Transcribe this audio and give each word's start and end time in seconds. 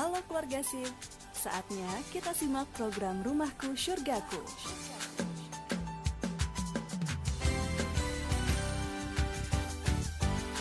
Halo 0.00 0.16
keluarga 0.24 0.64
SIP, 0.64 0.96
saatnya 1.36 1.84
kita 2.08 2.32
simak 2.32 2.64
program 2.72 3.20
Rumahku 3.20 3.76
Surgaku. 3.76 4.40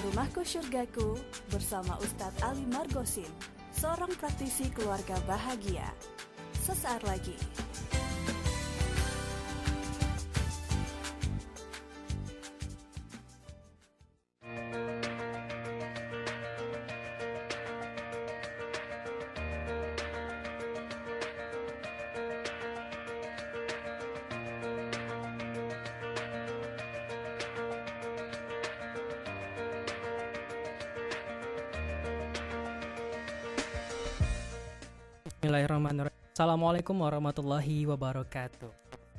Rumahku 0.04 0.44
Surgaku 0.44 1.16
bersama 1.56 1.96
Ustadz 2.04 2.44
Ali 2.44 2.68
Margosin, 2.68 3.32
seorang 3.72 4.12
praktisi 4.20 4.68
keluarga 4.76 5.16
bahagia. 5.24 5.88
Sesaat 6.60 7.08
lagi. 7.08 7.40
Assalamualaikum 36.60 37.00
warahmatullahi 37.00 37.88
wabarakatuh. 37.88 38.68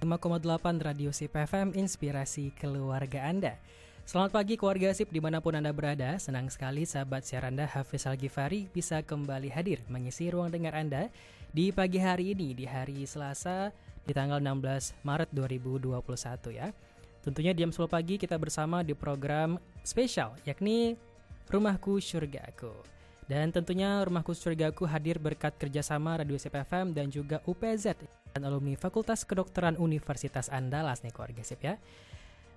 5,8 0.05 0.61
Radio 0.85 1.09
SIP 1.09 1.33
FM 1.33 1.73
Inspirasi 1.73 2.53
Keluarga 2.53 3.25
Anda. 3.25 3.57
Selamat 4.05 4.37
pagi 4.37 4.61
keluarga 4.61 4.93
SIP 4.93 5.09
di 5.09 5.25
mana 5.25 5.41
pun 5.41 5.57
Anda 5.57 5.73
berada. 5.73 6.21
Senang 6.21 6.53
sekali 6.53 6.85
sahabat 6.85 7.25
siar 7.25 7.49
Anda 7.49 7.65
Hafiz 7.65 8.05
Al-Ghifari 8.05 8.69
bisa 8.69 9.01
kembali 9.01 9.49
hadir 9.57 9.81
mengisi 9.89 10.29
ruang 10.29 10.53
dengar 10.53 10.77
Anda 10.77 11.09
di 11.49 11.73
pagi 11.73 11.97
hari 11.97 12.37
ini 12.37 12.53
di 12.53 12.69
hari 12.69 13.09
Selasa 13.09 13.73
di 14.05 14.13
tanggal 14.13 14.37
16 14.37 15.01
Maret 15.01 15.33
2021 15.33 15.97
ya. 16.53 16.69
Tentunya 17.25 17.57
diam 17.57 17.73
10 17.73 17.89
pagi 17.89 18.21
kita 18.21 18.37
bersama 18.37 18.85
di 18.85 18.93
program 18.93 19.57
spesial 19.81 20.37
yakni 20.45 20.93
Rumahku 21.49 22.05
Surgaku. 22.05 23.00
Dan 23.31 23.55
tentunya 23.55 24.03
Rumahku 24.03 24.35
Surgaku 24.35 24.91
hadir 24.91 25.23
berkat 25.23 25.55
kerjasama 25.55 26.19
Radio 26.19 26.35
Sip 26.35 26.51
FM 26.51 26.91
dan 26.91 27.15
juga 27.15 27.39
UPZ 27.47 27.95
dan 28.35 28.43
alumni 28.43 28.75
Fakultas 28.75 29.23
Kedokteran 29.23 29.79
Universitas 29.79 30.51
Andalas 30.51 31.07
nih 31.07 31.15
keluarga 31.15 31.39
Sip 31.47 31.63
ya. 31.63 31.79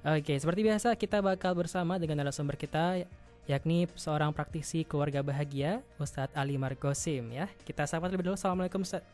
Oke, 0.01 0.33
seperti 0.33 0.66
biasa 0.66 0.97
kita 0.97 1.21
bakal 1.21 1.53
bersama 1.53 2.01
dengan 2.01 2.25
narasumber 2.25 2.57
kita 2.57 3.05
yakni 3.45 3.85
seorang 3.94 4.33
praktisi 4.33 4.81
keluarga 4.81 5.21
bahagia 5.21 5.85
Ustadz 6.01 6.33
Ali 6.33 6.57
Margosim 6.57 7.29
ya. 7.29 7.45
Kita 7.61 7.85
sapa 7.85 8.09
terlebih 8.09 8.33
dulu. 8.33 8.35
Assalamualaikum 8.41 8.81
Ustadz. 8.81 9.05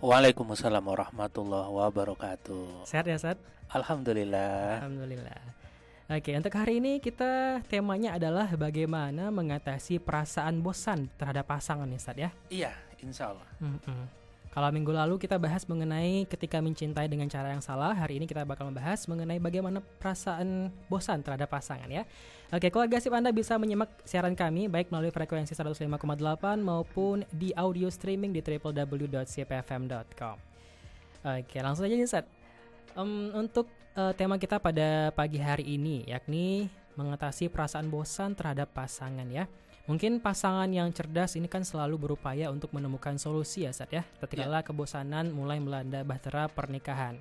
Waalaikumsalam 0.00 0.88
warahmatullahi 0.88 1.68
wabarakatuh. 1.68 2.88
Sehat 2.88 3.04
ya 3.04 3.20
Ustadz? 3.20 3.44
Alhamdulillah. 3.76 4.80
Alhamdulillah. 4.80 5.67
Oke, 6.08 6.32
untuk 6.32 6.56
hari 6.56 6.80
ini 6.80 7.04
kita 7.04 7.60
temanya 7.68 8.16
adalah 8.16 8.48
bagaimana 8.56 9.28
mengatasi 9.28 10.00
perasaan 10.00 10.64
bosan 10.64 11.04
terhadap 11.20 11.44
pasangan 11.44 11.84
nih, 11.84 12.00
Ustaz 12.00 12.16
ya. 12.16 12.30
Iya, 12.48 12.72
insya 13.04 13.36
Allah. 13.36 13.44
Mm-mm. 13.60 14.08
Kalau 14.48 14.72
minggu 14.72 14.88
lalu 14.88 15.20
kita 15.20 15.36
bahas 15.36 15.68
mengenai 15.68 16.24
ketika 16.24 16.64
mencintai 16.64 17.12
dengan 17.12 17.28
cara 17.28 17.52
yang 17.52 17.60
salah, 17.60 17.92
hari 17.92 18.16
ini 18.16 18.24
kita 18.24 18.40
bakal 18.48 18.72
membahas 18.72 19.04
mengenai 19.04 19.36
bagaimana 19.36 19.84
perasaan 20.00 20.72
bosan 20.88 21.20
terhadap 21.20 21.52
pasangan 21.52 21.92
ya. 21.92 22.08
Oke, 22.56 22.72
keluarga 22.72 22.96
sip 23.04 23.12
Anda 23.12 23.28
bisa 23.28 23.60
menyimak 23.60 23.92
siaran 24.08 24.32
kami 24.32 24.64
baik 24.72 24.88
melalui 24.88 25.12
frekuensi 25.12 25.52
105,8 25.52 25.92
maupun 26.64 27.28
di 27.28 27.52
audio 27.52 27.92
streaming 27.92 28.32
di 28.32 28.40
www.cpfm.com. 28.40 30.36
Oke, 31.36 31.56
langsung 31.60 31.84
aja 31.84 31.92
nih 31.92 32.08
Ustaz. 32.08 32.37
Um, 32.96 33.32
untuk 33.36 33.68
uh, 33.98 34.14
tema 34.14 34.38
kita 34.40 34.56
pada 34.62 35.10
pagi 35.12 35.38
hari 35.38 35.76
ini 35.76 36.06
yakni 36.08 36.70
mengatasi 36.98 37.46
perasaan 37.50 37.90
bosan 37.90 38.34
terhadap 38.34 38.70
pasangan 38.74 39.26
ya. 39.30 39.46
Mungkin 39.88 40.20
pasangan 40.20 40.68
yang 40.68 40.92
cerdas 40.92 41.32
ini 41.40 41.48
kan 41.48 41.64
selalu 41.64 41.96
berupaya 41.96 42.52
untuk 42.52 42.76
menemukan 42.76 43.16
solusi 43.16 43.64
ya 43.64 43.72
Sat 43.72 43.88
ya. 43.88 44.04
Ketika 44.20 44.44
Ya. 44.44 44.60
kebosanan 44.60 45.32
mulai 45.32 45.56
melanda 45.64 46.04
bahtera 46.04 46.44
pernikahan. 46.44 47.16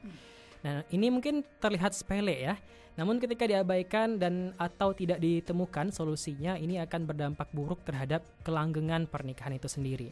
Nah, 0.67 0.83
ini 0.91 1.07
mungkin 1.07 1.47
terlihat 1.63 1.95
sepele 1.95 2.35
ya. 2.35 2.59
Namun 2.99 3.21
ketika 3.21 3.47
diabaikan 3.47 4.19
dan 4.19 4.57
atau 4.57 4.91
tidak 4.91 5.21
ditemukan 5.21 5.93
solusinya, 5.93 6.57
ini 6.57 6.81
akan 6.81 7.07
berdampak 7.07 7.47
buruk 7.53 7.85
terhadap 7.85 8.25
kelanggengan 8.41 9.05
pernikahan 9.07 9.55
itu 9.55 9.69
sendiri. 9.69 10.11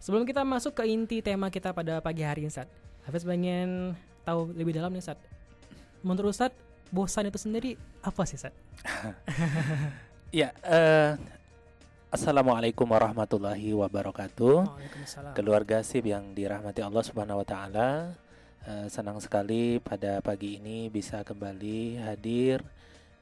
Sebelum 0.00 0.24
kita 0.24 0.42
masuk 0.42 0.80
ke 0.80 0.88
inti 0.88 1.20
tema 1.20 1.52
kita 1.52 1.76
pada 1.76 2.00
pagi 2.00 2.24
hari 2.24 2.48
ini, 2.48 2.50
Sat. 2.50 2.66
Hafiz 3.04 3.22
pengen 3.22 3.94
tahu 4.30 4.54
lebih 4.54 4.78
dalam 4.78 4.94
nih, 4.94 5.02
Sat. 5.02 5.18
Menurut 6.06 6.30
Ustadz, 6.30 6.54
bosan 6.94 7.26
itu 7.26 7.38
sendiri 7.42 7.74
apa 8.06 8.22
sih, 8.22 8.38
Sat? 8.38 8.54
Ya, 10.30 10.54
eh, 10.62 11.18
assalamualaikum 12.14 12.86
warahmatullahi 12.86 13.74
wabarakatuh. 13.74 14.62
Keluarga 15.34 15.82
sip 15.82 16.06
yang 16.06 16.38
dirahmati 16.38 16.86
Allah 16.86 17.02
Subhanahu 17.02 17.42
Wa 17.42 17.46
Taala. 17.50 17.90
eh, 18.62 18.86
senang 18.86 19.18
sekali 19.18 19.82
pada 19.82 20.22
pagi 20.22 20.62
ini 20.62 20.86
bisa 20.86 21.26
kembali 21.26 21.98
hadir 21.98 22.62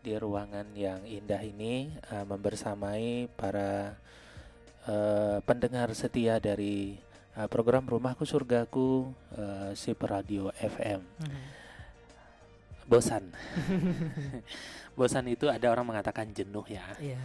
di 0.05 0.13
ruangan 0.21 0.69
yang 0.77 1.01
indah 1.09 1.41
ini 1.41 1.97
eh, 2.13 2.25
membersamai 2.29 3.33
para 3.33 3.97
eh, 4.85 5.41
pendengar 5.49 5.89
setia 5.97 6.37
dari 6.37 7.08
eh, 7.39 7.49
program 7.49 7.87
Rumahku 7.87 8.27
Surgaku 8.27 9.09
eh, 9.33 9.71
Sip 9.73 10.03
Radio 10.03 10.51
FM. 10.53 11.01
Mhm. 11.23 11.43
Bosan. 12.85 13.25
Bosan 14.99 15.29
itu 15.29 15.47
ada 15.47 15.69
orang 15.69 15.87
mengatakan 15.87 16.33
jenuh 16.33 16.65
ya. 16.67 16.85
Iya. 16.99 17.21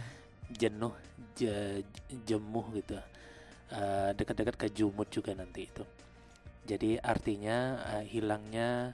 Jenuh, 0.52 0.92
je- 1.34 1.82
jemuh 2.22 2.66
gitu. 2.76 2.94
Eh, 3.72 4.10
dekat-dekat 4.14 4.56
ke 4.56 4.68
jumut 4.70 5.08
juga 5.08 5.32
nanti 5.32 5.66
itu. 5.66 5.82
Jadi 6.64 7.00
artinya 7.00 7.80
eh, 7.96 8.04
hilangnya 8.06 8.92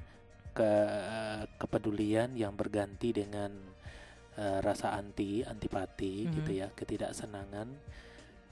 ke 0.50 0.70
kepedulian 1.58 2.34
yang 2.34 2.54
berganti 2.54 3.10
dengan 3.12 3.50
eh, 4.38 4.58
rasa 4.62 4.94
anti, 4.94 5.42
antipati 5.42 6.24
Mhm. 6.24 6.32
gitu 6.38 6.50
ya, 6.54 6.68
ketidaksenangan. 6.72 7.66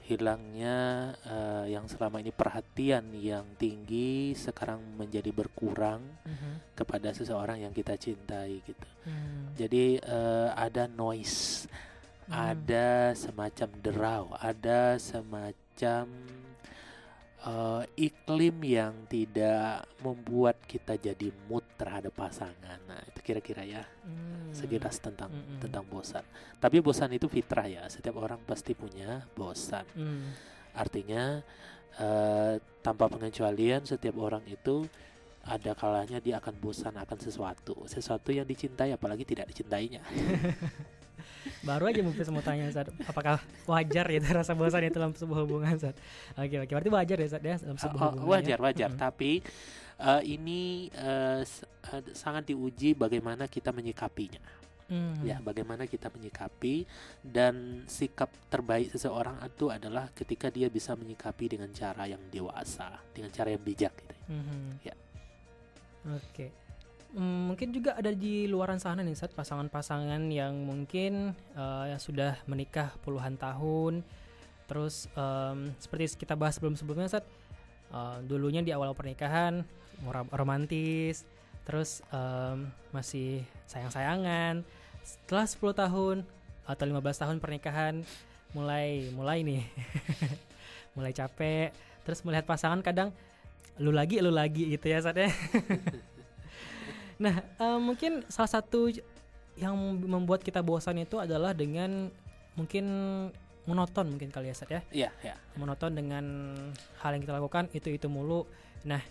Hilangnya 0.09 0.77
eh, 1.21 1.77
yang 1.77 1.85
selama 1.85 2.17
ini 2.19 2.33
perhatian 2.33 3.13
yang 3.13 3.45
tinggi 3.61 4.33
sekarang 4.33 4.81
menjadi 4.97 5.29
berkurang 5.29 6.01
Mhm. 6.25 6.73
kepada 6.73 7.13
seseorang 7.13 7.61
yang 7.61 7.77
kita 7.77 7.93
cintai 7.95 8.65
gitu. 8.65 8.89
Hmm. 9.05 9.53
Jadi 9.53 10.01
eh, 10.01 10.49
ada 10.57 10.89
noise, 10.89 11.69
Hmm. 12.25 12.57
ada 12.57 13.13
semacam 13.13 13.69
derau, 13.85 14.25
ada 14.37 14.97
semacam 14.97 16.09
eh, 17.49 17.83
iklim 17.97 18.57
yang 18.61 19.09
tidak 19.09 19.89
membuat 20.05 20.61
kita 20.69 21.01
jadi 21.01 21.33
mood 21.49 21.65
terhadap 21.81 22.13
pasangan. 22.13 22.77
Nah, 22.85 23.01
itu 23.09 23.21
kira-kira 23.25 23.65
ya 23.65 23.83
Hmm. 24.05 24.53
sekilas 24.53 25.01
tentang 25.01 25.33
Mm-mm. 25.33 25.61
tentang 25.61 25.85
bosan. 25.89 26.25
Tapi 26.61 26.81
bosan 26.85 27.13
itu 27.17 27.29
fitrah 27.29 27.65
ya. 27.65 27.85
Setiap 27.89 28.21
orang 28.21 28.41
pasti 28.45 28.77
punya 28.77 29.25
bosan. 29.33 29.85
Hmm. 29.97 30.33
Artinya 30.77 31.41
eh, 31.99 32.55
tanpa 32.85 33.09
pengecualian 33.09 33.83
setiap 33.83 34.17
orang 34.21 34.45
itu 34.47 34.87
ada 35.49 35.73
kalanya 35.73 36.21
dia 36.21 36.37
akan 36.39 36.55
bosan 36.61 36.93
akan 37.01 37.19
sesuatu, 37.19 37.89
sesuatu 37.89 38.29
yang 38.31 38.45
dicintai 38.45 38.93
apalagi 38.93 39.25
tidak 39.25 39.49
dicintainya. 39.49 40.05
Baru 41.65 41.89
aja 41.89 42.01
mungkin 42.05 42.21
mau 42.31 42.45
tanya 42.45 42.69
Ustaz, 42.69 42.89
apakah 43.05 43.41
wajar 43.65 44.05
ya 44.11 44.21
rasa 44.33 44.53
bosan 44.53 44.85
itu 44.85 44.99
dalam 45.01 45.15
sebuah 45.15 45.39
hubungan 45.47 45.75
Ustaz? 45.75 45.97
Oke, 46.37 46.61
oke. 46.61 46.73
Berarti 46.77 46.91
wajar 46.93 47.17
ya 47.19 47.27
Ustaz 47.27 47.43
ya 47.43 47.57
dalam 47.57 47.79
sebuah 47.79 48.01
Oh, 48.01 48.11
hubungan. 48.13 48.29
wajar 48.29 48.59
ya? 48.59 48.65
wajar, 48.65 48.91
Mm-mm. 48.93 49.01
tapi 49.01 49.31
eh, 49.99 50.23
ini 50.25 50.61
eh, 50.93 51.43
sangat 52.13 52.47
diuji 52.47 52.95
bagaimana 52.95 53.49
kita 53.49 53.73
menyikapinya. 53.73 54.41
Hmm. 54.89 55.21
Ya, 55.21 55.37
bagaimana 55.45 55.85
kita 55.85 56.09
menyikapi 56.09 56.89
dan 57.21 57.85
sikap 57.85 58.33
terbaik 58.49 58.89
seseorang 58.89 59.37
itu 59.45 59.69
adalah 59.69 60.09
ketika 60.17 60.49
dia 60.49 60.73
bisa 60.73 60.97
menyikapi 60.97 61.45
dengan 61.45 61.69
cara 61.77 62.09
yang 62.09 62.25
dewasa, 62.33 62.97
dengan 63.13 63.29
cara 63.29 63.53
yang 63.53 63.61
bijak 63.61 63.93
gitu. 63.93 64.15
Mhm. 64.33 64.81
Ya. 64.81 64.97
Oke. 66.09 66.49
Hmm, 67.09 67.49
mungkin 67.49 67.73
juga 67.73 67.97
ada 67.97 68.13
di 68.13 68.45
luaran 68.45 68.77
sana 68.77 69.01
nih 69.01 69.17
Sat 69.17 69.33
pasangan-pasangan 69.33 70.29
yang 70.29 70.53
mungkin 70.61 71.33
yang 71.57 72.01
sudah 72.01 72.37
menikah 72.45 72.93
puluhan 73.01 73.41
tahun. 73.41 74.05
Terus 74.69 75.09
em, 75.17 75.73
seperti 75.81 76.21
kita 76.21 76.37
bahas 76.37 76.61
sebelum-sebelumnya 76.61 77.09
Sat 77.09 77.25
eh, 77.97 78.19
dulunya 78.29 78.61
di 78.61 78.77
awal 78.77 78.93
pernikahan 78.93 79.65
rom- 80.05 80.29
romantis, 80.29 81.25
terus 81.65 82.05
em, 82.13 82.69
masih 82.93 83.41
sayang-sayangan. 83.65 84.61
Setelah 85.01 85.49
10 85.49 85.73
tahun 85.73 86.17
atau 86.69 86.85
15 86.85 87.23
tahun 87.25 87.37
pernikahan 87.41 88.05
mulai 88.53 89.09
mulai 89.17 89.41
nih. 89.41 89.65
Mulai 90.99 91.15
capek. 91.15 91.71
Terus 92.03 92.27
melihat 92.27 92.43
pasangan 92.43 92.83
kadang 92.83 93.15
lu 93.79 93.95
lagi 93.95 94.19
lu 94.19 94.35
lagi 94.35 94.67
gitu 94.75 94.91
ya 94.91 94.99
saatnya 94.99 95.31
nah 97.19 97.43
uh, 97.59 97.83
mungkin 97.83 98.23
salah 98.31 98.63
satu 98.63 98.95
yang 99.59 99.75
membuat 99.99 100.47
kita 100.47 100.63
bosan 100.63 101.03
itu 101.03 101.19
adalah 101.19 101.51
dengan 101.51 102.09
mungkin 102.55 102.87
monoton 103.69 104.07
mungkin 104.09 104.33
kali 104.33 104.49
ya 104.49 104.57
Sat 104.57 104.71
ya. 104.73 104.81
Iya, 104.89 105.11
ya. 105.21 105.37
Monoton 105.61 105.93
dengan 105.93 106.25
hal 107.05 107.11
yang 107.13 107.23
kita 107.23 107.37
lakukan 107.37 107.69
itu-itu 107.77 108.09
mulu. 108.09 108.49
Nah, 108.89 109.05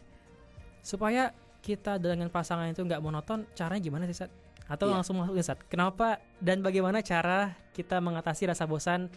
supaya 0.81 1.29
kita 1.61 2.01
dengan 2.01 2.33
pasangan 2.33 2.65
itu 2.73 2.81
nggak 2.81 2.97
monoton, 2.97 3.45
caranya 3.53 3.81
gimana 3.85 4.09
sih 4.09 4.17
Sat? 4.17 4.33
Atau 4.65 4.89
ya. 4.89 4.97
langsung 4.97 5.21
masuk 5.21 5.37
Sat? 5.45 5.61
Kenapa 5.69 6.17
dan 6.41 6.65
bagaimana 6.65 7.05
cara 7.05 7.53
kita 7.77 8.01
mengatasi 8.01 8.49
rasa 8.49 8.65
bosan 8.65 9.13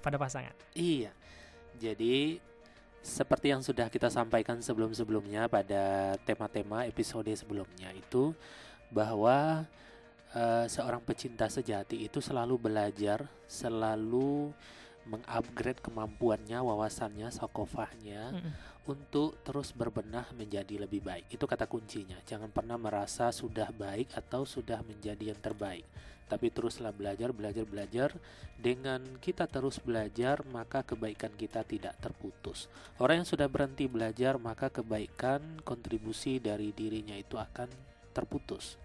kepada 0.00 0.16
pasangan? 0.16 0.56
Iya. 0.72 1.12
Jadi 1.76 2.40
seperti 3.00 3.52
yang 3.52 3.64
sudah 3.64 3.88
kita 3.88 4.12
sampaikan 4.12 4.60
sebelum-sebelumnya 4.60 5.48
pada 5.48 6.14
tema-tema 6.28 6.84
episode 6.84 7.32
sebelumnya 7.32 7.88
itu 7.96 8.36
bahwa 8.92 9.64
uh, 10.36 10.66
seorang 10.68 11.00
pecinta 11.00 11.48
sejati 11.48 12.04
itu 12.04 12.20
selalu 12.20 12.60
belajar, 12.60 13.24
selalu 13.48 14.52
mengupgrade 15.08 15.80
kemampuannya, 15.80 16.60
wawasannya, 16.60 17.32
sokofahnya 17.32 18.36
mm 18.36 18.40
-mm. 18.44 18.52
Untuk 18.88 19.36
terus 19.44 19.76
berbenah 19.76 20.32
menjadi 20.32 20.80
lebih 20.80 21.04
baik. 21.04 21.28
Itu 21.28 21.44
kata 21.44 21.68
kuncinya. 21.68 22.16
Jangan 22.24 22.48
pernah 22.48 22.80
merasa 22.80 23.28
sudah 23.28 23.68
baik 23.74 24.16
atau 24.16 24.48
sudah 24.48 24.80
menjadi 24.80 25.36
yang 25.36 25.40
terbaik. 25.40 25.84
Tapi 26.30 26.46
teruslah 26.54 26.94
belajar, 26.94 27.34
belajar, 27.34 27.66
belajar. 27.66 28.08
Dengan 28.54 29.02
kita 29.18 29.50
terus 29.50 29.82
belajar, 29.82 30.46
maka 30.46 30.86
kebaikan 30.86 31.34
kita 31.34 31.66
tidak 31.66 31.98
terputus. 31.98 32.70
Orang 33.02 33.24
yang 33.24 33.28
sudah 33.28 33.50
berhenti 33.50 33.90
belajar, 33.90 34.38
maka 34.38 34.70
kebaikan 34.70 35.42
kontribusi 35.66 36.38
dari 36.38 36.70
dirinya 36.70 37.18
itu 37.18 37.34
akan 37.34 37.66
terputus. 38.14 38.78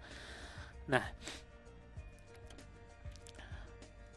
Nah, 0.90 1.06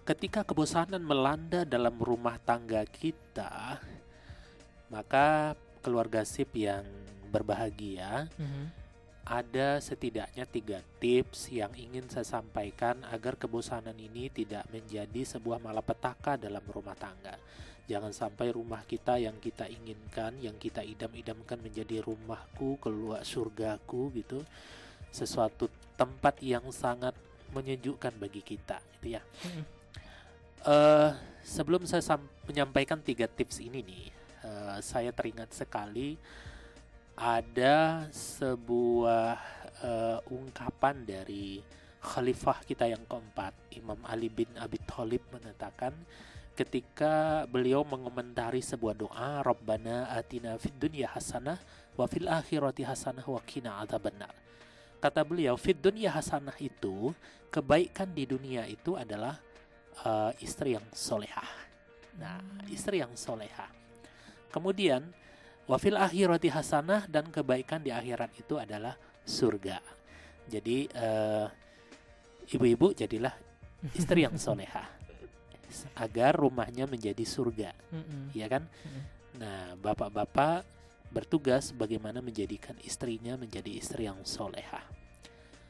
ketika 0.09 0.41
kebosanan 0.41 1.05
melanda 1.05 1.61
dalam 1.61 2.01
rumah 2.01 2.41
tangga 2.41 2.81
kita, 2.89 3.77
maka 4.89 5.53
keluarga 5.79 6.21
sip 6.27 6.53
yang 6.55 6.85
berbahagia 7.29 8.27
mm 8.35 8.47
-hmm. 8.47 8.65
ada 9.29 9.77
setidaknya 9.77 10.45
tiga 10.49 10.79
tips 10.97 11.53
yang 11.53 11.69
ingin 11.77 12.09
saya 12.09 12.25
sampaikan 12.25 13.05
agar 13.13 13.37
kebosanan 13.37 13.93
ini 13.97 14.33
tidak 14.33 14.65
menjadi 14.73 15.37
sebuah 15.37 15.61
malapetaka 15.61 16.35
dalam 16.35 16.65
rumah 16.65 16.97
tangga. 16.97 17.37
Jangan 17.89 18.13
sampai 18.13 18.53
rumah 18.53 18.85
kita 18.85 19.17
yang 19.17 19.37
kita 19.41 19.65
inginkan, 19.65 20.37
yang 20.37 20.57
kita 20.61 20.85
idam-idamkan 20.85 21.57
menjadi 21.57 22.05
rumahku, 22.05 22.77
keluar 22.77 23.25
surgaku 23.25 24.13
gitu 24.13 24.45
sesuatu 25.09 25.69
tempat 25.97 26.37
yang 26.45 26.69
sangat 26.69 27.17
menyejukkan 27.49 28.13
bagi 28.21 28.45
kita 28.45 28.77
gitu 28.97 29.17
ya. 29.17 29.21
Hmm. 29.41 29.65
Uh, 30.59 31.11
sebelum 31.41 31.87
saya 31.89 32.03
menyampaikan 32.45 33.01
tiga 33.01 33.25
tips 33.25 33.57
ini 33.63 33.81
nih, 33.81 34.05
uh, 34.43 34.77
saya 34.79 35.11
teringat 35.11 35.51
sekali 35.53 36.15
ada 37.19 38.07
sebuah 38.15 39.35
uh, 39.83 40.19
ungkapan 40.31 41.03
dari 41.03 41.59
khalifah 41.99 42.63
kita 42.63 42.87
yang 42.87 43.03
keempat, 43.03 43.51
Imam 43.75 43.99
Ali 44.07 44.31
bin 44.31 44.47
Abi 44.55 44.79
Thalib 44.87 45.19
mengatakan 45.35 45.91
ketika 46.55 47.43
beliau 47.51 47.83
mengomentari 47.83 48.63
sebuah 48.63 48.95
doa, 48.95 49.43
Rabbana 49.43 50.11
atina 50.15 50.55
fid 50.55 50.79
dunya 50.79 51.11
hasanah 51.11 51.59
wa 51.99 52.07
fil 52.07 52.31
akhirati 52.31 52.87
hasanah 52.87 53.27
wa 53.27 53.43
qina 53.43 53.83
adzabannar. 53.83 54.31
Kata 54.99 55.23
beliau 55.23 55.55
fit 55.55 55.79
dunia 55.79 56.11
hasanah 56.11 56.55
itu 56.59 57.15
kebaikan 57.51 58.11
di 58.11 58.27
dunia 58.27 58.67
itu 58.67 58.99
adalah 58.99 59.39
uh, 60.03 60.31
istri 60.43 60.75
yang 60.75 60.83
solehah. 60.91 61.47
Nah 62.19 62.39
istri 62.67 62.99
yang 62.99 63.15
solehah 63.15 63.78
kemudian 64.49 65.09
wafil 65.69 65.95
akhirati 65.95 66.49
hasanah 66.49 67.05
dan 67.05 67.29
kebaikan 67.29 67.85
di 67.85 67.93
akhirat 67.93 68.33
itu 68.37 68.57
adalah 68.57 68.97
surga. 69.21 69.77
Jadi 70.49 70.89
uh, 70.97 71.45
ibu-ibu 72.49 72.97
jadilah 72.97 73.33
istri 73.93 74.25
yang 74.25 74.35
solehah 74.35 74.89
agar 76.03 76.33
rumahnya 76.33 76.89
menjadi 76.89 77.21
surga. 77.21 77.69
Ya 78.33 78.49
kan? 78.49 78.65
Nah 79.37 79.77
bapak-bapak 79.77 80.65
bertugas 81.09 81.73
bagaimana 81.73 82.21
menjadikan 82.21 82.77
istrinya 82.81 83.37
menjadi 83.37 83.69
istri 83.77 84.09
yang 84.09 84.21
solehah. 84.25 84.85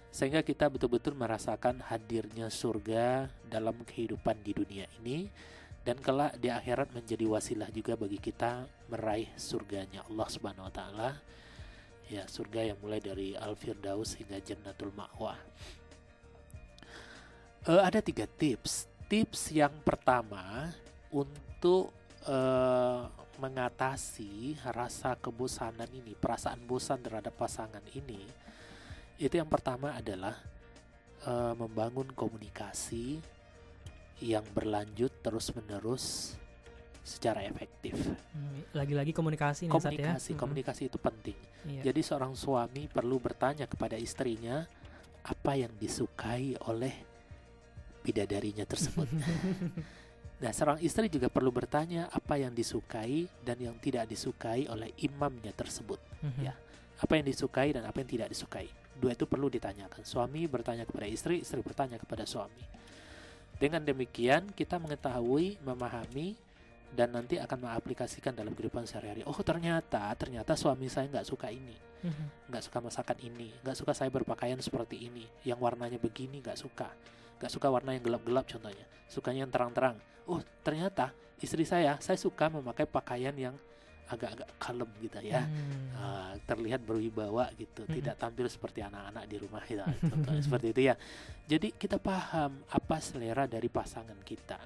Sehingga 0.10 0.42
kita 0.42 0.68
betul-betul 0.68 1.14
merasakan 1.14 1.86
hadirnya 1.86 2.50
surga 2.50 3.30
dalam 3.46 3.78
kehidupan 3.86 4.42
di 4.42 4.52
dunia 4.58 4.90
ini 5.00 5.30
dan 5.90 5.98
kelak 6.06 6.38
di 6.38 6.54
akhirat 6.54 6.94
menjadi 6.94 7.26
wasilah 7.26 7.66
juga 7.74 7.98
bagi 7.98 8.22
kita 8.22 8.62
meraih 8.94 9.26
surganya 9.34 10.06
Allah 10.06 10.30
Subhanahu 10.30 10.70
wa 10.70 10.74
taala. 10.74 11.10
Ya, 12.06 12.30
surga 12.30 12.62
yang 12.62 12.78
mulai 12.78 13.02
dari 13.02 13.34
Al-Firdaus 13.34 14.14
hingga 14.22 14.38
Jannatul 14.38 14.94
Ma'wa. 14.94 15.34
Uh, 17.66 17.82
ada 17.82 18.06
tiga 18.06 18.30
tips. 18.30 18.86
Tips 19.10 19.50
yang 19.50 19.74
pertama 19.82 20.70
untuk 21.10 21.90
uh, 22.30 23.10
mengatasi 23.42 24.62
rasa 24.70 25.18
kebosanan 25.18 25.90
ini, 25.90 26.14
perasaan 26.14 26.70
bosan 26.70 27.02
terhadap 27.02 27.34
pasangan 27.34 27.82
ini, 27.98 28.22
itu 29.18 29.34
yang 29.34 29.50
pertama 29.50 29.98
adalah 29.98 30.38
uh, 31.26 31.58
membangun 31.58 32.14
komunikasi 32.14 33.39
yang 34.20 34.44
berlanjut 34.52 35.12
terus-menerus 35.24 36.36
secara 37.04 37.42
efektif. 37.42 37.96
Hmm, 38.36 38.62
lagi-lagi 38.76 39.16
komunikasi 39.16 39.66
nih 39.66 39.72
ya? 39.72 39.76
Komunikasi, 39.80 40.32
ya? 40.36 40.38
komunikasi 40.38 40.82
itu 40.92 40.98
penting. 41.02 41.38
Iya. 41.66 41.90
Jadi 41.90 42.02
seorang 42.06 42.38
suami 42.38 42.86
perlu 42.86 43.18
bertanya 43.18 43.66
kepada 43.66 43.98
istrinya 43.98 44.68
apa 45.26 45.54
yang 45.58 45.74
disukai 45.80 46.54
oleh 46.70 46.94
bidadarinya 48.06 48.64
tersebut. 48.68 49.10
Nah, 50.40 50.56
seorang 50.56 50.80
istri 50.80 51.12
juga 51.12 51.28
perlu 51.28 51.52
bertanya 51.52 52.08
apa 52.08 52.40
yang 52.40 52.56
disukai 52.56 53.28
dan 53.44 53.60
yang 53.60 53.76
tidak 53.84 54.08
disukai 54.08 54.72
oleh 54.72 54.96
imamnya 55.04 55.52
tersebut. 55.52 56.00
Mm-hmm. 56.24 56.44
Ya, 56.48 56.56
apa 56.96 57.14
yang 57.20 57.28
disukai 57.28 57.76
dan 57.76 57.84
apa 57.84 58.00
yang 58.00 58.08
tidak 58.08 58.32
disukai. 58.32 58.72
Dua 58.96 59.12
itu 59.12 59.28
perlu 59.28 59.52
ditanyakan. 59.52 60.08
Suami 60.08 60.48
bertanya 60.48 60.88
kepada 60.88 61.12
istri, 61.12 61.44
istri 61.44 61.60
bertanya 61.60 62.00
kepada 62.00 62.24
suami. 62.24 62.64
Dengan 63.60 63.84
demikian 63.84 64.56
kita 64.56 64.80
mengetahui, 64.80 65.60
memahami 65.60 66.40
dan 66.96 67.14
nanti 67.14 67.38
akan 67.38 67.70
mengaplikasikan 67.70 68.34
dalam 68.34 68.56
kehidupan 68.56 68.88
sehari-hari. 68.88 69.22
Oh 69.28 69.36
ternyata, 69.44 70.10
ternyata 70.16 70.56
suami 70.56 70.88
saya 70.90 71.12
nggak 71.12 71.28
suka 71.28 71.52
ini, 71.52 71.76
mm-hmm. 71.76 72.50
nggak 72.50 72.64
suka 72.66 72.80
masakan 72.82 73.18
ini, 73.22 73.52
nggak 73.62 73.78
suka 73.78 73.92
saya 73.94 74.10
berpakaian 74.10 74.58
seperti 74.58 75.12
ini, 75.12 75.28
yang 75.46 75.60
warnanya 75.60 76.00
begini 76.02 76.42
nggak 76.42 76.58
suka. 76.58 76.90
Gak 77.40 77.56
suka 77.56 77.72
warna 77.72 77.96
yang 77.96 78.04
gelap-gelap 78.04 78.44
contohnya. 78.52 78.84
Sukanya 79.08 79.48
yang 79.48 79.52
terang-terang. 79.52 79.96
Oh 80.28 80.44
ternyata 80.60 81.16
istri 81.40 81.64
saya 81.64 81.96
saya 82.04 82.20
suka 82.20 82.52
memakai 82.52 82.84
pakaian 82.84 83.32
yang 83.32 83.56
agak-agak 84.10 84.50
kalem 84.58 84.90
gitu 85.06 85.20
ya. 85.22 85.46
Hmm. 85.46 85.94
uh, 85.94 86.34
terlihat 86.50 86.82
berwibawa 86.82 87.54
gitu 87.54 87.86
hmm. 87.86 87.94
tidak 88.02 88.16
tampil 88.18 88.50
seperti 88.50 88.82
anak-anak 88.82 89.24
di 89.30 89.38
rumah 89.38 89.62
kita 89.62 89.86
contohnya 90.02 90.42
seperti 90.50 90.68
itu 90.74 90.82
ya. 90.90 90.96
Jadi 91.46 91.68
kita 91.78 92.02
paham 92.02 92.66
apa 92.74 92.98
selera 92.98 93.46
dari 93.46 93.70
pasangan 93.70 94.18
kita. 94.26 94.60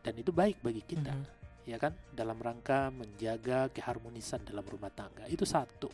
Dan 0.00 0.14
itu 0.16 0.32
baik 0.32 0.60
bagi 0.60 0.84
kita 0.84 1.12
hmm. 1.12 1.64
ya 1.64 1.80
kan? 1.80 1.96
Dalam 2.12 2.36
rangka 2.36 2.92
menjaga 2.92 3.72
keharmonisan 3.72 4.44
dalam 4.44 4.64
rumah 4.68 4.92
tangga 4.92 5.24
itu 5.26 5.48
satu. 5.48 5.88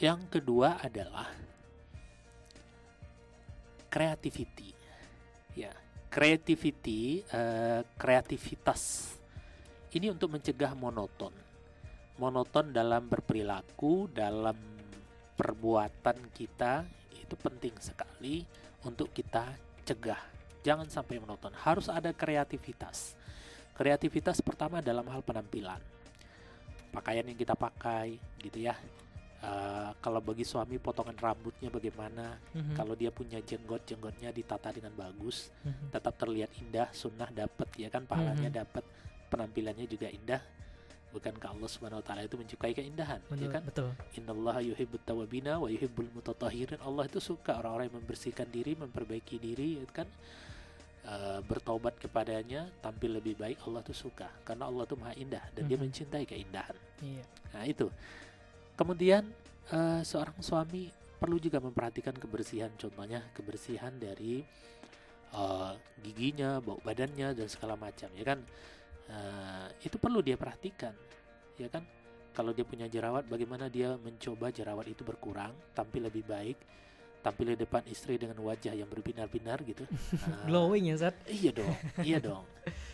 Yang 0.00 0.20
kedua 0.38 0.80
adalah 0.80 1.28
creativity 3.90 4.70
ya. 5.58 5.74
Creativity 6.10 7.22
uh, 7.30 7.86
kreativitas 7.94 9.14
ini 9.94 10.06
untuk 10.10 10.30
mencegah 10.34 10.72
monoton. 10.78 11.34
Monoton 12.20 12.70
dalam 12.70 13.08
berperilaku 13.08 14.12
dalam 14.12 14.56
perbuatan 15.34 16.30
kita 16.36 16.84
itu 17.16 17.34
penting 17.40 17.72
sekali 17.80 18.44
untuk 18.84 19.08
kita 19.10 19.56
cegah. 19.88 20.20
Jangan 20.60 20.86
sampai 20.92 21.16
monoton. 21.16 21.56
Harus 21.56 21.88
ada 21.88 22.12
kreativitas. 22.12 23.16
Kreativitas 23.72 24.44
pertama 24.44 24.84
dalam 24.84 25.08
hal 25.08 25.24
penampilan. 25.24 25.80
Pakaian 26.92 27.24
yang 27.24 27.38
kita 27.38 27.56
pakai 27.56 28.20
gitu 28.44 28.68
ya. 28.68 28.76
Uh, 29.40 29.96
kalau 30.04 30.20
bagi 30.20 30.44
suami 30.44 30.76
potongan 30.76 31.16
rambutnya 31.16 31.72
bagaimana? 31.72 32.36
Mhm. 32.52 32.76
Kalau 32.76 32.92
dia 32.92 33.08
punya 33.08 33.40
jenggot, 33.40 33.88
jenggotnya 33.88 34.28
ditata 34.36 34.68
dengan 34.68 34.92
bagus, 34.92 35.48
Mhm. 35.64 35.96
tetap 35.96 36.12
terlihat 36.20 36.52
indah, 36.60 36.92
sunnah 36.92 37.32
dapat 37.32 37.72
ya 37.80 37.88
kan, 37.88 38.04
pahalanya 38.04 38.52
Mhm. 38.52 38.58
dapat, 38.60 38.84
penampilannya 39.30 39.86
juga 39.86 40.10
indah. 40.10 40.42
Bukankah 41.10 41.58
Allah 41.58 41.66
Subhanahu 41.66 41.98
wa 41.98 42.06
taala 42.06 42.22
itu 42.22 42.38
menyukai 42.38 42.70
keindahan, 42.70 43.18
ya 43.18 43.30
Betul, 43.34 43.50
kan? 43.50 43.62
betul. 43.66 43.88
Innallaha 44.14 44.62
yuhibbut 44.62 45.02
tawabina 45.02 45.58
wa 45.58 45.66
yuhibbul 45.66 46.06
mutatahhirin. 46.14 46.78
Allah 46.78 47.10
itu 47.10 47.18
suka 47.18 47.58
orang-orang 47.58 47.90
yang 47.90 47.98
membersihkan 47.98 48.46
diri, 48.46 48.78
memperbaiki 48.78 49.42
diri, 49.42 49.82
ya 49.82 49.90
kan? 49.90 50.06
Eh, 51.00 51.40
bertobat 51.42 51.98
kepadanya, 51.98 52.70
tampil 52.78 53.18
lebih 53.18 53.34
baik, 53.34 53.58
Allah 53.66 53.82
tuh 53.82 53.96
suka. 53.96 54.30
Karena 54.46 54.70
Allah 54.70 54.86
tuh 54.86 55.02
maha 55.02 55.10
indah 55.18 55.42
dan 55.50 55.66
dia 55.66 55.74
Mhm. 55.74 55.82
mencintai 55.90 56.24
keindahan. 56.30 56.76
Iya. 57.02 57.24
Nah, 57.58 57.64
itu. 57.66 57.90
Kemudian 58.78 59.26
eh, 59.70 60.02
seorang 60.02 60.38
suami 60.38 60.90
perlu 61.18 61.38
juga 61.38 61.58
memperhatikan 61.58 62.14
kebersihan, 62.14 62.70
contohnya 62.78 63.22
kebersihan 63.34 63.90
dari 63.98 64.46
eh, 65.30 65.72
giginya, 66.02 66.58
bau 66.58 66.78
badannya 66.82 67.34
dan 67.34 67.46
segala 67.46 67.74
macam, 67.74 68.10
ya 68.14 68.24
kan? 68.26 68.42
Eh, 69.10 69.90
itu 69.90 69.98
perlu 69.98 70.22
dia 70.22 70.38
perhatikan, 70.38 70.94
ya 71.58 71.66
kan? 71.66 71.82
Kalau 72.30 72.54
dia 72.54 72.62
punya 72.62 72.86
jerawat, 72.86 73.26
bagaimana 73.26 73.66
dia 73.66 73.98
mencoba 73.98 74.54
jerawat 74.54 74.86
itu 74.86 75.02
berkurang, 75.02 75.50
tampil 75.74 76.06
lebih 76.06 76.22
baik, 76.22 76.54
tampil 77.20 77.52
di 77.52 77.58
depan 77.58 77.82
istri 77.90 78.14
dengan 78.16 78.38
wajah 78.38 78.70
yang 78.70 78.86
berbinar-binar 78.86 79.66
gitu. 79.66 79.82
Ah, 80.22 80.46
Glowing 80.48 80.94
ya, 80.94 81.10
Zat? 81.10 81.16
Iya 81.26 81.50
dong, 81.50 81.74
iya 82.06 82.18
dong. 82.22 82.46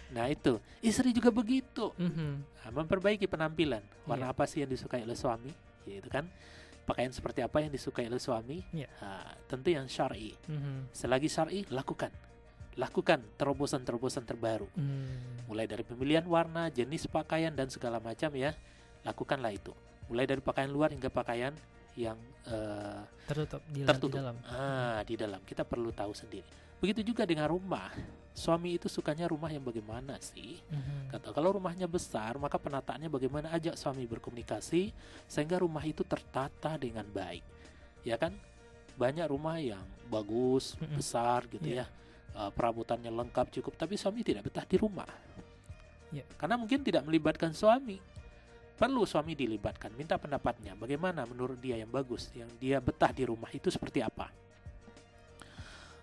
Nah 0.08 0.32
itu, 0.32 0.56
istri 0.80 1.12
juga 1.12 1.28
begitu. 1.28 1.92
Mhm. 2.00 2.32
Nah, 2.64 2.70
memperbaiki 2.73 3.28
penampilan. 3.28 3.85
Warna 4.08 4.30
Iya. 4.30 4.35
apa 4.35 4.44
sih 4.49 4.64
yang 4.64 4.73
disukai 4.73 5.04
oleh 5.04 5.14
suami? 5.14 5.52
Yaitu 5.85 6.08
kan 6.08 6.25
pakaian 6.88 7.12
seperti 7.12 7.44
apa 7.44 7.61
yang 7.61 7.68
disukai 7.68 8.08
oleh 8.08 8.18
suami? 8.18 8.64
Iya. 8.73 8.88
Nah, 9.04 9.37
tentu 9.44 9.68
yang 9.68 9.85
syar'i. 9.85 10.32
Mhm. 10.49 10.96
Selagi 10.96 11.28
syar'i, 11.28 11.61
lakukan. 11.68 12.08
Lakukan 12.76 13.25
terobosan-terobosan 13.37 14.23
terbaru. 14.23 14.68
Hmm. 14.76 15.45
Mulai 15.49 15.64
dari 15.64 15.80
pemilihan 15.80 16.25
warna, 16.25 16.68
jenis 16.68 17.09
pakaian 17.09 17.50
dan 17.50 17.73
segala 17.73 17.97
macam 17.97 18.28
ya. 18.37 18.52
Lakukanlah 19.00 19.50
itu. 19.50 19.73
Mulai 20.06 20.28
dari 20.28 20.40
pakaian 20.40 20.68
luar 20.68 20.92
hingga 20.92 21.09
pakaian 21.09 21.56
yang 21.97 22.21
eh, 22.45 23.00
Tertutup 23.25 23.64
di, 23.66 23.80
tertutup. 23.83 24.21
dalam. 24.21 24.37
Ah, 24.45 25.00
di 25.02 25.16
dalam. 25.16 25.40
Kita 25.40 25.64
perlu 25.64 25.88
tahu 25.90 26.12
sendiri. 26.12 26.45
Begitu 26.76 27.00
juga 27.02 27.25
dengan 27.25 27.49
rumah. 27.49 27.88
Suami 28.37 28.76
itu 28.76 28.85
sukanya 28.87 29.25
rumah 29.25 29.49
yang 29.49 29.64
bagaimana 29.64 30.21
sih? 30.21 30.61
Mhm. 30.68 31.09
Kata 31.09 31.33
kalau 31.33 31.56
rumahnya 31.56 31.88
besar, 31.88 32.37
maka 32.37 32.61
penataannya 32.61 33.09
bagaimana 33.09 33.49
ajak 33.56 33.80
suami 33.80 34.04
berkomunikasi 34.04 34.92
sehingga 35.25 35.56
rumah 35.56 35.80
itu 35.80 36.04
tertata 36.04 36.76
dengan 36.76 37.09
baik. 37.09 37.40
Ya 38.04 38.21
kan? 38.21 38.37
Banyak 39.00 39.33
rumah 39.33 39.56
yang 39.56 39.80
bagus, 40.12 40.76
Mm-mm. 40.76 41.00
besar 41.00 41.49
gitu 41.49 41.64
Iya. 41.64 41.88
ya. 41.88 42.04
Uh, 42.36 42.52
perabotannya 42.52 43.08
lengkap 43.08 43.48
cukup, 43.48 43.80
tapi 43.80 43.96
suami 43.96 44.20
tidak 44.20 44.44
betah 44.44 44.68
di 44.68 44.76
rumah. 44.76 45.08
Iya. 46.12 46.24
Karena 46.38 46.60
mungkin 46.60 46.84
tidak 46.84 47.02
melibatkan 47.08 47.56
suami. 47.56 47.98
Perlu 48.76 49.08
suami 49.08 49.32
dilibatkan, 49.32 49.88
minta 49.96 50.20
pendapatnya. 50.20 50.76
Bagaimana 50.76 51.24
menurut 51.24 51.56
dia 51.56 51.80
yang 51.80 51.88
bagus, 51.88 52.28
yang 52.36 52.48
dia 52.60 52.76
betah 52.76 53.08
di 53.08 53.24
rumah 53.24 53.48
itu 53.48 53.72
seperti 53.72 54.04
apa? 54.04 54.28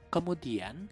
Kemudian 0.10 0.90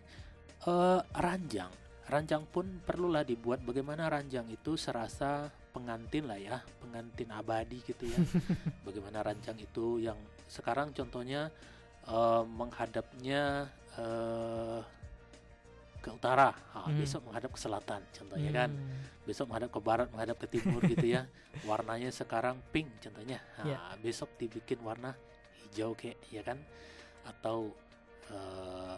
eh, 0.62 1.02
ranjang, 1.18 1.74
ranjang 2.06 2.46
pun 2.46 2.86
perlulah 2.86 3.26
dibuat. 3.26 3.66
Bagaimana 3.66 4.14
ranjang 4.14 4.46
itu 4.54 4.78
serasa 4.78 5.50
pengantin 5.74 6.30
lah 6.30 6.38
ya, 6.38 6.62
pengantin 6.86 7.34
abadi 7.34 7.82
gitu 7.82 8.06
ya. 8.06 8.20
Bagaimana 8.86 9.26
ranjang 9.26 9.58
itu 9.58 10.06
yang 10.06 10.22
sekarang 10.46 10.94
contohnya 10.94 11.50
eh, 12.06 12.44
menghadapnya 12.46 13.74
eh, 13.98 15.01
ke 16.02 16.10
utara, 16.10 16.50
Ah, 16.74 16.90
Hmm. 16.90 16.98
besok 16.98 17.30
menghadap 17.30 17.54
ke 17.54 17.60
selatan, 17.62 18.02
contohnya 18.10 18.50
kan 18.52 18.70
Hmm. 18.74 19.06
besok 19.24 19.54
menghadap 19.54 19.70
ke 19.70 19.80
barat, 19.80 20.08
menghadap 20.10 20.38
ke 20.42 20.48
timur 20.50 20.82
gitu 20.84 21.06
ya. 21.06 21.30
Warnanya 21.70 22.10
sekarang 22.10 22.58
pink 22.74 22.90
contohnya. 23.00 23.38
Nah, 23.62 23.66
Ya. 23.70 23.80
besok 24.02 24.34
dibikin 24.36 24.82
warna 24.82 25.14
hijau 25.62 25.94
kayak 25.94 26.18
ya 26.28 26.42
kan 26.42 26.58
atau 27.24 27.70
eh, 28.32 28.98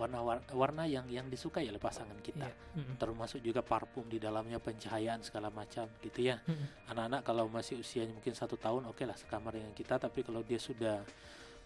warna 0.00 0.24
warna 0.56 0.88
yang 0.88 1.04
yang 1.12 1.28
disukai 1.28 1.68
oleh 1.68 1.76
pasangan 1.76 2.16
kita. 2.24 2.48
Iya. 2.48 2.80
Mhm. 2.80 2.96
Termasuk 2.96 3.44
juga 3.44 3.60
parfum 3.60 4.08
di 4.08 4.16
dalamnya 4.16 4.56
pencahayaan 4.56 5.20
segala 5.20 5.52
macam 5.52 5.84
gitu 6.00 6.24
ya. 6.24 6.40
Mhm. 6.48 6.88
Anak-anak 6.88 7.20
kalau 7.20 7.44
masih 7.52 7.76
usianya 7.76 8.16
mungkin 8.16 8.32
satu 8.32 8.56
tahun 8.56 8.88
oke 8.88 9.04
lah 9.04 9.12
sekamar 9.14 9.52
dengan 9.52 9.76
kita, 9.76 10.00
tapi 10.00 10.24
kalau 10.24 10.40
dia 10.40 10.56
sudah 10.56 11.04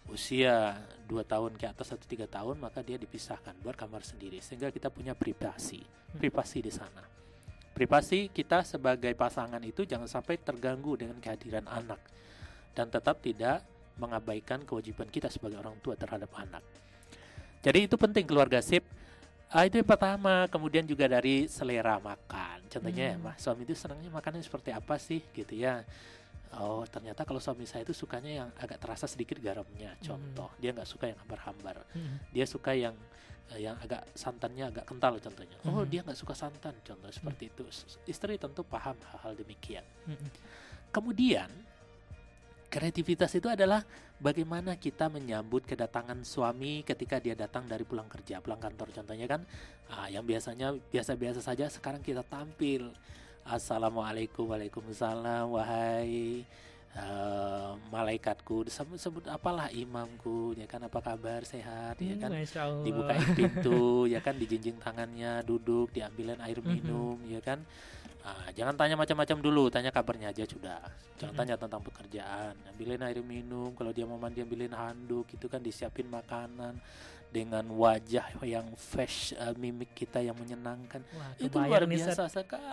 usia 0.09 0.77
dua 1.05 1.25
tahun 1.25 1.57
ke 1.57 1.65
atas 1.69 1.93
atau 1.93 2.05
tiga 2.05 2.25
tahun 2.29 2.61
maka 2.61 2.81
dia 2.81 2.97
dipisahkan 2.97 3.57
buat 3.61 3.77
kamar 3.77 4.05
sendiri. 4.05 4.41
Sehingga 4.41 4.69
kita 4.69 4.89
punya 4.89 5.17
privasi 5.17 5.81
privasi 6.15 6.63
di 6.63 6.71
sana. 6.71 7.03
Privasi 7.75 8.31
kita 8.31 8.63
sebagai 8.63 9.11
pasangan 9.19 9.59
itu 9.59 9.83
jangan 9.83 10.07
sampai 10.07 10.39
terganggu 10.39 10.95
dengan 10.95 11.19
kehadiran 11.19 11.67
anak. 11.67 11.99
Dan 12.71 12.87
tetap 12.87 13.19
tidak 13.19 13.63
mengabaikan 13.99 14.63
kewajiban 14.63 15.07
kita 15.11 15.27
sebagai 15.27 15.59
orang 15.59 15.75
tua 15.83 15.95
terhadap 15.99 16.31
anak. 16.35 16.63
Jadi 17.63 17.87
itu 17.87 17.95
penting 17.99 18.23
keluarga 18.23 18.63
sip. 18.63 18.83
Ah, 19.51 19.67
itu 19.67 19.79
yang 19.79 19.87
pertama. 19.87 20.47
Kemudian 20.47 20.87
juga 20.87 21.07
dari 21.07 21.47
selera 21.51 21.99
makan. 21.99 22.67
Contohnya 22.71 23.11
ya 23.11 23.15
Hmm. 23.15 23.31
mah 23.31 23.35
suami 23.39 23.63
itu 23.67 23.75
senangnya 23.75 24.11
makannya 24.11 24.43
seperti 24.43 24.71
apa 24.71 24.95
sih 24.99 25.23
gitu 25.35 25.55
ya 25.55 25.83
Oh 26.55 26.85
ternyata 26.85 27.25
kalau 27.25 27.37
suami 27.37 27.65
saya 27.65 27.83
itu 27.83 27.91
sukanya 27.91 28.31
yang 28.45 28.49
agak 28.55 28.79
terasa 28.79 29.05
sedikit 29.05 29.35
garamnya. 29.39 29.97
Contoh 29.99 30.53
dia 30.55 30.71
nggak 30.71 30.87
suka 30.87 31.09
yang 31.09 31.19
hambar-hambar. 31.19 31.83
Mhm. 31.93 32.15
dia 32.31 32.45
suka 32.45 32.71
yang 32.71 32.95
eh, 33.53 33.61
yang 33.61 33.77
agak 33.77 34.09
santannya 34.13 34.73
agak 34.73 34.85
kental 34.87 35.19
contohnya. 35.19 35.57
Oh 35.65 35.83
Mhm. 35.83 35.89
dia 35.89 36.01
nggak 36.01 36.17
suka 36.17 36.33
santan 36.33 36.73
contoh 36.81 37.11
seperti 37.11 37.49
itu. 37.49 37.63
S- 37.67 37.99
istri 38.05 38.37
tentu 38.37 38.63
paham 38.63 38.95
hal-hal 39.11 39.35
demikian. 39.35 39.83
Kemudian 40.89 41.49
kreativitas 42.65 43.31
itu 43.31 43.47
adalah 43.47 43.83
bagaimana 44.17 44.75
kita 44.75 45.07
menyambut 45.07 45.63
kedatangan 45.63 46.23
suami 46.23 46.83
ketika 46.83 47.19
dia 47.19 47.35
datang 47.35 47.67
dari 47.67 47.83
pulang 47.83 48.07
kerja 48.07 48.39
pulang 48.39 48.59
kantor 48.59 48.91
contohnya 48.91 49.27
kan. 49.27 49.41
Ah, 49.87 50.07
yang 50.09 50.25
biasanya 50.25 50.73
biasa-biasa 50.89 51.39
saja 51.39 51.69
sekarang 51.69 52.01
kita 52.01 52.23
tampil 52.23 52.89
assalamualaikum 53.45 54.49
waalaikumsalam 54.49 55.53
wahai 55.53 56.41
eh, 56.97 57.71
malaikatku. 57.93 58.65
Disebut 58.65 58.97
sebut 58.97 59.23
apalah 59.29 59.69
imamku 59.69 60.57
ya 60.57 60.65
kan? 60.65 60.81
Apa 60.81 60.99
kabar? 60.99 61.45
Sehat 61.45 62.01
ya 62.01 62.17
Hmm, 62.17 62.21
kan? 62.25 62.29
Dibukain 62.81 63.27
pintu 63.37 64.09
ya 64.09 64.19
kan? 64.19 64.33
Dijinjing 64.35 64.81
tangannya 64.81 65.45
duduk 65.45 65.93
diambilin 65.93 66.41
air 66.41 66.57
Mhm. 66.57 66.65
minum 66.65 67.17
ya 67.29 67.37
kan? 67.39 67.61
Ah, 68.25 68.49
jangan 68.57 68.73
tanya 68.73 68.97
macam-macam 68.97 69.37
dulu 69.37 69.69
tanya 69.69 69.93
kabarnya 69.93 70.33
aja 70.33 70.49
sudah. 70.49 70.81
Jangan 71.21 71.37
Mhm. 71.37 71.39
tanya 71.45 71.55
tentang 71.61 71.81
pekerjaan. 71.85 72.57
Ambilin 72.73 73.05
air 73.05 73.21
minum 73.21 73.69
kalau 73.77 73.93
dia 73.93 74.09
mau 74.09 74.17
mandi 74.17 74.41
ambilin 74.41 74.73
handuk 74.73 75.29
itu 75.29 75.45
kan? 75.45 75.61
Disiapin 75.61 76.09
makanan 76.09 76.81
dengan 77.35 77.67
wajah 77.67 78.31
yang 78.47 78.63
fresh 78.79 79.35
eh, 79.35 79.51
mimik 79.59 79.91
kita 79.91 80.23
yang 80.23 80.31
menyenangkan. 80.33 81.03
Wah, 81.11 81.35
itu 81.35 81.51
luar 81.51 81.83
biasa 81.83 82.31
sekali 82.31 82.63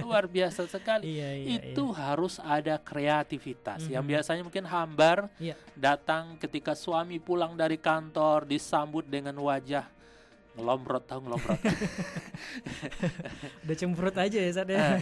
luar 0.00 0.24
biasa 0.24 0.64
sekali. 0.64 1.04
Iya, 1.20 1.30
iya, 1.36 1.58
itu 1.76 1.84
harus 1.92 2.40
ada 2.40 2.80
kreativitas. 2.80 3.84
Yang 3.84 4.04
Mhm. 4.06 4.10
biasanya 4.16 4.42
mungkin 4.46 4.64
hambar 4.64 5.28
Iya. 5.36 5.52
datang 5.76 6.40
ketika 6.40 6.72
suami 6.72 7.20
pulang 7.20 7.52
dari 7.52 7.76
kantor 7.76 8.48
disambut 8.48 9.04
dengan 9.04 9.36
wajah 9.36 9.84
ngelombrot 10.54 11.04
tahu 11.06 11.20
ngelombrot 11.24 11.60
iya. 11.62 11.72
Udah 13.64 13.76
cemberut 13.76 14.16
aja 14.16 14.38
ya 14.38 14.50
Sat 14.50 14.68
ya. 14.68 14.98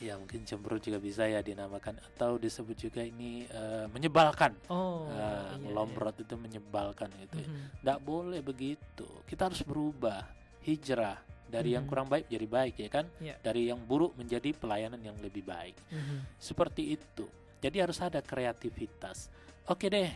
Ya 0.00 0.14
mungkin 0.16 0.46
cemberut 0.46 0.80
juga 0.80 0.96
bisa 0.96 1.26
ya 1.26 1.40
dinamakan 1.40 1.98
atau 2.00 2.38
disebut 2.38 2.76
juga 2.78 3.02
ini 3.02 3.44
eh, 3.44 3.86
menyebalkan 3.90 4.54
Oh. 4.68 5.10
Ah, 5.10 5.52
iya, 5.52 5.60
ngelombrot 5.60 6.16
itu 6.18 6.34
menyebalkan 6.36 7.10
gitu 7.20 7.42
iya. 7.42 7.44
ya. 7.44 7.48
Mhm. 7.50 7.62
Nggak 7.82 7.98
boleh 8.00 8.40
begitu 8.40 9.08
kita 9.26 9.50
harus 9.50 9.60
berubah 9.62 10.24
hijrah 10.62 11.18
dari 11.44 11.74
yang 11.74 11.84
Mhm. 11.84 11.90
kurang 11.90 12.08
baik 12.08 12.26
jadi 12.30 12.46
baik 12.48 12.74
ya 12.78 12.88
kan 12.88 13.04
Iya. 13.20 13.36
dari 13.42 13.68
yang 13.68 13.82
buruk 13.82 14.16
menjadi 14.16 14.54
pelayanan 14.56 15.02
yang 15.02 15.18
lebih 15.20 15.44
baik 15.44 15.76
Mhm. 15.90 16.38
seperti 16.40 16.96
itu. 16.96 17.26
Jadi 17.60 17.76
harus 17.78 17.98
ada 18.00 18.18
kreativitas. 18.18 19.28
Oke 19.68 19.86
deh. 19.86 20.10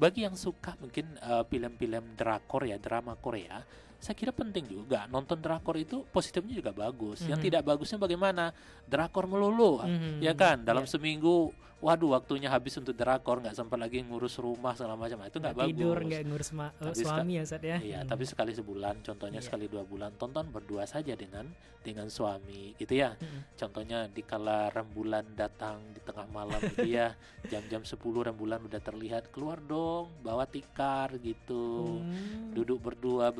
Bagi 0.00 0.24
yang 0.24 0.32
suka 0.32 0.80
mungkin 0.80 1.20
eh, 1.20 1.44
film-film 1.44 2.16
drakor 2.16 2.64
ya, 2.64 2.80
drama 2.80 3.20
Korea, 3.20 3.60
saya 4.00 4.16
kira 4.16 4.32
penting 4.32 4.64
juga 4.66 5.04
nonton 5.06 5.36
drakor 5.36 5.76
itu 5.76 6.02
positifnya 6.06 6.56
juga 6.56 6.72
bagus. 6.72 7.20
Yang 7.22 7.38
Mhm. 7.38 7.46
tidak 7.46 7.62
bagusnya 7.62 7.98
bagaimana? 7.98 8.44
Drakor 8.84 9.24
melulu, 9.24 9.78
Mhm. 9.78 10.18
ya 10.18 10.32
kan? 10.32 10.60
Dalam 10.60 10.82
Iya. 10.82 10.90
seminggu, 10.90 11.52
waduh 11.78 12.12
waktunya 12.12 12.48
habis 12.48 12.74
untuk 12.74 12.92
drakor, 12.92 13.40
nggak 13.40 13.52
sempat 13.54 13.76
lagi 13.76 14.00
ngurus 14.00 14.36
rumah 14.36 14.72
segala 14.72 14.96
macam. 14.96 15.16
Nah, 15.16 15.28
Itu 15.28 15.38
nggak 15.38 15.54
bagus. 15.54 15.70
tidur 15.70 15.96
nggak 15.98 16.22
ngurus 16.24 16.50
ma- 16.50 16.72
eh, 16.74 16.84
Tapi 16.86 16.96
suami 16.98 17.32
ya 17.34 17.42
Ustaz 17.42 17.62
ya 17.62 17.76
Iya, 17.78 17.98
Hmm. 18.00 18.08
tapi 18.08 18.24
sekali 18.24 18.52
sebulan, 18.52 18.94
contohnya 19.00 19.38
Iya. 19.38 19.46
sekali 19.46 19.64
dua 19.64 19.84
bulan, 19.84 20.12
tonton 20.14 20.48
berdua 20.48 20.84
saja 20.84 21.12
dengan 21.12 21.48
dengan 21.80 22.12
suami, 22.12 22.76
gitu 22.76 22.92
ya. 22.92 23.16
Mm-mm. 23.16 23.56
Contohnya 23.56 24.04
di 24.04 24.20
kala 24.20 24.68
rembulan 24.68 25.24
datang 25.32 25.80
di 25.90 26.00
tengah 26.04 26.28
malam, 26.28 26.60
gitu 26.60 26.84
ya, 26.84 27.16
jam-jam 27.48 27.80
10 27.80 27.96
rembulan 28.22 28.60
udah 28.60 28.76
terlihat 28.78 29.32
keluar 29.32 29.56
dong, 29.58 30.12
bawa 30.20 30.44
tikar 30.44 31.16
gitu, 31.16 31.96
Hmm. 31.96 32.52
duduk 32.52 32.84
berdua 32.84 33.32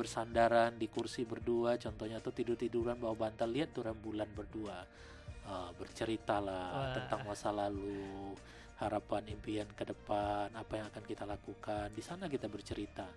bersandaran 0.51 0.75
di 0.75 0.87
kursi 0.91 1.23
berdua, 1.23 1.79
contohnya 1.79 2.19
tuh 2.19 2.35
tidur 2.35 2.59
tiduran 2.59 2.99
bawa 2.99 3.15
bantal, 3.15 3.47
lihat 3.47 3.71
tuh 3.71 3.87
rembulan 3.87 4.27
berdua, 4.35 4.83
Ah, 5.41 5.73
berceritalah 5.73 6.69
Wah. 6.69 6.93
tentang 6.93 7.25
masa 7.25 7.49
lalu, 7.49 8.37
harapan 8.77 9.25
impian 9.33 9.65
ke 9.73 9.89
depan, 9.89 10.53
apa 10.53 10.73
yang 10.77 10.85
akan 10.93 11.01
kita 11.01 11.25
lakukan, 11.25 11.89
di 11.97 12.03
sana 12.05 12.29
kita 12.29 12.45
bercerita, 12.45 13.09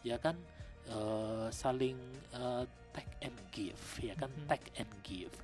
ya 0.00 0.16
kan? 0.16 0.40
Eh, 0.88 1.48
saling 1.52 2.00
eh, 2.32 2.64
take 2.96 3.12
and 3.20 3.38
give 3.52 3.84
ya 4.00 4.16
kan? 4.16 4.32
Mhm. 4.32 4.48
take 4.48 4.72
and 4.80 4.88
give. 5.04 5.34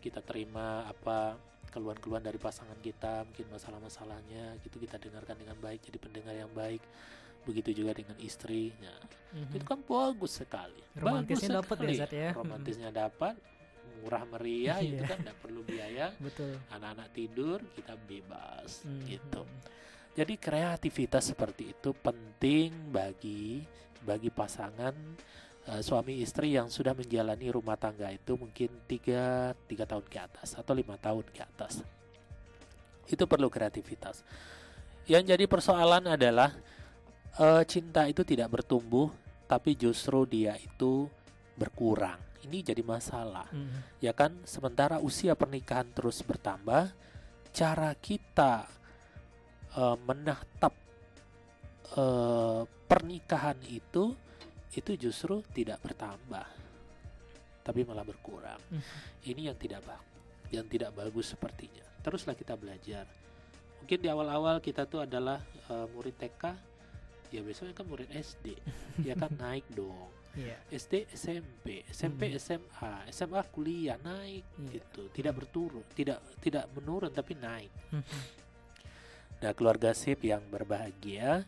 Kita 0.00 0.24
terima 0.24 0.88
apa 0.88 1.36
keluhan-keluhan 1.68 2.24
dari 2.24 2.40
pasangan 2.40 2.80
kita 2.80 3.28
mungkin 3.28 3.52
masalah-masalahnya 3.52 4.56
gitu 4.64 4.80
kita 4.80 4.96
dengarkan 4.96 5.36
dengan 5.36 5.58
baik 5.60 5.84
jadi 5.84 5.98
pendengar 6.00 6.34
yang 6.38 6.52
baik 6.54 6.80
begitu 7.44 7.70
juga 7.72 7.92
dengan 7.94 8.16
istrinya 8.18 8.92
Mhm. 9.34 9.54
itu 9.54 9.64
kan 9.66 9.78
bagus 9.82 10.38
sekali 10.38 10.78
Romantisnya 10.94 11.58
Bagus 11.58 11.60
dapat 11.66 11.76
ya. 11.76 11.94
Zat, 11.98 12.12
ya. 12.12 12.30
romantisnya 12.32 12.90
dapat 12.90 13.34
murah 14.00 14.24
meriah 14.26 14.78
itu 14.78 15.00
Iya. 15.00 15.08
kan 15.10 15.18
tidak 15.20 15.38
perlu 15.40 15.60
biaya 15.62 16.06
betul 16.18 16.54
anak-anak 16.70 17.08
tidur 17.12 17.58
kita 17.74 17.94
bebas 17.98 18.84
Mhm. 18.86 19.00
gitu 19.06 19.42
jadi 20.14 20.34
kreativitas 20.38 21.24
seperti 21.26 21.74
itu 21.74 21.90
penting 21.92 22.70
bagi 22.88 23.66
bagi 24.00 24.30
pasangan 24.30 24.94
eh, 25.64 25.80
suami 25.80 26.20
istri 26.20 26.52
yang 26.52 26.68
sudah 26.68 26.92
menjalani 26.92 27.48
rumah 27.48 27.74
tangga 27.74 28.12
itu 28.12 28.36
mungkin 28.36 28.68
tiga 28.84 29.56
tiga 29.64 29.88
tahun 29.88 30.04
ke 30.04 30.18
atas 30.20 30.52
atau 30.54 30.76
lima 30.76 31.00
tahun 31.00 31.24
ke 31.32 31.40
atas. 31.40 31.80
Itu 33.08 33.24
perlu 33.24 33.48
kreativitas. 33.48 34.20
Yang 35.04 35.32
jadi 35.32 35.44
persoalan 35.48 36.04
adalah 36.04 36.52
eh, 37.34 37.62
cinta 37.64 38.06
itu 38.06 38.22
tidak 38.22 38.50
bertumbuh, 38.50 39.10
tapi 39.44 39.74
justru 39.74 40.24
dia 40.24 40.54
itu 40.56 41.06
berkurang. 41.54 42.18
Ini 42.44 42.60
jadi 42.60 42.84
masalah 42.84 43.48
Mhm. 43.48 44.04
ya 44.04 44.12
kan 44.12 44.36
sementara 44.44 45.00
usia 45.00 45.32
pernikahan 45.32 45.88
terus 45.90 46.20
bertambah 46.20 46.92
cara 47.50 47.90
kita 47.96 48.68
eh, 49.74 49.96
menatap 50.04 50.74
eh, 51.94 52.62
pernikahan 52.84 53.58
itu 53.64 54.12
itu 54.74 54.90
justru 54.98 55.40
tidak 55.54 55.78
bertambah 55.80 56.46
tapi 57.64 57.80
malah 57.82 58.04
berkurang 58.04 58.60
Mhm. 58.68 58.82
ini 59.30 59.40
yang 59.48 59.56
tidak 59.56 59.80
bagus 59.82 60.12
yang 60.50 60.66
tidak 60.68 60.90
bagus 60.92 61.32
sepertinya 61.32 61.82
teruslah 62.02 62.34
kita 62.34 62.54
belajar 62.54 63.06
mungkin 63.80 63.98
di 63.98 64.08
awal-awal 64.08 64.60
kita 64.60 64.84
tuh 64.84 65.02
adalah 65.02 65.40
eh, 65.64 65.86
murid 65.90 66.14
TK 66.14 66.42
ya 67.34 67.42
besoknya 67.42 67.74
kan 67.74 67.86
murid 67.86 68.06
SD 68.10 68.54
ya 69.08 69.14
kan 69.14 69.34
naik 69.34 69.66
dong. 69.70 70.10
Iya. 70.34 70.58
SD 70.70 71.06
SMP 71.14 71.86
SMP 71.86 72.34
Mhm. 72.34 72.38
SMA 72.38 72.92
SMA 73.10 73.42
kuliah 73.50 73.98
naik 73.98 74.42
Iya. 74.54 74.78
gitu. 74.78 75.02
Tidak 75.10 75.30
berturun 75.30 75.82
tidak 75.94 76.18
tidak 76.38 76.66
menurun 76.74 77.10
tapi 77.10 77.34
naik. 77.34 77.70
Mhm. 77.90 78.42
nah 79.34 79.52
keluarga 79.52 79.92
sip 79.92 80.24
yang 80.24 80.40
berbahagia. 80.48 81.44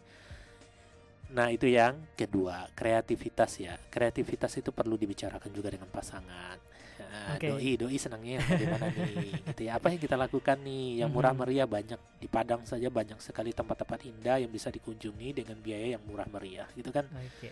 Nah 1.33 1.49
itu 1.49 1.67
yang 1.67 1.97
kedua 2.13 2.69
kreativitas 2.71 3.57
ya. 3.59 3.75
Kreativitas 3.89 4.53
itu 4.55 4.69
perlu 4.71 4.95
dibicarakan 4.95 5.51
juga 5.51 5.73
dengan 5.73 5.89
pasangan 5.89 6.61
Nah, 7.07 7.39
Oke. 7.39 7.47
doi 7.49 7.73
doi 7.79 7.97
senangnya 7.97 8.43
bagaimana 8.43 8.87
nih 8.91 9.31
gitu 9.55 9.63
ya 9.67 9.79
apa 9.79 9.87
yang 9.95 10.01
kita 10.03 10.17
lakukan 10.19 10.59
nih 10.63 11.03
yang 11.03 11.11
murah 11.11 11.33
meriah 11.33 11.67
banyak 11.67 11.99
di 12.19 12.27
Padang 12.27 12.67
saja 12.67 12.91
banyak 12.91 13.19
sekali 13.23 13.55
tempat-tempat 13.55 14.03
indah 14.07 14.43
yang 14.43 14.51
bisa 14.51 14.69
dikunjungi 14.75 15.43
dengan 15.43 15.57
biaya 15.63 15.97
yang 15.99 16.03
murah 16.05 16.27
meriah 16.27 16.67
gitu 16.75 16.91
kan 16.91 17.07
Oke. 17.15 17.51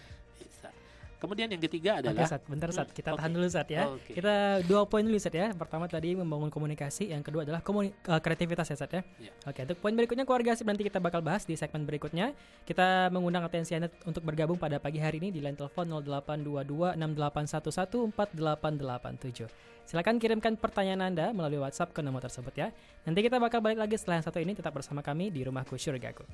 Kemudian 1.25 1.49
yang 1.49 1.63
ketiga 1.65 1.99
Oke, 1.99 2.01
adalah 2.05 2.29
Sat. 2.29 2.43
Bentar, 2.45 2.69
Sat. 2.71 2.89
Hmm, 2.93 2.97
Kita 2.97 3.09
oke. 3.13 3.19
tahan 3.19 3.31
dulu, 3.33 3.47
Sat 3.49 3.69
ya. 3.73 3.83
Oke. 3.89 4.13
Kita 4.13 4.35
dua 4.69 4.85
poin 4.85 5.01
dulu, 5.01 5.17
Sat 5.17 5.33
ya. 5.33 5.51
Pertama 5.57 5.89
tadi 5.89 6.13
membangun 6.13 6.53
komunikasi, 6.53 7.11
yang 7.11 7.25
kedua 7.25 7.49
adalah 7.49 7.65
komuni- 7.65 7.97
eh, 7.97 8.21
kreativitas 8.21 8.69
ya, 8.69 8.77
Sat 8.77 8.93
ya. 8.93 9.03
Iya. 9.17 9.33
Oke, 9.49 9.61
untuk 9.65 9.79
poin 9.81 9.97
berikutnya 9.97 10.29
keluarga 10.29 10.53
sip 10.53 10.69
nanti 10.69 10.85
kita 10.85 11.01
bakal 11.01 11.25
bahas 11.25 11.49
di 11.49 11.57
segmen 11.57 11.89
berikutnya. 11.89 12.37
Kita 12.69 13.09
mengundang 13.09 13.49
atensi 13.49 13.73
Anda 13.75 13.89
untuk 14.05 14.21
bergabung 14.23 14.61
pada 14.61 14.77
pagi 14.77 15.01
hari 15.01 15.19
ini 15.19 15.33
di 15.33 15.41
line 15.41 15.57
telepon 15.57 15.89
0822 15.89 16.95
6811 17.01 18.13
4887. 18.13 19.49
Silakan 19.85 20.17
kirimkan 20.17 20.57
pertanyaan 20.57 21.13
Anda 21.13 21.33
melalui 21.37 21.61
WhatsApp 21.61 21.93
ke 21.93 22.01
nomor 22.01 22.25
tersebut 22.25 22.57
ya. 22.57 22.73
Nanti 23.05 23.21
kita 23.21 23.37
bakal 23.37 23.61
balik 23.61 23.77
lagi 23.77 24.01
setelah 24.01 24.21
yang 24.21 24.27
satu 24.27 24.41
ini 24.41 24.57
tetap 24.57 24.73
bersama 24.73 25.05
kami 25.05 25.29
di 25.29 25.45
Rumahku 25.45 25.77
Surgaku. 25.77 26.25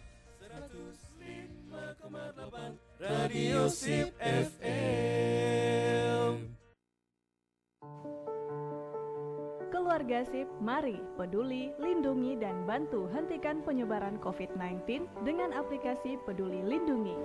Radio 3.01 3.65
Sip 3.73 4.13
FM. 4.21 4.61
Keluarga 9.73 10.21
Sip, 10.29 10.45
mari 10.61 11.01
peduli, 11.17 11.73
lindungi, 11.81 12.37
dan 12.37 12.69
bantu 12.69 13.09
hentikan 13.09 13.65
penyebaran 13.65 14.21
COVID-19 14.21 15.09
dengan 15.25 15.49
aplikasi 15.57 16.21
Peduli 16.29 16.61
Lindungi. 16.61 17.17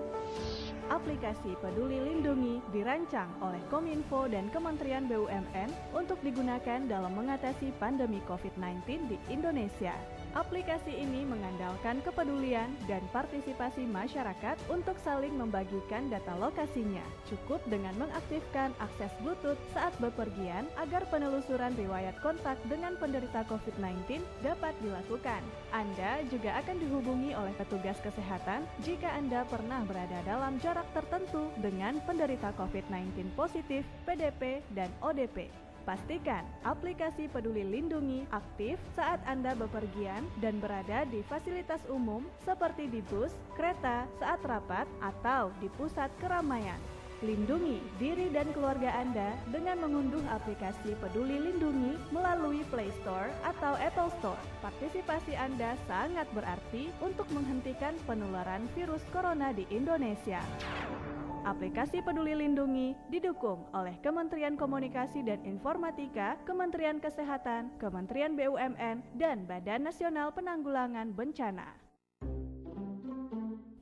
Aplikasi 0.88 1.60
Peduli 1.60 2.00
Lindungi 2.00 2.64
dirancang 2.72 3.36
oleh 3.44 3.60
Kominfo 3.68 4.32
dan 4.32 4.48
Kementerian 4.56 5.12
BUMN 5.12 5.92
untuk 5.92 6.24
digunakan 6.24 6.88
dalam 6.88 7.20
mengatasi 7.20 7.76
pandemi 7.84 8.24
COVID-19 8.24 9.12
di 9.12 9.20
Indonesia. 9.28 9.92
Aplikasi 10.36 10.92
ini 10.92 11.24
mengandalkan 11.24 12.04
kepedulian 12.04 12.68
dan 12.92 13.00
partisipasi 13.16 13.88
masyarakat 13.88 14.60
untuk 14.68 15.00
saling 15.00 15.32
membagikan 15.32 16.12
data 16.12 16.36
lokasinya. 16.36 17.08
Cukup 17.32 17.64
dengan 17.72 17.96
mengaktifkan 17.96 18.76
akses 18.84 19.16
Bluetooth 19.24 19.56
saat 19.72 19.96
bepergian 20.04 20.68
agar 20.76 21.08
penelusuran 21.08 21.72
riwayat 21.80 22.20
kontak 22.20 22.60
dengan 22.68 23.00
penderita 23.00 23.48
COVID-19 23.48 24.20
dapat 24.44 24.76
dilakukan. 24.84 25.40
Anda 25.72 26.28
juga 26.28 26.60
akan 26.60 26.84
dihubungi 26.84 27.32
oleh 27.32 27.56
petugas 27.56 27.96
kesehatan 28.04 28.68
jika 28.84 29.16
Anda 29.16 29.48
pernah 29.48 29.88
berada 29.88 30.20
dalam 30.28 30.60
jarak 30.60 30.92
tertentu 30.92 31.48
dengan 31.64 32.04
penderita 32.04 32.52
COVID-19 32.60 33.32
positif, 33.40 33.88
PDP, 34.04 34.60
dan 34.76 34.92
ODP. 35.00 35.65
Pastikan 35.86 36.42
aplikasi 36.66 37.30
Peduli 37.30 37.62
Lindungi 37.62 38.26
aktif 38.34 38.82
saat 38.98 39.22
Anda 39.30 39.54
bepergian 39.54 40.26
dan 40.42 40.58
berada 40.58 41.06
di 41.06 41.22
fasilitas 41.30 41.78
umum 41.94 42.26
seperti 42.42 42.90
di 42.90 43.06
bus, 43.06 43.30
kereta, 43.54 44.10
saat 44.18 44.42
rapat, 44.42 44.90
atau 44.98 45.54
di 45.62 45.70
pusat 45.78 46.10
keramaian. 46.18 46.82
Lindungi 47.22 47.80
diri 48.02 48.34
dan 48.34 48.50
keluarga 48.58 48.98
Anda 48.98 49.38
dengan 49.54 49.86
mengunduh 49.86 50.26
aplikasi 50.34 50.98
Peduli 50.98 51.38
Lindungi 51.38 52.02
melalui 52.10 52.66
Play 52.74 52.90
Store 53.06 53.30
atau 53.46 53.78
Apple 53.78 54.10
Store. 54.18 54.42
Partisipasi 54.66 55.38
Anda 55.38 55.78
sangat 55.86 56.26
berarti 56.34 56.90
untuk 57.00 57.30
menghentikan 57.30 57.94
penularan 58.10 58.66
virus 58.74 59.06
corona 59.14 59.54
di 59.54 59.70
Indonesia. 59.70 60.42
Aplikasi 61.46 62.02
Peduli 62.02 62.34
Lindungi 62.34 62.98
didukung 63.14 63.70
oleh 63.70 64.02
Kementerian 64.02 64.58
Komunikasi 64.58 65.22
dan 65.22 65.46
Informatika, 65.46 66.42
Kementerian 66.42 66.98
Kesehatan, 66.98 67.70
Kementerian 67.78 68.34
BUMN, 68.34 69.06
dan 69.14 69.46
Badan 69.46 69.86
Nasional 69.86 70.34
Penanggulangan 70.34 71.14
Bencana. 71.14 71.78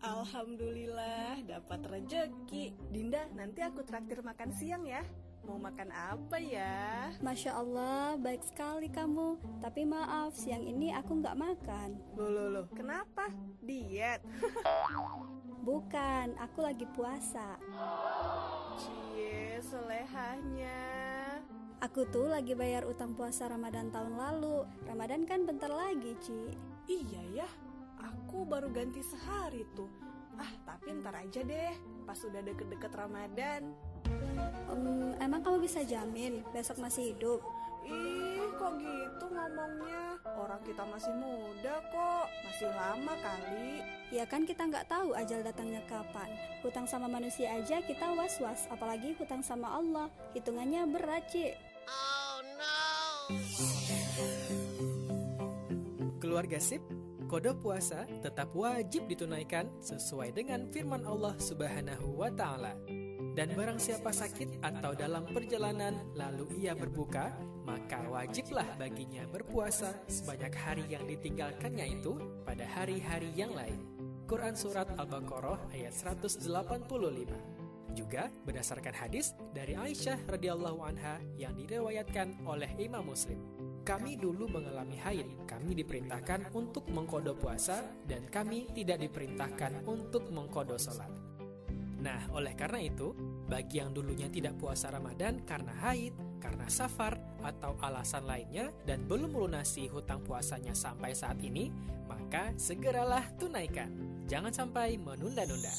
Alhamdulillah 0.03 1.39
dapat 1.47 1.87
rejeki. 1.87 2.75
Dinda, 2.91 3.31
nanti 3.31 3.63
aku 3.63 3.79
traktir 3.87 4.19
makan 4.19 4.51
siang 4.51 4.83
ya. 4.83 4.99
Mau 5.47 5.55
makan 5.55 5.87
apa 5.95 6.43
ya? 6.43 7.15
Masya 7.23 7.55
Allah, 7.55 8.19
baik 8.19 8.43
sekali 8.43 8.91
kamu. 8.91 9.39
Tapi 9.63 9.87
maaf, 9.87 10.35
siang 10.35 10.67
ini 10.67 10.91
aku 10.91 11.23
nggak 11.23 11.39
makan. 11.39 11.95
Loh, 12.19 12.27
loh, 12.27 12.47
loh. 12.51 12.65
Kenapa? 12.75 13.31
Diet? 13.63 14.19
Bukan, 15.63 16.35
aku 16.43 16.59
lagi 16.59 16.83
puasa. 16.91 17.55
Cie, 18.75 19.63
selehahnya. 19.63 20.83
Aku 21.79 22.03
tuh 22.11 22.27
lagi 22.27 22.51
bayar 22.51 22.83
utang 22.83 23.15
puasa 23.15 23.47
Ramadan 23.47 23.87
tahun 23.87 24.19
lalu. 24.19 24.67
Ramadan 24.83 25.23
kan 25.23 25.47
bentar 25.47 25.71
lagi, 25.71 26.19
Ci. 26.19 26.51
Iya 26.91 27.43
ya, 27.43 27.49
aku 27.95 28.43
baru 28.43 28.75
ganti 28.75 28.99
sehari 29.07 29.63
tuh. 29.71 29.87
Ah, 30.35 30.51
tapi 30.67 30.99
ntar 30.99 31.15
aja 31.15 31.39
deh, 31.39 31.75
pas 32.03 32.19
udah 32.19 32.43
deket-deket 32.43 32.91
Ramadan. 32.91 33.71
Um, 34.67 35.15
emang 35.23 35.39
kamu 35.47 35.63
bisa 35.63 35.87
jamin 35.87 36.43
besok 36.51 36.75
masih 36.83 37.15
hidup? 37.15 37.39
Ih, 37.83 38.47
kok 38.55 38.73
gitu 38.79 39.25
ngomongnya? 39.27 40.15
Orang 40.23 40.61
kita 40.63 40.83
masih 40.87 41.13
muda 41.19 41.75
kok, 41.91 42.25
masih 42.47 42.69
lama 42.71 43.13
kali. 43.19 43.83
Ya 44.11 44.23
kan 44.23 44.47
kita 44.47 44.63
nggak 44.67 44.87
tahu 44.87 45.11
ajal 45.15 45.43
datangnya 45.43 45.83
kapan. 45.91 46.31
Hutang 46.63 46.87
sama 46.87 47.11
manusia 47.11 47.51
aja 47.51 47.83
kita 47.83 48.15
was-was, 48.15 48.67
apalagi 48.71 49.15
hutang 49.19 49.43
sama 49.43 49.67
Allah. 49.75 50.07
Hitungannya 50.31 50.87
berat, 50.87 51.27
Ci. 51.27 51.51
Oh 51.89 52.39
no. 52.55 52.79
Keluarga 56.23 56.55
sip, 56.63 56.79
kode 57.27 57.51
puasa 57.59 58.07
tetap 58.23 58.55
wajib 58.55 59.11
ditunaikan 59.11 59.67
sesuai 59.83 60.31
dengan 60.31 60.71
firman 60.71 61.03
Allah 61.03 61.35
Subhanahu 61.35 62.15
wa 62.15 62.31
taala. 62.31 63.02
Dan 63.33 63.57
barang 63.57 63.81
siapa 63.81 64.13
sakit 64.13 64.61
atau 64.61 64.93
dalam 64.93 65.25
perjalanan 65.25 65.97
lalu 66.13 66.61
ia 66.61 66.77
berbuka, 66.77 67.33
maka 67.65 68.05
wajiblah 68.05 68.77
baginya 68.77 69.25
berpuasa 69.25 70.05
sebanyak 70.05 70.53
hari 70.53 70.85
yang 70.85 71.09
ditinggalkannya 71.09 71.97
itu 71.97 72.13
pada 72.45 72.61
hari-hari 72.61 73.33
yang 73.33 73.49
lain. 73.57 73.81
Quran 74.29 74.53
Surat 74.53 74.85
Al-Baqarah 75.01 75.73
ayat 75.73 75.97
185 75.97 77.53
juga 77.93 78.29
berdasarkan 78.45 78.93
hadis 78.93 79.33
dari 79.53 79.77
Aisyah 79.77 80.29
radhiyallahu 80.29 80.81
anha 80.81 81.21
yang 81.37 81.53
diriwayatkan 81.57 82.45
oleh 82.45 82.69
Imam 82.81 83.05
Muslim. 83.05 83.37
Kami 83.81 84.17
dulu 84.17 84.49
mengalami 84.49 84.97
haid, 84.97 85.45
kami 85.45 85.77
diperintahkan 85.77 86.53
untuk 86.53 86.85
mengkodo 86.89 87.37
puasa 87.37 87.81
dan 88.05 88.25
kami 88.29 88.69
tidak 88.73 89.01
diperintahkan 89.09 89.85
untuk 89.89 90.29
mengkodo 90.33 90.77
sholat. 90.79 91.22
Nah, 92.03 92.19
oleh 92.35 92.51
karena 92.51 92.83
itu, 92.83 93.15
bagi 93.47 93.79
yang 93.79 93.95
dulunya 93.95 94.27
tidak 94.27 94.59
puasa 94.59 94.91
Ramadan 94.91 95.39
karena 95.47 95.71
haid, 95.87 96.11
karena 96.43 96.67
safar, 96.67 97.15
atau 97.39 97.79
alasan 97.79 98.27
lainnya 98.27 98.75
dan 98.83 99.07
belum 99.07 99.31
melunasi 99.31 99.87
hutang 99.87 100.19
puasanya 100.19 100.75
sampai 100.75 101.15
saat 101.15 101.39
ini, 101.39 101.71
maka 102.03 102.51
segeralah 102.59 103.23
tunaikan. 103.39 103.87
Jangan 104.27 104.51
sampai 104.51 104.99
menunda-nunda. 104.99 105.71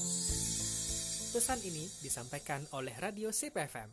Pesan 1.37 1.61
ini 1.61 1.85
disampaikan 2.01 2.65
oleh 2.73 2.97
Radio 2.97 3.29
CPFM. 3.29 3.93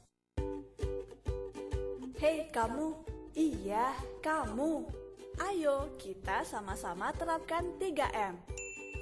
Hei 2.15 2.47
kamu, 2.47 2.95
iya 3.35 3.91
kamu. 4.23 4.87
Ayo 5.51 5.99
kita 5.99 6.47
sama-sama 6.47 7.11
terapkan 7.11 7.65
3M 7.81 8.60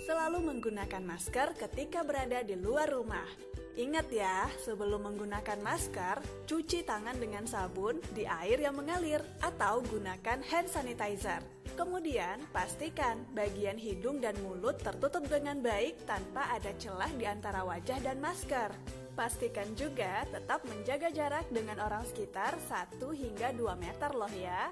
Selalu 0.10 0.42
menggunakan 0.42 1.06
masker 1.06 1.54
ketika 1.54 2.02
berada 2.02 2.42
di 2.42 2.58
luar 2.58 2.90
rumah. 2.90 3.30
Ingat 3.78 4.10
ya, 4.10 4.50
sebelum 4.58 5.06
menggunakan 5.06 5.62
masker, 5.62 6.18
cuci 6.50 6.82
tangan 6.82 7.14
dengan 7.22 7.46
sabun 7.46 8.02
di 8.18 8.26
air 8.26 8.58
yang 8.58 8.74
mengalir 8.74 9.22
atau 9.38 9.86
gunakan 9.86 10.42
hand 10.42 10.66
sanitizer. 10.66 11.46
Kemudian, 11.78 12.42
pastikan 12.50 13.22
bagian 13.38 13.78
hidung 13.78 14.18
dan 14.18 14.34
mulut 14.42 14.82
tertutup 14.82 15.30
dengan 15.30 15.62
baik 15.62 16.02
tanpa 16.10 16.58
ada 16.58 16.74
celah 16.82 17.14
di 17.14 17.30
antara 17.30 17.62
wajah 17.62 18.02
dan 18.02 18.18
masker. 18.18 18.74
Pastikan 19.20 19.68
juga 19.76 20.24
tetap 20.32 20.64
menjaga 20.64 21.12
jarak 21.12 21.44
dengan 21.52 21.76
orang 21.84 22.08
sekitar 22.08 22.56
1 22.72 23.04
hingga 23.04 23.52
2 23.52 23.76
meter 23.76 24.16
loh 24.16 24.32
ya. 24.32 24.72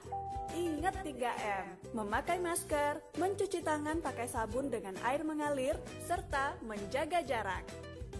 Ingat 0.55 1.03
3M, 1.03 1.91
memakai 1.91 2.39
masker, 2.39 3.03
mencuci 3.19 3.59
tangan 3.59 3.99
pakai 3.99 4.31
sabun 4.31 4.71
dengan 4.71 4.95
air 5.03 5.27
mengalir, 5.27 5.75
serta 6.07 6.55
menjaga 6.63 7.27
jarak. 7.27 7.67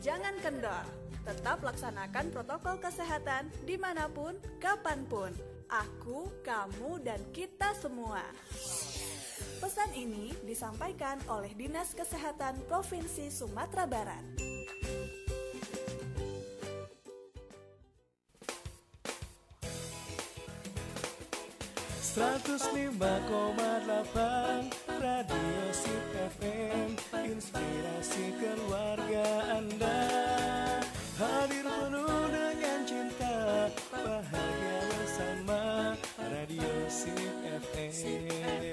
Jangan 0.04 0.36
kendor, 0.44 0.84
tetap 1.24 1.64
laksanakan 1.64 2.28
protokol 2.36 2.76
kesehatan 2.76 3.48
di 3.64 3.80
mana 3.80 4.12
pun, 4.12 4.36
kapan 4.60 5.08
pun. 5.08 5.32
Aku, 5.72 6.28
kamu, 6.44 7.08
dan 7.08 7.24
kita 7.32 7.72
semua. 7.80 8.20
Pesan 9.64 9.96
ini 9.96 10.36
disampaikan 10.44 11.24
oleh 11.32 11.56
Dinas 11.56 11.96
Kesehatan 11.96 12.60
Provinsi 12.68 13.32
Sumatera 13.32 13.88
Barat. 13.88 14.47
105,8 22.18 22.98
Radio 24.98 25.62
Sip 25.70 26.10
FM 26.42 26.98
Inspirasi 27.14 28.34
keluarga 28.42 29.54
Anda. 29.54 30.02
Hadir 31.22 31.62
penuh 31.62 32.26
dengan 32.34 32.80
cinta 32.90 33.70
Bahagia 33.94 34.80
bersama 34.98 35.94
Radio 36.18 36.74
Sip 36.90 37.38
FM 37.46 38.67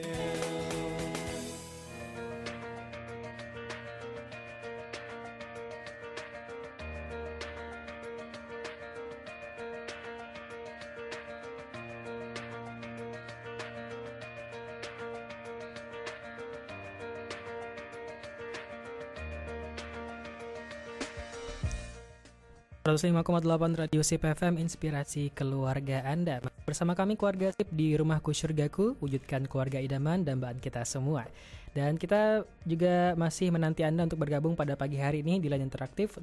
105,8 22.84 23.80
Radio 23.80 24.04
Sip 24.04 24.20
FM 24.20 24.60
Inspirasi 24.60 25.32
Keluarga 25.32 26.04
Anda. 26.04 26.44
Bersama 26.68 26.92
kami 26.92 27.16
keluarga 27.16 27.48
Sip 27.48 27.64
di 27.72 27.96
Rumahku 27.96 28.36
Surgaku 28.36 29.00
Wujudkan 29.00 29.48
keluarga 29.48 29.80
idaman 29.80 30.20
dan 30.20 30.36
bahan 30.36 30.60
kita 30.60 30.84
semua. 30.84 31.24
Dan 31.72 31.96
kita 31.96 32.44
juga 32.68 33.16
masih 33.16 33.48
menanti 33.48 33.88
Anda 33.88 34.04
untuk 34.04 34.20
bergabung 34.20 34.52
pada 34.52 34.76
pagi 34.76 35.00
hari 35.00 35.24
ini 35.24 35.40
Di 35.40 35.48
line 35.48 35.64
interaktif 35.64 36.20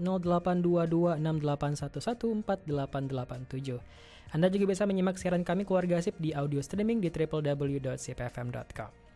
082268114887 1.18 3.82
Anda 4.30 4.48
juga 4.54 4.66
bisa 4.70 4.86
menyimak 4.86 5.18
siaran 5.18 5.42
kami 5.42 5.66
keluarga 5.66 5.98
Sip 5.98 6.14
di 6.22 6.30
audio 6.38 6.62
streaming 6.62 7.02
di 7.02 7.10
www.sipfm.com 7.10 9.11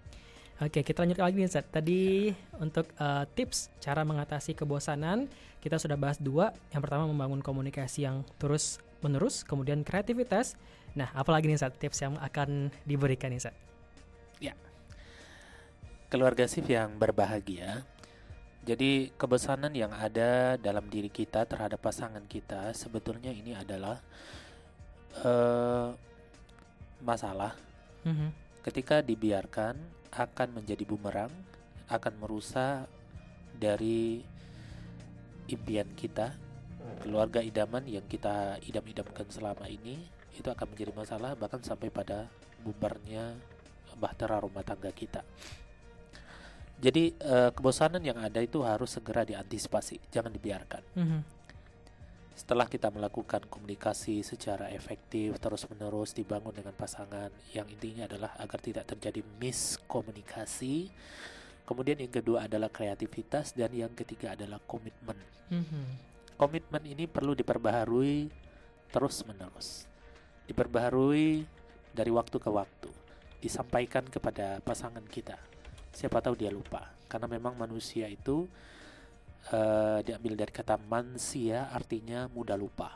Oke, 0.56 0.88
kita 0.88 1.04
lanjut 1.04 1.20
lagi 1.20 1.36
nih, 1.36 1.52
Zat. 1.52 1.68
Tadi 1.68 2.32
untuk 2.64 2.88
uh, 2.96 3.28
tips 3.36 3.76
cara 3.84 4.08
mengatasi 4.08 4.56
kebosanan, 4.56 5.28
kita 5.60 5.76
sudah 5.76 6.00
bahas 6.00 6.16
dua. 6.16 6.56
Yang 6.72 6.88
pertama 6.88 7.12
membangun 7.12 7.44
komunikasi 7.44 8.08
yang 8.08 8.24
terus 8.40 8.80
menerus, 9.04 9.44
kemudian 9.44 9.84
kreativitas. 9.84 10.56
Nah, 10.96 11.12
apalagi 11.12 11.52
nih, 11.52 11.60
Zat, 11.60 11.76
tips 11.76 12.08
yang 12.08 12.16
akan 12.24 12.72
diberikan 12.88 13.36
nih, 13.36 13.52
Zat? 13.52 13.56
Ya, 14.40 14.56
keluarga 16.08 16.48
sif 16.48 16.64
yang 16.72 16.96
berbahagia. 16.96 17.84
Jadi 18.64 19.12
kebosanan 19.20 19.76
yang 19.76 19.92
ada 19.92 20.56
dalam 20.56 20.88
diri 20.88 21.12
kita 21.12 21.44
terhadap 21.44 21.84
pasangan 21.84 22.24
kita 22.32 22.72
sebetulnya 22.72 23.30
ini 23.30 23.60
adalah 23.60 24.00
uh, 25.20 25.92
masalah. 27.04 27.60
Mm 28.08 28.16
-hmm. 28.16 28.30
Ketika 28.64 29.04
dibiarkan 29.04 29.78
akan 30.16 30.62
menjadi 30.62 30.88
bumerang, 30.88 31.32
akan 31.92 32.14
merusak 32.18 32.88
dari 33.56 34.24
impian 35.52 35.88
kita, 35.94 36.34
keluarga 37.04 37.44
idaman 37.44 37.86
yang 37.86 38.04
kita 38.08 38.58
idam-idamkan 38.64 39.28
selama 39.30 39.68
ini 39.68 40.00
itu 40.36 40.48
akan 40.48 40.68
menjadi 40.76 40.92
masalah 40.92 41.32
bahkan 41.38 41.64
sampai 41.64 41.88
pada 41.88 42.28
bubarnya 42.64 43.36
bahtera 43.96 44.42
rumah 44.44 44.64
tangga 44.64 44.92
kita. 44.92 45.24
Jadi 46.76 47.16
uh, 47.24 47.56
kebosanan 47.56 48.04
yang 48.04 48.20
ada 48.20 48.44
itu 48.44 48.60
harus 48.60 49.00
segera 49.00 49.24
diantisipasi, 49.24 50.12
jangan 50.12 50.28
dibiarkan. 50.28 50.84
Mm 51.00 51.06
-hmm. 51.08 51.22
Setelah 52.36 52.68
kita 52.68 52.92
melakukan 52.92 53.48
komunikasi 53.48 54.20
secara 54.20 54.68
efektif 54.68 55.40
terus-menerus 55.40 56.12
dibangun 56.12 56.52
dengan 56.52 56.76
pasangan 56.76 57.32
yang 57.56 57.64
intinya 57.72 58.12
adalah 58.12 58.36
agar 58.36 58.60
tidak 58.60 58.92
terjadi 58.92 59.24
miskomunikasi. 59.40 60.92
Kemudian 61.64 62.04
yang 62.04 62.12
kedua 62.12 62.52
adalah 62.52 62.68
kreativitas 62.68 63.56
dan 63.56 63.72
yang 63.72 63.96
ketiga 63.96 64.36
adalah 64.36 64.60
komitmen. 64.68 65.16
Mm-hmm. 65.48 65.86
Komitmen 66.36 66.84
ini 66.84 67.08
perlu 67.08 67.32
diperbaharui 67.40 68.28
terus-menerus. 68.92 69.88
Diperbaharui 70.52 71.48
dari 71.96 72.12
waktu 72.12 72.36
ke 72.36 72.52
waktu. 72.52 72.92
Disampaikan 73.40 74.04
kepada 74.12 74.60
pasangan 74.60 75.08
kita. 75.08 75.40
Siapa 75.96 76.20
tahu 76.20 76.36
dia 76.36 76.52
lupa 76.52 76.92
karena 77.08 77.32
memang 77.32 77.56
manusia 77.56 78.12
itu 78.12 78.52
uh, 79.52 80.00
diambil 80.02 80.34
dari 80.40 80.52
kata 80.54 80.80
mansia 80.80 81.70
artinya 81.70 82.26
mudah 82.32 82.58
lupa. 82.58 82.90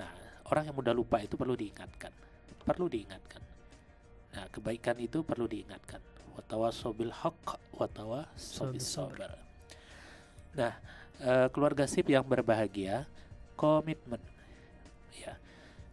Nah, 0.00 0.10
orang 0.48 0.70
yang 0.70 0.76
mudah 0.76 0.94
lupa 0.94 1.22
itu 1.22 1.36
perlu 1.36 1.54
diingatkan. 1.54 2.10
Perlu 2.64 2.86
diingatkan. 2.90 3.42
Nah, 4.30 4.46
kebaikan 4.50 4.96
itu 4.98 5.22
perlu 5.22 5.46
diingatkan. 5.46 6.00
Watawasobil 6.38 7.12
haq 7.12 7.58
watawasobil 7.74 8.82
sabar. 8.82 9.38
Nah, 10.54 10.74
uh, 11.22 11.46
keluarga 11.50 11.86
sip 11.86 12.06
yang 12.10 12.26
berbahagia, 12.26 13.06
komitmen. 13.54 14.22
ya 15.10 15.34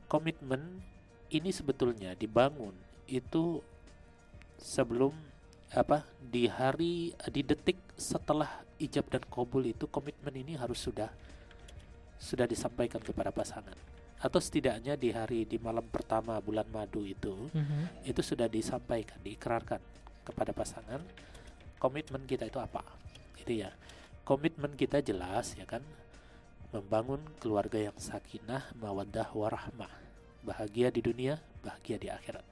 komitmen 0.08 0.80
ini 1.28 1.52
sebetulnya 1.52 2.16
dibangun 2.16 2.72
itu 3.12 3.60
sebelum 4.56 5.12
apa 5.76 6.08
di 6.24 6.48
hari 6.48 7.12
di 7.28 7.42
detik 7.44 7.76
setelah 7.98 8.62
ijab 8.78 9.10
dan 9.10 9.26
kabul 9.26 9.66
itu 9.66 9.90
komitmen 9.90 10.32
ini 10.38 10.54
harus 10.54 10.86
sudah 10.86 11.10
sudah 12.22 12.46
disampaikan 12.46 13.02
kepada 13.02 13.34
pasangan. 13.34 13.74
Atau 14.18 14.42
setidaknya 14.42 14.98
di 14.98 15.14
hari 15.14 15.46
di 15.46 15.58
malam 15.62 15.86
pertama 15.86 16.38
bulan 16.42 16.66
madu 16.70 17.06
itu 17.06 17.50
Mhm. 17.54 18.06
itu 18.06 18.22
sudah 18.22 18.50
disampaikan 18.50 19.18
diikrarkan 19.22 19.82
kepada 20.26 20.54
pasangan 20.54 21.02
komitmen 21.78 22.26
kita 22.26 22.46
itu 22.46 22.58
apa? 22.58 22.82
Itu 23.38 23.54
ya. 23.54 23.74
Komitmen 24.26 24.74
kita 24.78 25.02
jelas 25.02 25.54
ya 25.58 25.66
kan? 25.66 25.82
Membangun 26.74 27.22
keluarga 27.42 27.78
yang 27.82 27.98
sakinah 27.98 28.74
mawaddah 28.78 29.30
warahmah. 29.34 29.90
Bahagia 30.46 30.94
di 30.94 31.02
dunia 31.02 31.42
bahagia 31.62 31.98
di 31.98 32.10
akhirat. 32.10 32.46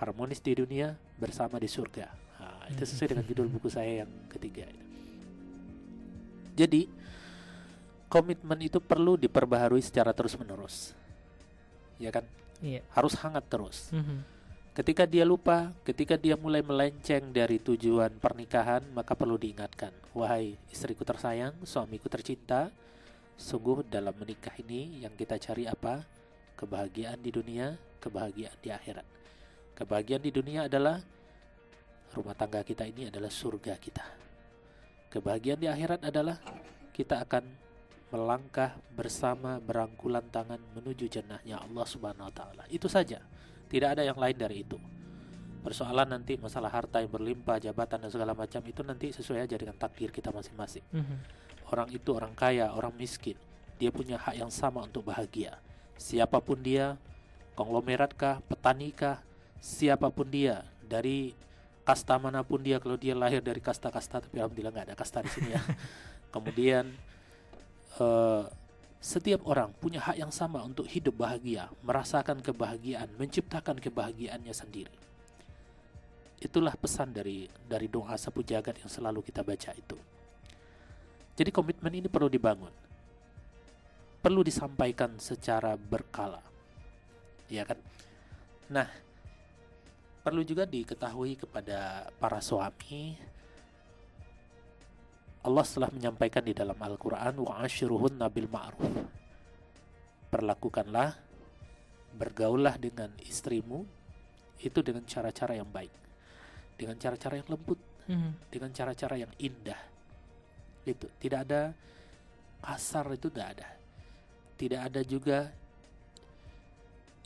Harmonis 0.00 0.40
di 0.40 0.54
dunia 0.56 0.96
bersama 1.20 1.58
di 1.58 1.68
surga 1.68 2.27
itu 2.70 2.82
sesuai 2.84 3.08
dengan 3.16 3.24
judul 3.26 3.48
buku 3.48 3.68
saya 3.72 4.04
yang 4.04 4.10
ketiga 4.28 4.68
jadi 6.58 6.90
komitmen 8.08 8.58
itu 8.64 8.80
perlu 8.80 9.14
diperbaharui 9.20 9.82
secara 9.84 10.10
terus 10.16 10.34
menerus 10.38 10.92
ya 12.00 12.08
kan 12.14 12.24
Iya. 12.58 12.82
harus 12.90 13.14
hangat 13.22 13.46
terus 13.46 13.94
Mhm. 13.94 14.38
Ketika 14.78 15.10
dia 15.10 15.26
lupa, 15.26 15.74
ketika 15.82 16.14
dia 16.14 16.38
mulai 16.38 16.62
melenceng 16.62 17.34
dari 17.34 17.58
tujuan 17.58 18.14
pernikahan, 18.22 18.78
maka 18.94 19.18
perlu 19.18 19.34
diingatkan, 19.34 19.90
wahai 20.14 20.54
istriku 20.70 21.02
tersayang, 21.02 21.50
suamiku 21.66 22.06
tercinta, 22.06 22.70
sungguh 23.34 23.82
dalam 23.90 24.14
menikah 24.14 24.54
ini 24.62 25.02
yang 25.02 25.18
kita 25.18 25.34
cari 25.34 25.66
apa? 25.66 26.06
Kebahagiaan 26.54 27.18
di 27.18 27.34
dunia, 27.34 27.74
kebahagiaan 27.98 28.54
di 28.62 28.70
akhirat. 28.70 29.02
Kebahagiaan 29.74 30.22
di 30.22 30.30
dunia 30.30 30.70
adalah 30.70 31.02
rumah 32.14 32.36
tangga 32.36 32.64
kita 32.64 32.88
ini 32.88 33.08
adalah 33.08 33.32
surga 33.32 33.74
kita. 33.76 34.04
Kebahagiaan 35.08 35.60
di 35.60 35.68
akhirat 35.68 36.04
adalah 36.04 36.36
kita 36.92 37.24
akan 37.24 37.44
melangkah 38.08 38.76
bersama 38.96 39.60
berangkulan 39.60 40.24
tangan 40.32 40.60
menuju 40.76 41.08
jannahnya 41.12 41.60
Allah 41.60 41.84
Subhanahu 41.84 42.28
wa 42.28 42.34
taala. 42.34 42.64
Itu 42.72 42.88
saja. 42.88 43.20
Tidak 43.68 43.88
ada 43.88 44.00
yang 44.00 44.16
lain 44.16 44.36
dari 44.36 44.64
itu. 44.64 44.80
Persoalan 45.60 46.08
nanti 46.16 46.40
masalah 46.40 46.72
harta 46.72 47.04
yang 47.04 47.12
berlimpah, 47.12 47.60
jabatan 47.60 48.08
dan 48.08 48.10
segala 48.12 48.32
macam 48.32 48.64
itu 48.64 48.80
nanti 48.80 49.12
sesuai 49.12 49.44
aja 49.44 49.56
dengan 49.60 49.76
takdir 49.76 50.08
kita 50.08 50.32
masing-masing. 50.32 50.86
Mhm. 50.88 51.16
Orang 51.68 51.92
itu 51.92 52.16
orang 52.16 52.32
kaya, 52.32 52.72
orang 52.72 52.96
miskin, 52.96 53.36
dia 53.76 53.92
punya 53.92 54.16
hak 54.16 54.40
yang 54.40 54.48
sama 54.48 54.80
untuk 54.80 55.04
bahagia. 55.04 55.60
Siapa 56.00 56.40
pun 56.40 56.64
dia, 56.64 56.96
konglomerat 57.52 58.16
kah, 58.16 58.40
petani 58.48 58.88
kah, 58.96 59.20
siapa 59.60 60.08
pun 60.08 60.32
dia, 60.32 60.64
dari 60.80 61.36
kasta 61.88 62.20
mana 62.20 62.44
pun 62.44 62.60
dia, 62.60 62.76
kalau 62.76 63.00
dia 63.00 63.16
lahir 63.16 63.40
dari 63.40 63.64
kasta-kasta, 63.64 64.20
tapi 64.20 64.36
alhamdulillah 64.36 64.76
nggak 64.76 64.86
ada 64.92 64.96
kasta 64.98 65.24
di 65.24 65.32
sini 65.32 65.56
ya. 65.56 65.62
Kemudian 66.36 66.84
eh, 67.96 68.44
setiap 69.00 69.48
orang 69.48 69.72
punya 69.72 70.04
hak 70.04 70.20
yang 70.20 70.28
sama 70.28 70.60
untuk 70.60 70.84
hidup 70.84 71.16
bahagia, 71.16 71.72
merasakan 71.80 72.44
kebahagiaan, 72.44 73.08
menciptakan 73.16 73.80
kebahagiaannya 73.80 74.52
sendiri. 74.52 74.92
Itulah 76.44 76.76
pesan 76.76 77.16
dari 77.16 77.48
dari 77.64 77.88
doa 77.88 78.20
sapu 78.20 78.44
jagat 78.44 78.84
yang 78.84 78.92
selalu 78.92 79.24
kita 79.24 79.40
baca 79.40 79.72
itu. 79.72 79.96
Jadi 81.40 81.48
komitmen 81.48 82.04
ini 82.04 82.08
perlu 82.12 82.28
dibangun. 82.28 82.70
Perlu 84.20 84.44
disampaikan 84.44 85.16
secara 85.16 85.72
berkala. 85.72 86.44
Ya 87.48 87.64
kan? 87.64 87.80
Nah, 88.68 89.07
perlu 90.28 90.44
juga 90.44 90.68
diketahui 90.68 91.40
kepada 91.40 92.12
para 92.20 92.36
suami 92.44 93.16
Allah 95.40 95.64
telah 95.64 95.88
menyampaikan 95.88 96.44
di 96.44 96.52
dalam 96.52 96.76
Al-Quran 96.76 97.40
wa 97.40 97.64
ashiruhun 97.64 98.20
nabil 98.20 98.44
ma'ruf. 98.44 98.84
Perlakukanlah 100.28 101.16
bergaullah 102.12 102.76
dengan 102.76 103.08
istrimu 103.24 103.80
itu 104.60 104.84
dengan 104.84 105.08
cara-cara 105.08 105.56
yang 105.56 105.70
baik. 105.72 105.94
Dengan 106.76 107.00
cara-cara 107.00 107.40
yang 107.40 107.48
lembut. 107.48 107.80
Mhm. 108.08 108.48
dengan 108.48 108.72
cara-cara 108.72 109.20
yang 109.20 109.32
indah. 109.36 109.80
Itu 110.84 111.12
tidak 111.20 111.44
ada 111.48 111.76
kasar 112.64 113.04
itu 113.12 113.28
tidak 113.28 113.48
ada. 113.56 113.68
Tidak 114.56 114.80
ada 114.80 115.00
juga 115.04 115.48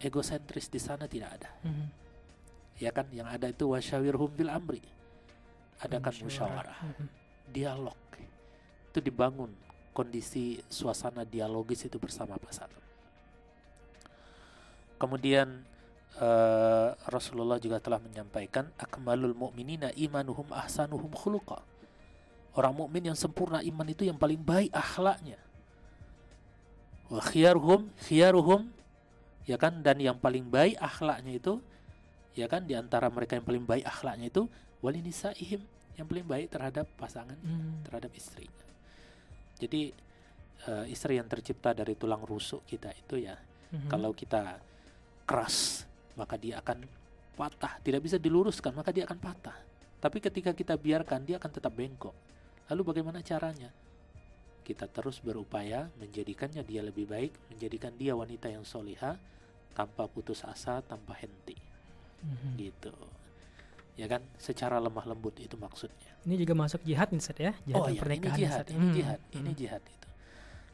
egosentris 0.02 0.66
di 0.70 0.78
sana 0.82 1.06
tidak 1.06 1.30
ada. 1.38 1.50
Mhm. 1.62 2.01
Ya 2.82 2.90
kan? 2.90 3.06
Yang 3.14 3.28
ada 3.38 3.46
itu 3.54 3.64
wasyawirhum 3.70 4.30
bil 4.34 4.50
amri. 4.50 4.82
Adakan 5.78 6.26
Musyawarah. 6.26 6.78
musyawarah 6.82 7.50
dialog. 7.54 7.98
Itu 8.90 8.98
dibangun 8.98 9.54
kondisi 9.94 10.58
suasana 10.66 11.22
dialogis 11.22 11.86
itu 11.86 12.00
bersama 12.02 12.34
pasangan 12.42 12.82
kemudian 15.02 15.66
eh, 16.22 16.88
Rasulullah 17.10 17.58
juga 17.58 17.82
telah 17.82 17.98
menyampaikan 17.98 18.70
akmalul 18.78 19.34
mu'minina 19.34 19.90
imanuhum 19.98 20.46
ahsanuhum 20.54 21.10
khuluqa. 21.10 21.58
Orang 22.54 22.78
mukmin 22.78 23.10
yang 23.10 23.18
sempurna 23.18 23.64
iman 23.66 23.88
itu 23.90 24.06
yang 24.06 24.14
paling 24.14 24.38
baik 24.38 24.70
akhlaknya. 24.70 25.40
Wa 27.10 27.18
khiyaruhum 27.18 27.90
khiyaruhum 28.06 28.70
ya 29.50 29.58
kan? 29.58 29.82
Dan 29.82 29.98
yang 29.98 30.14
paling 30.22 30.46
baik 30.46 30.78
akhlaknya 30.78 31.42
itu 31.42 31.58
ya 32.32 32.48
kan 32.48 32.64
di 32.64 32.72
antara 32.72 33.08
mereka 33.08 33.36
yang 33.36 33.44
paling 33.44 33.64
baik 33.64 33.84
akhlaknya 33.84 34.32
itu 34.32 34.48
walinisaihim 34.80 35.60
yang 35.96 36.06
paling 36.08 36.24
baik 36.24 36.48
terhadap 36.48 36.88
pasangan 36.96 37.36
Mhm. 37.36 37.84
terhadap 37.84 38.10
istrinya. 38.16 38.64
Jadi 39.60 39.92
eh, 40.62 40.86
istri 40.94 41.18
yang 41.18 41.26
tercipta 41.26 41.74
dari 41.74 41.98
tulang 41.98 42.22
rusuk 42.22 42.62
kita 42.62 42.94
itu 42.94 43.18
ya, 43.18 43.34
Mhm. 43.74 43.90
kalau 43.90 44.14
kita 44.14 44.62
keras 45.26 45.82
maka 46.14 46.38
dia 46.38 46.62
akan 46.62 46.86
patah, 47.34 47.82
tidak 47.82 48.06
bisa 48.06 48.14
diluruskan 48.14 48.70
maka 48.70 48.94
dia 48.94 49.02
akan 49.02 49.18
patah. 49.18 49.58
Tapi 49.98 50.22
ketika 50.22 50.54
kita 50.54 50.78
biarkan 50.78 51.26
dia 51.26 51.42
akan 51.42 51.50
tetap 51.50 51.74
bengkok. 51.74 52.14
Lalu 52.70 52.82
bagaimana 52.94 53.18
caranya? 53.26 53.74
Kita 54.62 54.86
terus 54.86 55.18
berupaya 55.18 55.90
menjadikannya 55.98 56.62
dia 56.62 56.78
lebih 56.86 57.10
baik, 57.10 57.34
menjadikan 57.50 57.90
dia 57.98 58.14
wanita 58.14 58.46
yang 58.46 58.62
soliha 58.62 59.18
tanpa 59.74 60.06
putus 60.06 60.46
asa, 60.46 60.78
tanpa 60.86 61.18
henti, 61.18 61.58
Mhm. 62.22 62.48
gitu. 62.56 62.92
Ya 64.00 64.08
kan, 64.08 64.24
secara 64.40 64.80
lemah 64.80 65.04
lembut 65.04 65.36
itu 65.36 65.52
maksudnya. 65.60 66.16
Ini 66.24 66.38
juga 66.40 66.54
masuk 66.56 66.80
jihad 66.80 67.12
nih 67.12 67.20
Ustaz 67.20 67.36
ya, 67.36 67.52
jihad 67.66 67.82
oh 67.82 67.86
iya, 67.86 67.92
ini 67.92 68.00
pernikahan 68.00 68.38
jihad, 68.38 68.64
ini 68.70 68.86
Mhm. 68.88 68.94
jihad, 68.96 69.20
ini 69.36 69.50
Mhm. 69.52 69.58
jihad 69.58 69.82
itu. 69.84 70.08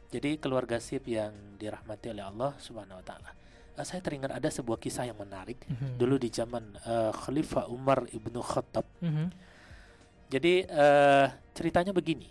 Jadi 0.09 0.29
keluarga 0.39 0.77
sip 0.79 1.03
yang 1.05 1.33
dirahmati 1.59 2.09
oleh 2.09 2.23
Allah 2.23 2.55
Subhanahu 2.57 2.97
wa 2.97 3.05
taala. 3.05 3.29
Eh, 3.75 3.85
saya 3.85 3.99
teringat 4.01 4.31
ada 4.31 4.49
sebuah 4.49 4.79
kisah 4.79 5.05
yang 5.05 5.19
menarik 5.19 5.59
Mhm. 5.67 5.99
dulu 5.99 6.15
di 6.17 6.29
zaman 6.31 6.79
eh, 6.79 7.11
Khalifah 7.11 7.67
Umar 7.67 8.07
ibnu 8.09 8.39
Khattab. 8.39 8.87
Mhm. 9.03 9.25
Jadi 10.29 10.53
eh, 10.63 11.27
ceritanya 11.53 11.91
begini, 11.91 12.29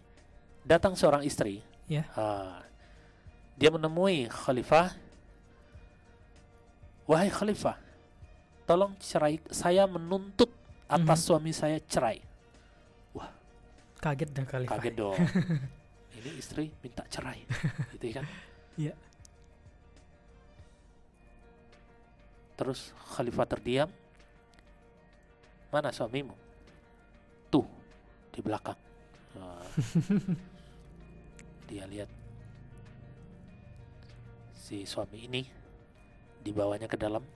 datang 0.65 0.95
seorang 0.97 1.21
istri, 1.23 1.61
Ya. 1.89 2.05
Ah, 2.15 2.61
dia 3.57 3.73
menemui 3.73 4.29
Khalifah, 4.29 4.93
wahai 7.09 7.33
Khalifah, 7.33 7.81
tolong 8.69 8.93
cerai, 9.01 9.41
saya 9.49 9.89
menuntut 9.89 10.53
atas 10.85 11.25
Mhm. 11.25 11.27
suami 11.27 11.51
saya 11.57 11.81
cerai. 11.81 12.21
Kaget 13.99 14.31
dah 14.31 14.47
kali. 14.47 14.67
Kaget 14.71 14.95
dong. 14.95 15.19
Ini 16.23 16.31
istri 16.39 16.71
minta 16.79 17.03
cerai, 17.11 17.43
gitu 17.99 18.15
kan? 18.15 18.23
Iya. 18.79 18.95
Terus 22.55 22.95
Khalifah 23.15 23.47
terdiam. 23.47 23.91
Mana 25.75 25.91
suamimu? 25.91 26.35
Tuh 27.51 27.67
di 28.31 28.39
belakang. 28.39 28.79
Ah. 29.35 29.67
Dia 31.69 31.85
lihat 31.91 32.09
si 34.55 34.87
suami 34.87 35.27
ini 35.27 35.43
dibawanya 36.41 36.87
ke 36.87 36.95
dalam. 36.95 37.27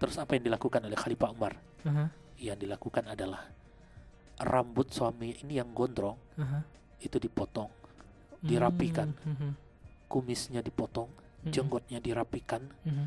Terus 0.00 0.16
apa 0.16 0.32
yang 0.34 0.48
dilakukan 0.48 0.80
oleh 0.80 0.96
Khalifah 0.96 1.30
Umar? 1.30 1.52
Aha, 1.84 2.08
Yang 2.40 2.58
dilakukan 2.64 3.04
adalah 3.04 3.44
rambut 4.40 4.88
suami 4.88 5.36
ini 5.44 5.60
yang 5.60 5.76
gondrong 5.76 6.16
aha. 6.40 6.64
itu 7.04 7.20
dipotong, 7.20 7.68
Dirapikan. 8.40 9.12
Mhm. 9.12 9.52
kumisnya 10.08 10.64
dipotong, 10.64 11.06
Mhm. 11.44 11.52
jenggotnya 11.52 11.98
dirapikan, 12.00 12.64
Mhm. 12.82 13.06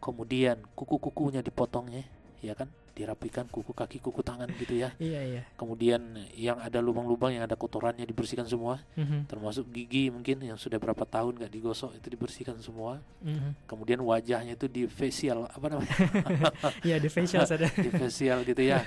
kemudian 0.00 0.58
kuku-kukunya 0.74 1.40
dipotongnya 1.40 2.02
ya 2.40 2.56
kan 2.56 2.68
dirapikan 2.94 3.50
kuku 3.50 3.74
kaki 3.74 3.98
kuku 3.98 4.22
tangan 4.22 4.46
gitu 4.54 4.78
ya. 4.78 4.94
Iya 5.02 5.20
iya. 5.26 5.42
kemudian 5.58 6.14
yang 6.38 6.62
ada 6.62 6.78
lubang-lubang 6.78 7.34
yang 7.34 7.42
ada 7.42 7.58
kotorannya 7.58 8.06
dibersihkan 8.06 8.46
semua. 8.46 8.78
Mhm, 8.94 9.26
termasuk 9.26 9.66
gigi 9.74 10.14
mungkin 10.14 10.38
yang 10.46 10.54
sudah 10.54 10.78
berapa 10.78 11.02
tahun 11.02 11.42
nggak 11.42 11.52
digosok 11.52 11.98
itu 11.98 12.06
dibersihkan 12.06 12.54
semua. 12.62 13.02
Mhm. 13.20 13.66
kemudian 13.66 13.98
wajahnya 13.98 14.54
itu 14.54 14.70
di 14.70 14.86
facial 14.86 15.50
apa 15.50 15.66
namanya? 15.66 15.90
Iya 16.86 17.02
di 17.02 17.10
facial 17.10 17.42
ada. 17.42 17.66
di 17.84 17.90
facial 17.90 18.46
gitu 18.46 18.62
ya. 18.62 18.86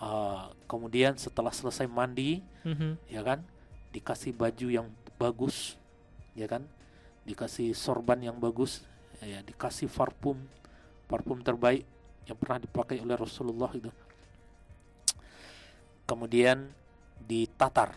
Ah, 0.00 0.52
kemudian 0.68 1.16
setelah 1.20 1.52
selesai 1.52 1.84
mandi 1.88 2.40
Mhm, 2.64 2.98
ya 3.12 3.20
kan 3.20 3.44
dikasih 3.92 4.32
baju 4.32 4.66
yang 4.72 4.86
bagus 5.20 5.76
ya 6.32 6.48
kan? 6.48 6.64
Dikasih 7.28 7.76
sorban 7.76 8.16
yang 8.24 8.40
bagus 8.40 8.80
ya 9.20 9.44
dikasih 9.44 9.92
parfum. 9.92 10.40
Parfum 11.06 11.38
terbaik 11.44 11.84
yang 12.26 12.36
pernah 12.36 12.58
dipakai 12.58 12.98
oleh 12.98 13.14
Rasulullah 13.14 13.70
itu 13.72 13.90
kemudian 16.06 16.70
ditatar 17.18 17.94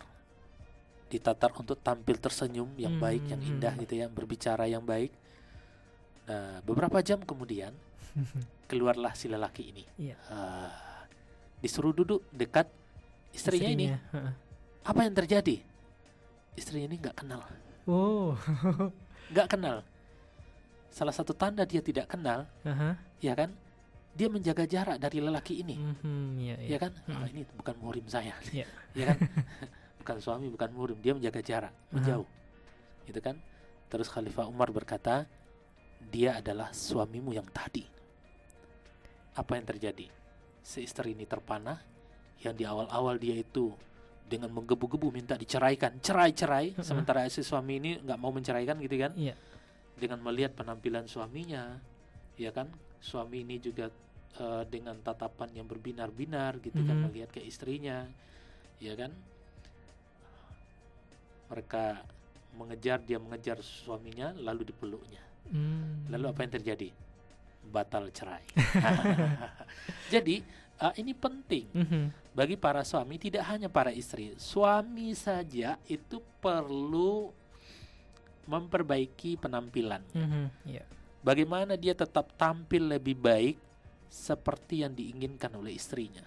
ditatar 1.10 1.50
untuk 1.56 1.78
tampil 1.78 2.16
tersenyum 2.16 2.70
yang 2.76 2.94
baik 2.96 3.26
yang 3.26 3.40
Hmm. 3.40 3.50
indah 3.52 3.74
gitu 3.76 3.94
ya 3.96 4.06
berbicara 4.06 4.66
yang 4.66 4.82
baik 4.82 5.10
nah 6.24 6.62
beberapa 6.62 7.02
jam 7.02 7.18
kemudian 7.20 7.74
keluarlah 8.70 9.14
si 9.14 9.26
lelaki 9.26 9.70
ini. 9.70 9.82
Ah, 10.30 11.02
disuruh 11.58 11.90
duduk 11.90 12.22
dekat 12.30 12.70
istrinya, 13.30 13.66
ini 13.66 13.86
heeh. 13.90 14.32
apa 14.84 15.00
yang 15.02 15.14
terjadi 15.14 15.58
istrinya 16.54 16.86
ini 16.86 16.96
nggak 16.98 17.16
kenal 17.16 17.42
Oh. 17.86 18.34
nggak 19.30 19.48
kenal 19.48 19.82
salah 20.90 21.10
satu 21.10 21.34
tanda 21.34 21.62
dia 21.62 21.78
tidak 21.80 22.06
kenal 22.06 22.46
Aha. 22.66 22.94
ya 23.18 23.34
kan 23.34 23.50
dia 24.10 24.26
menjaga 24.26 24.66
jarak 24.66 24.98
dari 24.98 25.18
lelaki 25.22 25.62
ini. 25.62 25.76
Iya. 26.36 26.54
ya 26.66 26.78
kan? 26.78 26.92
Ah, 27.06 27.24
Mm-mm. 27.24 27.32
ini 27.32 27.42
bukan 27.54 27.74
murim 27.78 28.06
saya. 28.10 28.34
Iya. 28.50 28.66
ya 28.98 29.04
kan? 29.14 29.18
Bukan 30.00 30.16
suami 30.16 30.48
bukan 30.48 30.72
murim. 30.72 30.96
Dia 31.04 31.12
menjaga 31.12 31.44
jarak 31.44 31.74
menjauh. 31.92 32.24
Gitu 33.04 33.20
kan? 33.20 33.36
Terus 33.92 34.08
Khalifah 34.08 34.48
Umar 34.48 34.72
berkata 34.72 35.28
dia 36.08 36.40
adalah 36.40 36.72
suamimu 36.72 37.36
yang 37.36 37.44
tadi. 37.52 37.84
Apa 39.36 39.60
yang 39.60 39.68
terjadi? 39.68 40.08
Si 40.64 40.80
istri 40.80 41.12
ini 41.12 41.28
terpanah. 41.28 41.76
Yang 42.40 42.54
di 42.56 42.64
awal-awal 42.64 43.20
dia 43.20 43.36
itu 43.36 43.76
dengan 44.24 44.48
menggebu-gebu 44.56 45.12
minta 45.12 45.36
diceraikan. 45.36 46.00
Cerai-cerai 46.00 46.72
Mm-mm. 46.72 46.86
sementara 46.86 47.28
si 47.28 47.44
suami 47.44 47.76
ini 47.76 48.00
nggak 48.00 48.18
mau 48.18 48.32
menceraikan 48.32 48.80
gitu 48.80 48.96
kan? 48.96 49.12
Iya. 49.14 49.36
dengan 50.00 50.16
melihat 50.24 50.56
penampilan 50.56 51.04
suaminya 51.04 51.76
ya 52.40 52.48
kan 52.56 52.72
suami 53.00 53.42
ini 53.42 53.56
juga 53.58 53.88
eh, 54.36 54.64
dengan 54.70 54.94
tatapan 55.00 55.50
yang 55.52 55.66
berbinar-binar 55.66 56.62
gitu 56.62 56.80
kan 56.80 56.96
Mhm. 56.96 57.04
melihat 57.08 57.30
ke 57.30 57.42
istrinya 57.42 58.06
ya 58.78 58.94
kan 58.94 59.10
mereka 61.50 62.04
mengejar 62.54 62.98
dia 63.00 63.18
mengejar 63.18 63.58
suaminya 63.60 64.30
lalu 64.34 64.70
dipeluknya 64.70 65.22
Hmm. 65.50 66.06
lalu 66.06 66.30
apa 66.30 66.40
yang 66.46 66.52
terjadi 66.54 66.88
batal 67.66 68.06
cerai 68.14 68.46
jadi 70.14 70.46
eh, 70.78 70.94
ini 70.96 71.12
penting 71.12 71.66
Mhm. 71.74 72.02
bagi 72.30 72.54
para 72.54 72.86
suami 72.86 73.18
tidak 73.18 73.42
hanya 73.50 73.66
para 73.66 73.90
istri 73.90 74.38
suami 74.38 75.10
saja 75.12 75.74
itu 75.84 76.22
perlu 76.38 77.34
memperbaiki 78.46 79.36
penampilan 79.36 80.02
Mhm, 80.14 80.44
Iya. 80.64 80.84
Bagaimana 81.20 81.76
dia 81.76 81.92
tetap 81.92 82.32
tampil 82.36 82.90
lebih 82.96 83.16
baik 83.16 83.56
seperti 84.10 84.82
yang 84.82 84.92
diinginkan 84.92 85.54
oleh 85.54 85.76
istrinya. 85.76 86.24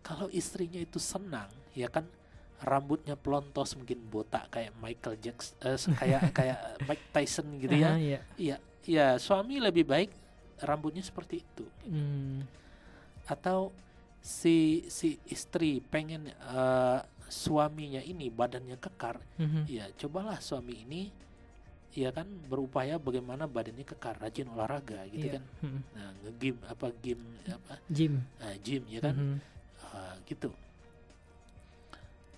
Kalau 0.00 0.30
istrinya 0.30 0.78
itu 0.78 0.96
senang, 1.02 1.50
ya 1.74 1.90
kan 1.90 2.06
rambutnya 2.58 3.14
pelontos 3.14 3.74
mungkin 3.78 4.02
botak 4.10 4.50
kayak 4.50 4.74
Michael 4.78 5.16
Jackson, 5.18 5.54
eh, 5.62 5.78
kayak 5.98 6.22
kayak 6.38 6.58
Mike 6.86 7.06
Tyson 7.10 7.46
gitu 7.58 7.74
ya. 7.74 7.94
Iya. 7.98 8.20
Iya, 8.38 8.56
iya 8.86 9.06
suami 9.18 9.58
lebih 9.58 9.86
baik 9.86 10.10
rambutnya 10.62 11.02
seperti 11.02 11.42
itu. 11.42 11.66
Hmm. 11.86 12.46
Atau 13.26 13.70
si 14.18 14.86
si 14.90 15.18
istri 15.28 15.78
pengen 15.82 16.30
eh, 16.30 16.98
suaminya 17.28 18.00
ini 18.00 18.32
badannya 18.32 18.80
kekar, 18.80 19.20
Mhm. 19.36 19.68
ya 19.68 19.84
cobalah 20.00 20.40
suami 20.40 20.80
ini 20.88 21.12
ya 21.98 22.14
kan 22.14 22.30
berupaya 22.46 22.94
bagaimana 22.96 23.44
badannya 23.44 23.82
kekar, 23.82 24.22
rajin 24.22 24.46
olahraga 24.48 25.02
gitu 25.10 25.26
Iya. 25.26 25.34
kan. 25.34 25.44
Mhm. 25.66 25.80
Nah, 25.92 26.08
nge-gym 26.22 26.56
apa 26.62 26.86
game 26.96 27.22
apa 27.44 27.74
Gym. 27.90 28.14
ah, 28.38 28.54
gym 28.56 28.82
ya 28.86 29.00
kan 29.02 29.14
Mhm. 29.14 29.36
Ah, 29.88 30.14
gitu. 30.22 30.50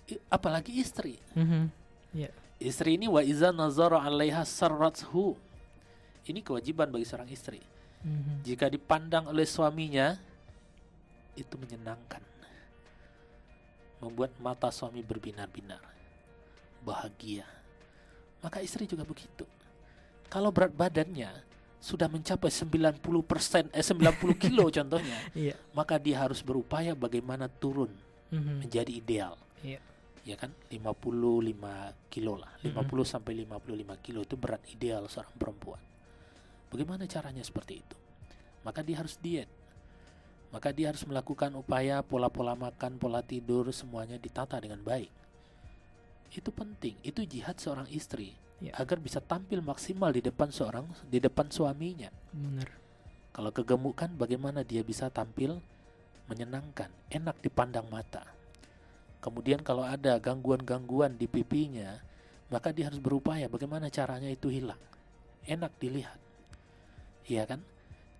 I- 0.09 0.23
apalagi 0.27 0.73
istri. 0.75 1.21
Mhm. 1.37 1.69
Istri 2.61 2.93
ini 2.93 3.09
wa 3.09 3.21
iza 3.21 3.49
nazara 3.49 4.01
'alaiha 4.01 4.45
sarrathu. 4.45 5.33
Ini 6.23 6.41
kewajiban 6.41 6.89
bagi 6.89 7.05
seorang 7.05 7.25
istri. 7.27 7.57
Mhm. 8.01 8.45
Jika 8.45 8.69
dipandang 8.69 9.25
oleh 9.25 9.45
suaminya 9.45 10.13
itu 11.33 11.57
menyenangkan. 11.57 12.21
Membuat 13.97 14.33
mata 14.37 14.69
suami 14.69 15.01
berbinar-binar. 15.01 15.81
Bahagia. 16.81 17.45
Maka 18.41 18.57
istri 18.59 18.85
juga 18.85 19.05
begitu. 19.05 19.45
Kalau 20.27 20.49
berat 20.49 20.73
badannya 20.73 21.29
sudah 21.81 22.05
mencapai 22.05 22.49
90% 22.49 22.97
eh 23.73 23.81
90 23.85 24.37
kilo 24.43 24.69
contohnya, 24.69 25.17
Iya. 25.33 25.57
maka 25.73 25.97
dia 25.97 26.21
harus 26.21 26.41
berupaya 26.41 26.93
bagaimana 26.93 27.49
turun 27.49 27.89
Mhm. 28.31 28.65
menjadi 28.65 28.91
ideal. 28.93 29.33
Iya. 29.61 29.81
Ya 30.21 30.35
kan? 30.37 30.53
55 30.69 31.93
kilo 32.07 32.37
lah. 32.37 32.53
Mhm. 32.61 32.73
50 32.77 33.03
sampai 33.03 33.33
55 33.41 33.97
kilo 33.99 34.21
itu 34.21 34.37
berat 34.37 34.61
ideal 34.69 35.09
seorang 35.09 35.33
perempuan. 35.35 35.81
Bagaimana 36.69 37.03
caranya 37.05 37.41
seperti 37.41 37.81
itu? 37.81 37.97
Maka 38.61 38.85
dia 38.85 39.01
harus 39.01 39.17
diet. 39.17 39.49
Maka 40.53 40.69
dia 40.71 40.91
harus 40.93 41.01
melakukan 41.03 41.51
upaya 41.55 42.03
pola-pola 42.03 42.53
makan, 42.53 42.99
pola 42.99 43.23
tidur 43.23 43.67
semuanya 43.73 44.15
ditata 44.15 44.59
dengan 44.61 44.79
baik. 44.79 45.09
Itu 46.31 46.49
penting. 46.55 46.95
Itu 47.03 47.27
jihad 47.27 47.59
seorang 47.59 47.87
istri 47.91 48.35
Ya. 48.61 48.77
agar 48.77 49.01
bisa 49.01 49.17
tampil 49.17 49.59
maksimal 49.65 50.13
di 50.13 50.21
depan 50.21 50.53
seorang 50.53 50.85
di 51.09 51.17
depan 51.17 51.49
suaminya. 51.49 52.13
Benar. 52.29 52.69
Kalau 53.33 53.49
kegemukan 53.49 54.11
bagaimana 54.13 54.61
dia 54.61 54.85
bisa 54.85 55.09
tampil 55.09 55.57
menyenangkan, 56.29 56.93
enak 57.09 57.41
dipandang 57.41 57.89
mata. 57.89 58.21
Kemudian 59.17 59.65
kalau 59.65 59.81
ada 59.81 60.17
gangguan-gangguan 60.21 61.17
di 61.17 61.25
pipinya, 61.25 61.97
maka 62.53 62.69
dia 62.69 62.87
harus 62.89 63.01
berupaya 63.01 63.49
bagaimana 63.49 63.89
caranya 63.89 64.29
itu 64.29 64.49
hilang. 64.53 64.79
Enak 65.45 65.73
dilihat. 65.81 66.17
Iya 67.25 67.49
kan? 67.49 67.61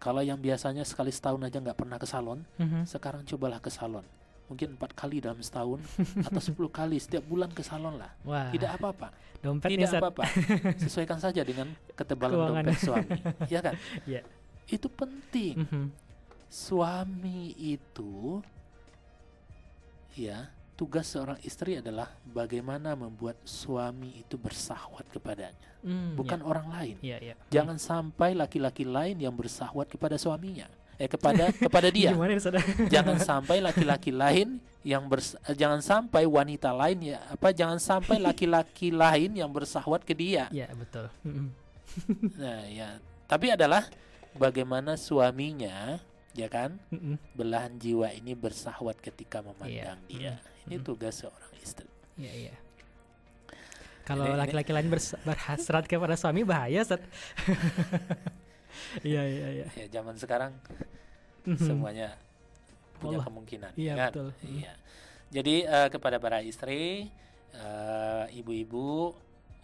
Kalau 0.01 0.25
yang 0.25 0.41
biasanya 0.41 0.81
sekali 0.81 1.13
setahun 1.13 1.45
aja 1.45 1.61
nggak 1.61 1.77
pernah 1.77 2.01
ke 2.01 2.09
salon, 2.09 2.41
Mhm. 2.57 2.89
sekarang 2.89 3.21
cobalah 3.29 3.61
ke 3.61 3.69
salon. 3.69 4.05
Mungkin 4.51 4.75
empat 4.75 4.91
kali 4.91 5.23
dalam 5.23 5.39
setahun 5.39 5.79
atau 6.27 6.41
10 6.43 6.51
kali 6.67 6.99
setiap 6.99 7.23
bulan 7.23 7.47
ke 7.47 7.63
salon 7.63 7.95
lah. 7.95 8.11
Wah. 8.21 8.51
Tidak 8.51 8.67
apa-apa. 8.67 9.15
Dompet 9.39 9.71
Tidak 9.71 9.87
apa-apa. 9.95 10.27
Sesuaikan 10.83 11.17
saja 11.17 11.39
dengan 11.41 11.71
ketebalan 11.95 12.35
Keuangan. 12.35 12.63
dompet 12.67 12.77
suami. 12.77 13.17
Ya 13.47 13.59
kan? 13.63 13.73
Iya. 14.11 14.21
Itu 14.67 14.87
penting 14.87 15.63
Mhm. 15.63 15.85
suami 16.45 17.55
itu 17.55 18.43
ya 20.11 20.51
tugas 20.75 21.07
seorang 21.07 21.39
istri 21.41 21.77
adalah 21.77 22.11
bagaimana 22.25 22.91
membuat 22.93 23.39
suami 23.43 24.19
itu 24.19 24.35
bersahwat 24.35 25.07
kepadanya 25.07 25.71
Hmm, 25.81 26.13
bukan 26.13 26.43
orang 26.43 26.69
lain 26.69 26.95
Iya, 27.01 27.17
iya. 27.23 27.35
jangan 27.49 27.79
sampai 27.79 28.35
laki-laki 28.35 28.85
lain 28.85 29.17
yang 29.17 29.33
bersahwat 29.33 29.87
kepada 29.87 30.13
suaminya 30.13 30.67
eh 31.01 31.09
kepada 31.09 31.49
kepada 31.49 31.89
dia 31.89 32.11
Gimana 32.15 32.37
Saudara? 32.37 32.61
jangan 32.85 33.17
sampai 33.17 33.57
laki-laki 33.57 34.13
lain 34.13 34.61
yang 34.85 35.05
bers 35.05 35.33
eh, 35.41 35.53
jangan 35.53 35.81
sampai 35.81 36.23
wanita 36.23 36.69
lain 36.69 37.01
ya 37.01 37.17
apa 37.27 37.49
jangan 37.49 37.81
sampai 37.81 38.21
laki-laki 38.27 38.93
lain 38.93 39.33
yang 39.33 39.49
bersahwat 39.49 40.05
ke 40.05 40.13
dia 40.13 40.45
Iya, 40.49 40.69
betul. 40.73 41.09
Nah 42.41 42.69
ya 42.69 43.01
tapi 43.25 43.49
adalah 43.49 43.89
bagaimana 44.33 44.93
suaminya 44.93 45.97
ya 46.31 46.47
kan 46.47 46.79
belahan 47.33 47.75
jiwa 47.75 48.07
ini 48.11 48.31
bersahwat 48.31 48.95
ketika 48.97 49.41
memandang 49.41 49.99
Iya. 50.07 50.37
dia. 50.37 50.67
Ini 50.69 50.79
tugas 50.79 51.19
seorang 51.19 51.51
istri. 51.57 51.89
Iya, 52.15 52.47
iya. 52.47 52.55
Kalau 54.01 54.25
laki-laki 54.29 54.71
lain 54.71 54.87
bers- 54.87 55.19
berhasrat 55.21 55.85
kepada 55.85 56.15
suami 56.15 56.41
bahaya. 56.41 56.85
Iya, 59.01 59.23
iya, 59.23 59.47
iya. 59.51 59.67
Ya 59.75 59.85
zaman 59.91 60.15
sekarang 60.15 60.53
Mhm. 61.43 61.57
semuanya 61.57 62.09
punya 62.97 63.17
Allah. 63.17 63.27
kemungkinan. 63.27 63.71
Iya, 63.73 63.93
kan? 63.97 64.11
betul. 64.13 64.27
Mm. 64.45 64.53
Iya. 64.61 64.73
Jadi 65.31 65.55
eh, 65.63 65.89
kepada 65.89 66.17
para 66.19 66.37
istri, 66.39 67.07
eh, 67.51 68.25
ibu-ibu 68.35 69.15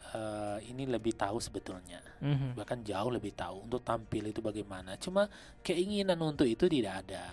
eh, 0.07 0.57
ini 0.71 0.87
lebih 0.87 1.13
tahu 1.13 1.37
sebetulnya. 1.37 1.99
Mhm. 2.23 2.55
Bahkan 2.55 2.79
jauh 2.81 3.11
lebih 3.11 3.35
tahu 3.35 3.67
untuk 3.67 3.83
tampil 3.83 4.31
itu 4.31 4.39
bagaimana. 4.39 4.95
Cuma 4.95 5.27
keinginan 5.61 6.17
untuk 6.23 6.47
itu 6.47 6.65
tidak 6.65 7.05
ada. 7.05 7.25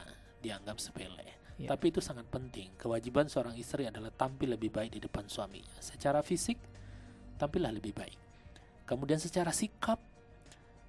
dianggap 0.44 0.76
sepele. 0.76 1.24
Iya. 1.56 1.72
Tapi 1.72 1.88
itu 1.88 2.04
sangat 2.04 2.28
penting. 2.28 2.76
Kewajiban 2.76 3.32
seorang 3.32 3.56
istri 3.56 3.88
adalah 3.88 4.12
tampil 4.12 4.52
lebih 4.52 4.68
baik 4.68 4.92
di 4.92 5.00
depan 5.00 5.24
suaminya. 5.24 5.80
Secara 5.80 6.20
fisik, 6.20 6.60
tampillah 7.40 7.72
lebih 7.72 7.96
baik. 7.96 8.18
Kemudian 8.84 9.16
secara 9.16 9.56
sikap, 9.56 9.96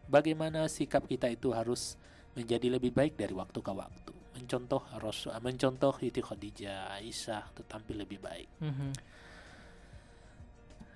bagaimana 0.10 0.70
sikap 0.70 1.06
kita 1.10 1.30
itu 1.30 1.52
harus 1.52 1.98
menjadi 2.36 2.68
lebih 2.68 2.92
baik 2.92 3.16
dari 3.16 3.32
waktu 3.32 3.60
ke 3.64 3.72
waktu. 3.72 4.14
Mencontoh 4.36 4.84
Rasul, 5.00 5.32
mencontoh 5.40 5.96
Siti 5.96 6.20
Khadijah, 6.20 7.00
Aisyah, 7.00 7.56
itu 7.56 7.64
tampil 7.64 8.04
lebih 8.04 8.20
baik. 8.20 8.50
Mhm. 8.60 8.92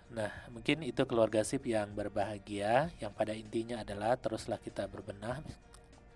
Nah, 0.10 0.32
mungkin 0.49 0.82
itu 0.82 1.05
keluarga 1.05 1.45
sip 1.45 1.64
yang 1.70 1.93
berbahagia, 1.93 2.89
yang 2.97 3.14
pada 3.14 3.32
intinya 3.32 3.86
adalah 3.86 4.18
teruslah 4.18 4.57
kita 4.57 4.89
berbenah 4.89 5.39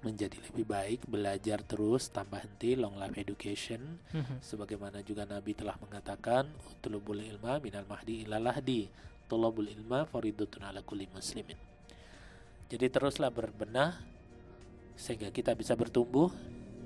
menjadi 0.03 0.35
lebih 0.51 0.67
baik, 0.67 0.99
belajar 1.07 1.63
terus 1.63 2.11
tanpa 2.11 2.43
henti, 2.43 2.75
long 2.75 2.99
life 2.99 3.15
education. 3.15 4.03
Mhm. 4.11 4.43
Sebagaimana 4.43 4.99
juga 5.05 5.23
Nabi 5.23 5.55
telah 5.55 5.79
mengatakan, 5.79 6.51
"Tulubul 6.83 7.23
ilma 7.23 7.63
minal 7.63 7.87
mahdi 7.87 8.27
ilal 8.27 8.43
lahdi, 8.43 8.91
tulubul 9.31 9.71
ilma 9.71 10.03
faridatun 10.03 10.67
ala 10.67 10.83
kulli 10.83 11.07
muslimin." 11.07 11.72
Jadi 12.73 12.89
teruslah 12.89 13.29
berbenah 13.29 14.01
sehingga 14.97 15.29
kita 15.29 15.53
bisa 15.53 15.77
bertumbuh, 15.77 16.33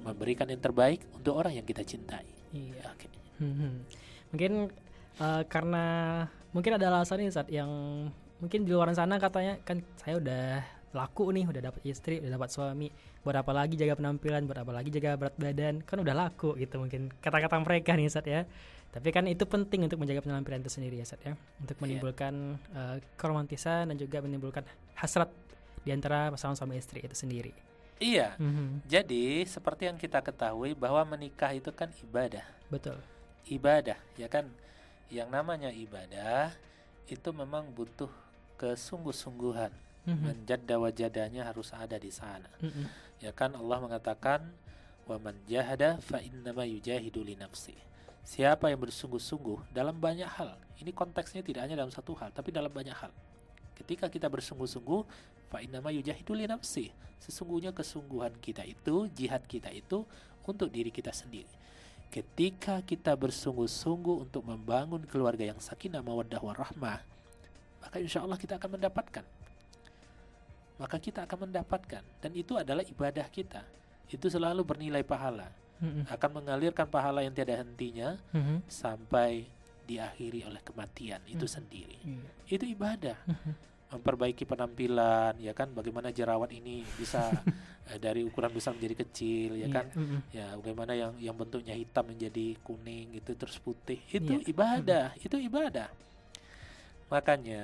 memberikan 0.04 0.44
yang 0.52 0.60
terbaik 0.60 1.00
untuk 1.16 1.40
orang 1.40 1.56
yang 1.56 1.64
kita 1.64 1.88
cintai. 1.88 2.28
Iya. 2.52 2.92
Oke. 2.92 3.08
Mhm. 3.40 3.72
Mungkin 4.36 4.52
eh, 5.18 5.44
karena 5.48 5.86
mungkin 6.52 6.76
ada 6.76 6.92
alasan 6.92 7.24
nih 7.24 7.32
saat 7.32 7.48
yang 7.48 7.72
mungkin 8.44 8.68
di 8.68 8.72
luar 8.76 8.92
sana 8.92 9.16
katanya 9.16 9.64
kan 9.64 9.80
saya 9.96 10.20
udah 10.20 10.60
laku 10.92 11.32
nih, 11.32 11.48
udah 11.48 11.72
dapat 11.72 11.82
istri, 11.88 12.20
udah 12.20 12.36
dapat 12.36 12.50
suami, 12.52 12.92
buat 13.24 13.40
apa 13.40 13.52
lagi 13.56 13.80
jaga 13.80 13.96
penampilan, 13.96 14.44
buat 14.44 14.60
apa 14.60 14.72
lagi 14.76 14.92
jaga 14.92 15.16
berat 15.16 15.36
badan, 15.40 15.84
kan 15.88 16.04
udah 16.04 16.16
laku 16.16 16.56
gitu 16.60 16.84
mungkin 16.84 17.12
kata-kata 17.24 17.64
mereka 17.64 17.96
nih 17.96 18.12
saat 18.12 18.28
ya. 18.28 18.44
Tapi 18.92 19.08
kan 19.12 19.24
itu 19.28 19.44
penting 19.48 19.88
untuk 19.88 20.00
menjaga 20.04 20.24
penampilan 20.24 20.64
itu 20.64 20.72
sendiri 20.72 21.00
ya 21.00 21.06
saat 21.08 21.24
ya, 21.24 21.34
untuk 21.64 21.76
Iya. 21.80 21.84
menimbulkan 21.88 22.34
eh, 22.76 22.96
keromantisan 23.16 23.88
dan 23.88 23.96
juga 23.96 24.20
menimbulkan 24.24 24.64
hasrat 25.00 25.32
di 25.88 25.96
antara 25.96 26.28
pasangan 26.28 26.60
suami 26.60 26.76
istri 26.76 27.00
itu 27.00 27.16
sendiri. 27.16 27.56
Iya. 27.98 28.36
Mhm. 28.36 28.84
Jadi 28.84 29.48
seperti 29.48 29.88
yang 29.88 29.96
kita 29.96 30.20
ketahui 30.20 30.76
bahwa 30.76 31.16
menikah 31.16 31.50
itu 31.50 31.72
kan 31.72 31.88
ibadah. 32.04 32.44
Betul. 32.68 33.00
ibadah 33.48 33.96
ya 34.20 34.28
kan 34.28 34.44
yang 35.08 35.32
namanya 35.32 35.72
ibadah 35.72 36.52
itu 37.08 37.32
memang 37.32 37.72
butuh 37.72 38.12
kesungguh-sungguhan 38.60 39.72
Mhm. 40.04 40.20
menjada 40.20 40.76
wajadanya 40.76 41.48
harus 41.48 41.72
ada 41.72 41.96
di 41.96 42.12
sana 42.12 42.52
Mhm. 42.60 42.86
ya 43.20 43.32
kan 43.32 43.56
Allah 43.56 43.80
mengatakan 43.80 44.52
wa 45.04 45.16
man 45.16 45.40
jahada 45.48 46.00
fa 46.04 46.20
innama 46.20 46.64
yujahidu 46.64 47.24
li 47.24 47.36
nafsi 47.36 47.72
siapa 48.24 48.68
yang 48.68 48.84
bersungguh-sungguh 48.84 49.72
dalam 49.72 49.96
banyak 49.96 50.28
hal 50.28 50.60
ini 50.80 50.92
konteksnya 50.92 51.40
tidak 51.40 51.64
hanya 51.64 51.80
dalam 51.80 51.92
satu 51.92 52.12
hal 52.20 52.28
tapi 52.32 52.52
dalam 52.52 52.68
banyak 52.68 52.96
hal 52.96 53.16
ketika 53.76 54.08
kita 54.08 54.28
bersungguh-sungguh 54.28 55.02
fa 55.48 55.60
innama 55.60 55.90
yujahidu 55.92 56.34
li 56.34 56.46
nafsi. 56.46 56.92
Sesungguhnya 57.18 57.74
kesungguhan 57.74 58.36
kita 58.38 58.62
itu 58.64 59.10
jihad 59.12 59.44
kita 59.50 59.74
itu 59.74 60.06
untuk 60.46 60.70
diri 60.70 60.94
kita 60.94 61.12
sendiri. 61.12 61.50
Ketika 62.08 62.80
kita 62.82 63.12
bersungguh-sungguh 63.20 64.24
untuk 64.30 64.48
membangun 64.48 65.04
keluarga 65.04 65.44
yang 65.44 65.60
sakinah 65.60 66.00
mawaddah 66.00 66.40
warahmah 66.40 67.04
maka 67.84 68.04
insya 68.04 68.20
Allah 68.24 68.36
kita 68.36 68.56
akan 68.60 68.80
mendapatkan. 68.80 69.24
Maka 70.78 70.98
kita 71.00 71.26
akan 71.26 71.50
mendapatkan. 71.50 72.04
Dan 72.22 72.32
itu 72.36 72.54
adalah 72.54 72.84
ibadah 72.86 73.26
kita. 73.32 73.64
Itu 74.12 74.30
selalu 74.30 74.62
bernilai 74.62 75.02
pahala. 75.02 75.50
Akan 76.10 76.36
mengalirkan 76.42 76.90
pahala 76.90 77.22
yang 77.22 77.32
tiada 77.32 77.54
hentinya 77.58 78.18
Mhm. 78.34 78.66
sampai 78.66 79.46
diakhiri 79.86 80.44
oleh 80.46 80.62
kematian. 80.62 81.22
Itu 81.26 81.46
Mhm. 81.48 81.54
sendiri. 81.54 81.98
Iya. 82.04 82.28
itu 82.48 82.66
ibadah. 82.68 83.18
Mhm. 83.28 83.52
Memperbaiki 83.88 84.44
penampilan 84.44 85.40
ya 85.40 85.56
kan 85.56 85.72
bagaimana 85.72 86.12
jerawat 86.12 86.52
ini 86.52 86.84
bisa 87.00 87.32
eh, 87.88 87.96
dari 87.96 88.20
ukuran 88.22 88.52
besar 88.52 88.76
menjadi 88.76 89.00
kecil 89.08 89.56
ya 89.56 89.64
Iya. 89.64 89.68
kan 89.72 89.86
Mhm. 89.96 90.18
ya 90.36 90.48
bagaimana 90.60 90.92
yang 90.92 91.12
yang 91.18 91.36
bentuknya 91.36 91.72
hitam 91.72 92.12
menjadi 92.12 92.60
kuning 92.62 93.16
itu 93.16 93.32
terus 93.34 93.56
putih 93.58 94.04
itu 94.12 94.44
Iya. 94.44 94.52
ibadah 94.52 95.06
itu 95.18 95.40
ibadah 95.40 95.88
makanya 97.08 97.64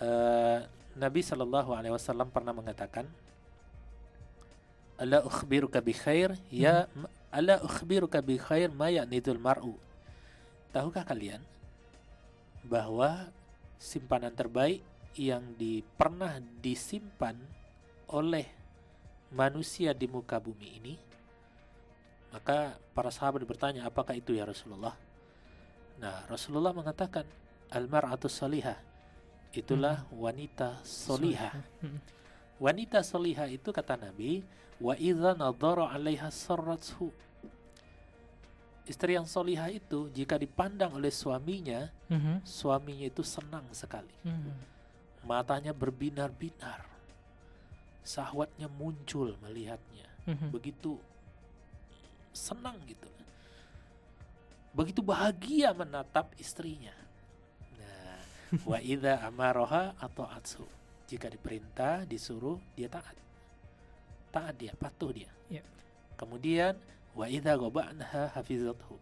eh, 0.00 0.58
Nabi 0.96 1.20
Shallallahu 1.20 1.76
Alaihi 1.76 1.92
Wasallam 1.92 2.32
pernah 2.32 2.56
mengatakan 2.56 3.04
Allah 4.96 5.20
ukhbiruka 5.20 5.84
bi 5.84 5.92
khair 5.92 6.32
ya 6.48 6.88
Allah 7.28 7.60
ukhbiruka 7.60 8.24
bi 8.24 8.40
khair 8.40 8.72
ma 8.72 8.88
ya'nidul 8.88 9.36
mar'u 9.36 9.76
tahukah 10.72 11.04
kalian 11.04 11.44
bahwa 12.64 13.28
simpanan 13.78 14.32
terbaik 14.34 14.80
yang 15.16 15.56
di, 15.56 15.80
pernah 15.84 16.36
disimpan 16.40 17.36
oleh 18.12 18.46
manusia 19.32 19.96
di 19.96 20.06
muka 20.06 20.38
bumi 20.38 20.68
ini 20.78 20.94
maka 22.36 22.76
para 22.92 23.08
sahabat 23.08 23.48
bertanya 23.48 23.88
apakah 23.88 24.12
itu 24.12 24.36
ya 24.36 24.44
Rasulullah? 24.44 24.92
Nah 25.96 26.28
Rasulullah 26.28 26.76
mengatakan 26.76 27.24
almar'atu 27.72 28.28
salihah. 28.28 28.76
Itulah 29.56 30.04
wanita 30.12 30.84
solihah 30.84 31.56
Mhm. 31.80 31.96
wanita 32.60 33.00
solihah 33.00 33.48
itu 33.48 33.72
kata 33.72 33.96
Nabi 33.96 34.44
wa 34.76 34.92
idza 35.00 35.32
nadhara 35.32 35.88
'alaiha 35.88 36.28
sarrathu 36.28 37.08
istri 38.86 39.18
yang 39.18 39.26
solihah 39.26 39.66
itu 39.68 40.08
jika 40.14 40.38
dipandang 40.38 40.94
oleh 40.94 41.10
suaminya 41.10 41.90
Mhm. 42.06 42.46
suaminya 42.46 43.06
itu 43.06 43.22
senang 43.26 43.66
sekali 43.74 44.14
Mhm. 44.22 44.52
matanya 45.26 45.74
berbinar-binar 45.74 46.86
sahwatnya 48.06 48.70
muncul 48.70 49.34
melihatnya 49.42 50.06
Mhm. 50.26 50.54
begitu 50.54 50.94
senang 52.30 52.78
gitu 52.86 53.10
begitu 54.70 55.00
bahagia 55.02 55.72
menatap 55.72 56.30
istrinya 56.38 56.94
nah 57.74 58.20
wa 58.70 58.78
idza 58.78 59.18
amaroha 59.26 59.98
atau 59.98 60.28
atsu 60.30 60.62
jika 61.10 61.26
diperintah 61.26 62.06
disuruh 62.06 62.60
dia 62.78 62.86
taat 62.86 63.16
taat 64.30 64.54
dia 64.54 64.76
patuh 64.78 65.10
dia 65.10 65.30
Ya. 65.48 65.62
kemudian 66.14 66.76
wa 67.16 67.26
idza 67.26 67.56
ghaba'naha 67.56 68.36
hafizathu. 68.36 69.00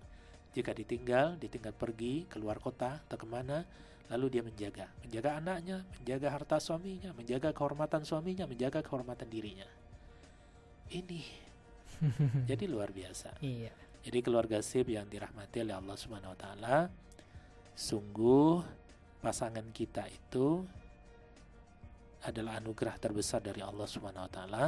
Jika 0.55 0.71
ditinggal 0.71 1.35
ditinggal 1.43 1.75
pergi 1.75 2.31
keluar 2.31 2.63
kota 2.63 3.03
atau 3.03 3.19
ke 3.19 3.27
mana 3.27 3.67
lalu 4.07 4.39
dia 4.39 4.43
menjaga. 4.47 4.87
Menjaga 5.03 5.43
anaknya 5.43 5.83
menjaga 5.99 6.29
harta 6.31 6.57
suaminya 6.63 7.11
menjaga 7.11 7.51
kehormatan 7.51 8.07
suaminya 8.07 8.47
menjaga 8.47 8.81
kehormatan 8.87 9.27
dirinya. 9.27 9.67
Ini. 10.95 11.23
Jadi 12.51 12.65
luar 12.71 12.95
biasa. 12.95 13.43
Iya. 13.43 13.73
jadi 14.05 14.21
keluarga 14.21 14.61
sip 14.61 14.85
yang 14.93 15.09
dirahmati 15.09 15.65
oleh 15.65 15.73
Allah 15.73 15.97
Subhanahu 15.97 16.37
wa 16.37 16.39
taala 16.39 16.93
sungguh 17.73 18.61
pasangan 19.25 19.65
kita 19.73 20.05
itu 20.13 20.61
adalah 22.21 22.61
anugerah 22.61 23.01
terbesar 23.01 23.41
dari 23.41 23.65
Allah 23.65 23.89
Subhanahu 23.89 24.29
wa 24.29 24.33
taala. 24.33 24.65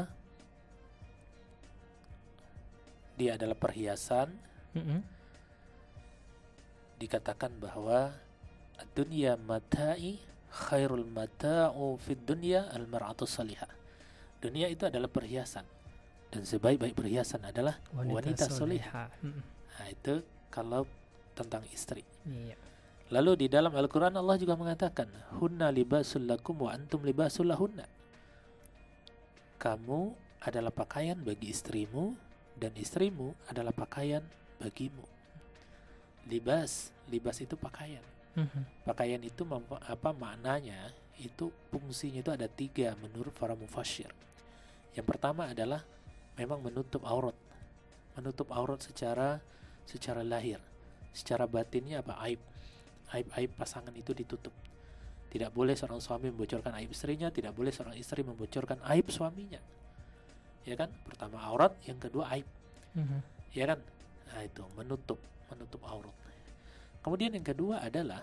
Dia 3.16 3.40
adalah 3.40 3.56
perhiasan 3.56 4.28
Mhm. 4.76 5.00
dikatakan 7.00 7.52
bahwa 7.60 8.12
dunia 8.96 9.36
matai 9.40 10.20
khairul 10.52 11.04
mata'u 11.04 12.00
fid 12.00 12.24
dunya 12.24 12.68
al 12.72 12.88
mar'atu 12.88 13.28
salihah. 13.28 13.68
Dunia 14.40 14.68
itu 14.68 14.84
adalah 14.88 15.08
perhiasan 15.08 15.64
dan 16.32 16.42
sebaik-baik 16.44 16.96
perhiasan 16.96 17.44
adalah 17.44 17.80
wanita, 17.92 18.48
solihah. 18.48 19.08
Mhm. 19.24 19.42
Nah, 19.76 19.86
itu 19.92 20.14
kalau 20.48 20.88
tentang 21.36 21.64
istri. 21.72 22.04
Iya. 22.24 22.56
Lalu 23.12 23.44
di 23.44 23.46
dalam 23.46 23.70
Al-Quran 23.70 24.18
Allah 24.18 24.34
juga 24.34 24.58
mengatakan 24.58 25.06
Hunna 25.38 25.70
libasul 25.70 26.26
lakum 26.26 26.58
wa 26.58 26.74
antum 26.74 27.06
libasul 27.06 27.46
lahunna 27.46 27.86
Kamu 29.62 30.10
adalah 30.42 30.74
pakaian 30.74 31.14
bagi 31.22 31.54
istrimu 31.54 32.18
Dan 32.57 32.72
istrimu 32.76 33.36
adalah 33.52 33.72
pakaian 33.72 34.24
bagimu 34.59 35.04
Libas, 36.26 36.90
libas 37.07 37.38
itu 37.40 37.54
pakaian 37.54 38.02
Mhm. 38.36 38.84
Pakaian 38.84 39.22
itu 39.24 39.48
mem- 39.48 39.80
apa 39.80 40.12
maknanya 40.12 40.92
Itu 41.16 41.57
fungsinya 41.72 42.20
itu 42.20 42.28
ada 42.28 42.44
tiga 42.44 42.92
menurut 43.00 43.32
para 43.32 43.57
mufasyir 43.57 44.12
Yang 44.92 45.07
pertama 45.09 45.48
adalah 45.48 45.80
Memang 46.36 46.61
menutup 46.61 47.00
aurat 47.09 47.32
Menutup 48.12 48.52
aurat 48.52 48.76
secara 48.84 49.40
secara 49.88 50.20
lahir 50.20 50.61
Secara 51.16 51.48
batinnya 51.48 52.04
apa? 52.04 52.20
Aib 52.28 52.36
aib-aib 53.14 53.50
pasangan 53.54 53.94
itu 53.94 54.11
ditutup. 54.16 54.52
Tidak 55.30 55.50
boleh 55.52 55.76
seorang 55.76 56.00
suami 56.00 56.32
membocorkan 56.32 56.74
aib 56.80 56.90
istrinya, 56.90 57.28
tidak 57.30 57.52
boleh 57.54 57.70
seorang 57.70 57.94
istri 57.98 58.24
membocorkan 58.24 58.82
aib 58.94 59.07
suaminya. 59.12 59.61
Ya 60.66 60.74
kan? 60.74 60.90
Pertama 61.06 61.38
aurat, 61.46 61.72
yang 61.86 61.96
kedua 62.02 62.28
aib. 62.34 62.46
Mhm. 62.96 63.20
ya 63.56 63.64
kan? 63.72 63.80
Nah, 64.32 64.40
itu 64.44 64.64
menutup 64.76 65.20
menutup 65.48 65.80
aurat. 65.86 66.12
Kemudian 67.00 67.32
yang 67.38 67.46
kedua 67.46 67.80
adalah 67.80 68.20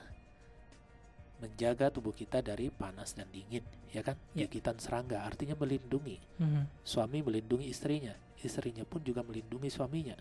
menjaga 1.39 1.91
tubuh 1.91 2.11
kita 2.15 2.43
dari 2.43 2.71
panas 2.71 3.15
dan 3.15 3.27
dingin, 3.31 3.63
ya 3.91 4.03
kan? 4.03 4.19
Ya. 4.35 4.47
Gigitan 4.47 4.79
serangga 4.79 5.23
artinya 5.23 5.55
melindungi. 5.55 6.19
Mhm. 6.39 6.83
Suami 6.83 7.23
melindungi 7.23 7.71
istrinya, 7.71 8.15
istrinya 8.43 8.83
pun 8.83 8.99
juga 9.03 9.23
melindungi 9.23 9.71
suaminya. 9.71 10.15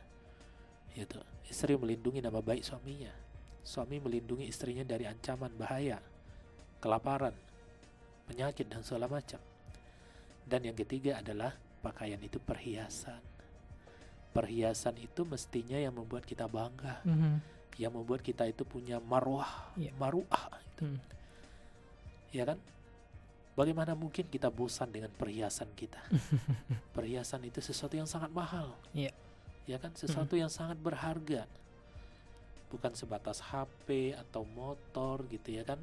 Gitu. 0.94 1.18
Istri 1.48 1.74
melindungi 1.78 2.22
nama 2.22 2.38
baik 2.38 2.62
suaminya. 2.62 3.10
Suami 3.62 4.02
melindungi 4.02 4.50
istrinya 4.50 4.82
dari 4.82 5.06
ancaman 5.06 5.54
bahaya, 5.54 6.02
kelaparan, 6.82 7.34
penyakit 8.26 8.66
dan 8.66 8.82
segala 8.82 9.06
macam. 9.06 9.38
Dan 10.42 10.66
yang 10.66 10.74
ketiga 10.74 11.22
adalah 11.22 11.54
pakaian 11.82 12.22
itu 12.22 12.38
perhiasan. 12.38 13.18
Perhiasan 14.32 14.96
itu 14.96 15.26
mestinya 15.28 15.76
yang 15.76 15.92
membuat 15.92 16.24
kita 16.24 16.48
bangga, 16.48 17.02
Mhm. 17.04 17.42
yang 17.76 17.92
membuat 17.92 18.24
kita 18.24 18.48
itu 18.48 18.64
punya 18.64 19.02
marwah, 19.02 19.74
Iya. 19.76 19.92
maruah, 19.98 20.48
Mhm. 20.80 20.98
ya 22.32 22.44
kan? 22.48 22.58
Bagaimana 23.52 23.92
mungkin 23.92 24.24
kita 24.32 24.48
bosan 24.48 24.88
dengan 24.88 25.12
perhiasan 25.12 25.68
kita? 25.76 26.00
perhiasan 26.96 27.44
itu 27.44 27.60
sesuatu 27.60 27.92
yang 28.00 28.08
sangat 28.08 28.32
mahal. 28.32 28.72
Iya. 28.96 29.12
Ya 29.68 29.76
kan? 29.76 29.92
Sesuatu 29.92 30.32
yang 30.40 30.48
sangat 30.48 30.80
berharga. 30.80 31.44
Bukan 32.72 32.96
sebatas 32.96 33.44
HP 33.44 34.16
atau 34.16 34.48
motor 34.48 35.28
gitu 35.28 35.52
ya 35.52 35.68
kan? 35.68 35.76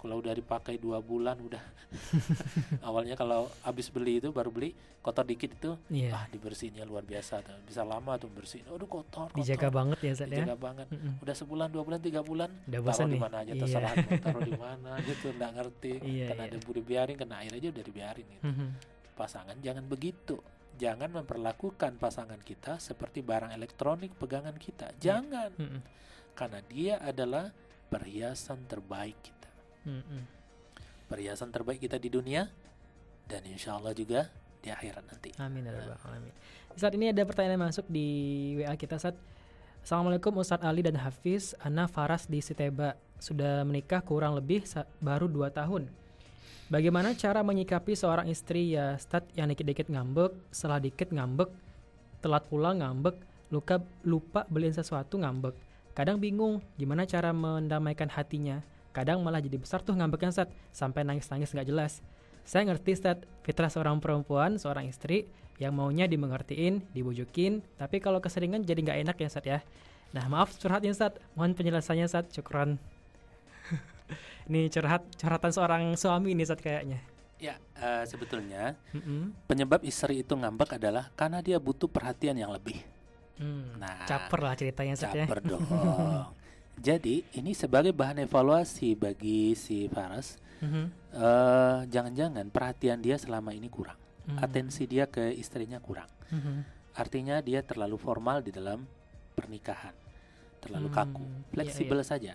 Kalau 0.00 0.16
udah 0.16 0.32
dipakai 0.32 0.74
dua 0.76 0.98
bulan 0.98 1.36
udah 1.38 1.60
awalnya 2.82 3.12
kalau 3.14 3.52
habis 3.60 3.88
beli 3.88 4.16
itu 4.16 4.30
baru 4.30 4.48
beli 4.48 4.72
kotor 4.98 5.22
dikit 5.22 5.50
itu 5.50 5.70
Iya. 5.88 6.12
ah 6.14 6.24
dibersihinnya 6.26 6.84
luar 6.84 7.02
biasa 7.02 7.40
tuh. 7.40 7.56
bisa 7.62 7.82
lama 7.82 8.16
tuh 8.16 8.28
bersihin 8.28 8.64
aduh 8.66 8.84
kotor, 8.86 9.28
kotor 9.28 9.36
Dijaga 9.36 9.68
banget 9.68 9.98
ya, 9.98 10.12
Ustaz 10.14 10.24
ya. 10.26 10.40
dijaga 10.40 10.56
banget 10.56 10.86
Mhm. 10.88 11.20
udah 11.20 11.34
sebulan 11.34 11.68
dua 11.68 11.82
bulan 11.82 12.00
tiga 12.00 12.20
bulan 12.22 12.50
Udah 12.64 12.80
taruh 12.86 13.08
di 13.08 13.18
mana 13.18 13.36
aja 13.38 13.52
Iya. 13.52 13.60
terserah 13.60 13.92
mau 13.92 14.16
taruh 14.24 14.42
di 14.42 14.54
mana 14.54 14.90
gitu 15.02 15.26
nggak 15.30 15.50
ngerti 15.52 15.92
Iya, 16.00 16.26
kena 16.30 16.44
iya. 16.44 16.52
debu 16.54 16.70
dibiarin 16.74 17.16
kena 17.16 17.34
air 17.38 17.52
aja 17.52 17.68
udah 17.70 17.84
dibiarin 17.84 18.26
gitu. 18.26 18.44
Mhm. 18.46 18.68
pasangan 19.12 19.56
jangan 19.58 19.84
begitu 19.84 20.36
jangan 20.76 21.12
memperlakukan 21.12 21.92
pasangan 21.96 22.40
kita 22.40 22.76
seperti 22.78 23.20
barang 23.20 23.52
elektronik 23.52 24.12
pegangan 24.14 24.56
kita 24.56 24.96
jangan 24.96 25.52
Mhm. 25.54 25.80
karena 26.32 26.60
dia 26.62 26.94
adalah 26.98 27.52
perhiasan 27.86 28.64
terbaik 28.64 29.16
kita 29.18 29.39
Mhm. 29.84 30.38
perhiasan 31.10 31.50
terbaik 31.50 31.82
kita 31.82 31.98
di 31.98 32.06
dunia 32.06 32.46
dan 33.26 33.42
insya 33.42 33.74
Allah 33.74 33.90
juga 33.90 34.30
di 34.62 34.70
akhirat 34.70 35.04
nanti. 35.10 35.30
Amin 35.42 35.66
ya 35.66 35.74
rabbal 35.74 35.98
alamin. 36.06 36.32
Saat 36.78 36.94
ini 36.94 37.10
ada 37.10 37.26
pertanyaan 37.26 37.58
yang 37.58 37.66
masuk 37.66 37.86
di 37.90 38.06
WA 38.62 38.74
kita 38.78 39.00
saat 39.00 39.16
Assalamualaikum 39.80 40.36
Ustadz 40.36 40.62
Ali 40.62 40.84
dan 40.84 41.00
Hafiz. 41.00 41.56
Ana 41.56 41.88
Faras 41.88 42.28
di 42.28 42.44
Siteba. 42.44 43.00
Sudah 43.16 43.64
menikah 43.64 44.04
kurang 44.04 44.36
lebih 44.36 44.68
baru 45.00 45.24
2 45.24 45.48
tahun. 45.48 45.88
Bagaimana 46.68 47.16
cara 47.16 47.40
menyikapi 47.40 47.96
seorang 47.96 48.28
istri? 48.28 48.76
Ya 48.76 49.00
Ustadz 49.00 49.32
yang 49.34 49.50
dikit-dikit 49.50 49.90
ngambek 49.90 50.36
Setelah 50.52 50.78
dikit 50.78 51.10
ngambek 51.10 51.50
Telat 52.20 52.46
pulang 52.46 52.78
ngambek 52.84 53.16
luka, 53.50 53.82
Lupa 54.06 54.46
beliin 54.46 54.76
sesuatu 54.76 55.18
ngambek. 55.18 55.56
Kadang 55.96 56.22
bingung 56.22 56.62
gimana 56.78 57.02
cara 57.02 57.34
mendamaikan 57.34 58.06
hatinya 58.12 58.62
Kadang 58.90 59.22
malah 59.22 59.38
jadi 59.38 59.54
besar 59.54 59.80
tuh 59.80 59.94
ngambeknya 59.94 60.34
Ustadz 60.34 60.54
Sampai 60.74 61.06
nangis-nangis 61.06 61.54
nggak 61.54 61.68
jelas 61.68 62.02
saya 62.44 62.66
ngerti 62.66 62.96
Ustadz, 62.96 63.28
fitrah 63.46 63.70
seorang 63.70 64.00
perempuan, 64.00 64.56
seorang 64.58 64.88
istri 64.88 65.28
yang 65.60 65.76
maunya 65.76 66.08
dimengertiin, 66.08 66.82
dibujukin, 66.96 67.60
tapi 67.76 68.00
kalau 68.00 68.18
keseringan 68.18 68.64
jadi 68.64 68.80
nggak 68.80 68.98
enak 69.06 69.16
ya 69.20 69.28
Ustadz 69.28 69.50
ya. 69.50 69.58
Nah 70.16 70.24
maaf 70.26 70.56
curhatnya 70.56 70.90
Ustadz, 70.90 71.20
mohon 71.36 71.52
penjelasannya 71.54 72.08
Ustadz, 72.08 72.32
syukron. 72.34 72.80
ini 74.50 74.66
curhat, 74.72 75.04
curhatan 75.20 75.52
seorang 75.52 75.82
suami 75.94 76.32
ini 76.34 76.42
Ustadz 76.42 76.64
kayaknya. 76.64 76.98
ya 77.40 77.56
eh, 77.80 78.04
sebetulnya 78.04 78.76
Mm-mm. 78.92 79.32
penyebab 79.48 79.80
istri 79.80 80.20
itu 80.20 80.36
ngambek 80.36 80.76
adalah 80.76 81.08
karena 81.16 81.40
dia 81.40 81.56
butuh 81.56 81.88
perhatian 81.88 82.36
yang 82.36 82.52
lebih 82.52 82.76
Hmm, 83.40 83.80
Nah, 83.80 84.04
caper 84.04 84.40
lah 84.44 84.52
ceritanya 84.52 84.92
Ustadz 84.92 85.16
ya. 85.16 85.24
Caper 85.24 85.40
dong. 85.40 85.64
Jadi 86.80 87.20
ini 87.36 87.52
sebagai 87.52 87.92
bahan 87.92 88.24
evaluasi 88.24 88.96
bagi 88.96 89.52
si 89.52 89.84
Faras. 89.92 90.40
Mhm. 90.64 90.84
eh, 91.12 91.78
Jangan-jangan 91.88 92.48
perhatian 92.48 93.04
dia 93.04 93.20
selama 93.20 93.52
ini 93.52 93.68
kurang. 93.68 93.96
Hmm. 94.24 94.40
Atensi 94.40 94.88
dia 94.88 95.04
ke 95.04 95.28
istrinya 95.32 95.76
kurang. 95.76 96.08
Mhm. 96.32 96.64
Artinya 96.96 97.36
dia 97.40 97.60
terlalu 97.60 97.96
formal 97.96 98.40
di 98.40 98.52
dalam 98.52 98.84
pernikahan, 99.32 99.92
terlalu 100.60 100.88
Hmm, 100.88 100.96
kaku, 100.96 101.24
iya, 101.24 101.44
fleksibel 101.52 102.00
saja. 102.00 102.34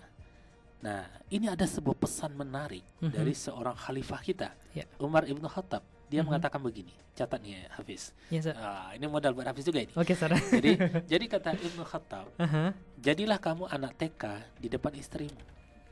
Nah, 0.81 1.05
ini 1.29 1.49
ada 1.49 1.65
sebuah 1.65 1.97
pesan 1.97 2.33
menarik 2.33 2.85
Mhm. 3.01 3.11
dari 3.13 3.33
seorang 3.33 3.73
khalifah 3.73 4.21
kita, 4.21 4.49
Iya. 4.73 4.85
Umar 5.01 5.25
ibnu 5.25 5.45
Khattab. 5.45 5.81
Dia 6.15 6.23
Mhm. 6.23 6.31
mengatakan 6.31 6.63
begini, 6.63 6.95
catat 7.11 7.43
nih 7.43 7.59
ya, 7.59 7.61
Hafiz. 7.75 8.15
Ya, 8.31 8.39
Ustadz. 8.39 8.63
Ah, 8.63 8.95
ini 8.95 9.03
modal 9.03 9.35
buat 9.35 9.43
Hafiz 9.43 9.67
juga 9.67 9.83
ini. 9.83 9.91
Oke, 9.91 10.15
Ustadz. 10.15 10.39
Jadi, 10.55 10.79
jadi 11.11 11.25
kata 11.27 11.59
Ibnu 11.59 11.83
Khattab, 11.83 12.31
Aha. 12.39 12.71
Jadilah 12.95 13.35
kamu 13.35 13.67
anak 13.67 13.99
TK 13.99 14.23
di 14.55 14.71
depan 14.71 14.95
istrimu. 14.95 15.35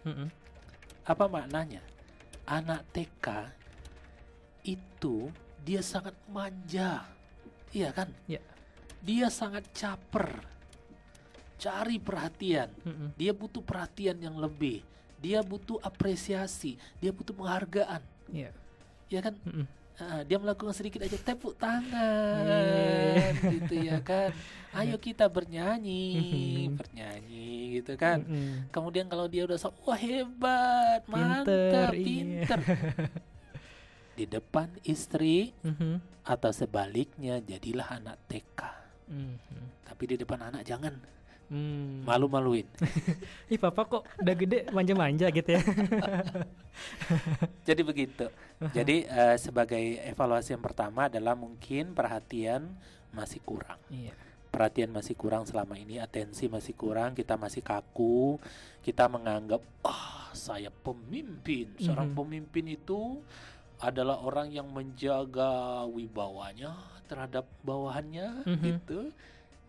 Mm-mm. 0.08 0.32
Apa 1.04 1.28
maknanya? 1.28 1.84
Anak 2.48 2.88
TK 2.96 3.52
itu 4.64 5.28
dia 5.60 5.84
sangat 5.84 6.16
manja. 6.32 7.04
Iya 7.76 7.92
kan? 7.92 8.08
Iya. 8.24 8.40
Dia 9.04 9.28
sangat 9.28 9.68
caper. 9.76 10.40
Cari 11.60 12.00
perhatian. 12.00 12.72
Mm-mm. 12.88 13.12
Dia 13.20 13.36
butuh 13.36 13.60
perhatian 13.60 14.16
yang 14.20 14.40
lebih. 14.40 14.84
Dia 15.20 15.44
butuh 15.44 15.80
apresiasi. 15.80 16.80
Dia 17.00 17.12
butuh 17.12 17.36
penghargaan. 17.36 18.00
Iya. 18.32 18.56
Ya 19.12 19.20
kan? 19.20 19.36
Mm-mm. 19.44 19.68
Dia 20.26 20.38
melakukan 20.38 20.74
sedikit 20.74 21.06
aja 21.06 21.16
tepuk 21.16 21.54
tangan 21.56 22.44
Yeay. 22.44 23.54
gitu 23.62 23.74
ya 23.78 24.02
kan. 24.02 24.34
Ayo 24.74 24.98
kita 25.06 25.30
bernyanyi, 25.30 26.66
bernyanyi 26.74 27.80
gitu 27.80 27.94
kan. 27.94 28.26
Kemudian 28.70 29.06
kalau 29.06 29.30
dia 29.30 29.46
udah 29.46 29.56
so, 29.56 29.70
wah 29.86 29.96
hebat, 29.96 31.06
mantap, 31.06 31.94
iya. 31.94 32.04
pinter. 32.04 32.60
Di 34.18 34.26
depan 34.26 34.70
istri 34.82 35.54
Mhm. 35.62 36.26
atau 36.26 36.50
sebaliknya 36.50 37.42
jadilah 37.42 37.94
anak 37.94 38.18
TK. 38.28 38.62
Mhm. 39.10 39.84
Tapi 39.84 40.04
di 40.06 40.16
depan 40.18 40.50
anak 40.50 40.64
jangan 40.64 40.94
Hmm. 41.52 42.02
malu-maluin. 42.08 42.66
Ih 43.54 43.60
papa 43.60 43.86
kok 43.86 44.04
udah 44.18 44.36
gede 44.36 44.68
manja-manja 44.72 45.28
gitu 45.30 45.54
ya. 45.54 45.62
Jadi 47.68 47.82
begitu. 47.84 48.26
Jadi 48.74 49.06
eh, 49.06 49.36
sebagai 49.38 50.02
evaluasi 50.08 50.56
yang 50.56 50.64
pertama 50.64 51.08
adalah 51.12 51.36
mungkin 51.36 51.94
perhatian 51.94 52.74
masih 53.14 53.44
kurang. 53.44 53.78
Iya. 53.92 54.16
Perhatian 54.50 54.94
masih 54.94 55.18
kurang 55.18 55.50
selama 55.50 55.74
ini, 55.78 55.98
atensi 55.98 56.46
masih 56.46 56.78
kurang, 56.78 57.18
kita 57.18 57.34
masih 57.38 57.66
kaku, 57.66 58.38
kita 58.86 59.10
menganggap 59.10 59.62
ah 59.82 60.30
saya 60.34 60.70
pemimpin. 60.70 61.74
Seorang 61.78 62.14
Mhm. 62.14 62.18
pemimpin 62.18 62.66
itu 62.70 63.22
adalah 63.82 64.22
orang 64.22 64.54
yang 64.54 64.70
menjaga 64.70 65.84
wibawanya 65.90 66.78
terhadap 67.06 67.50
bawahannya 67.62 68.46
Mhm. 68.46 68.62
gitu. 68.62 69.00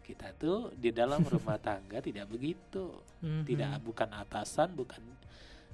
Kita 0.05 0.36
tuh 0.36 0.68
di 0.76 0.92
dalam 0.92 1.24
rumah 1.32 1.57
tangga 1.57 1.98
tidak 1.98 2.28
begitu. 2.28 2.92
Mhm. 3.24 3.42
Tidak 3.48 3.72
bukan 3.80 4.12
atasan, 4.12 4.76
bukan 4.76 5.00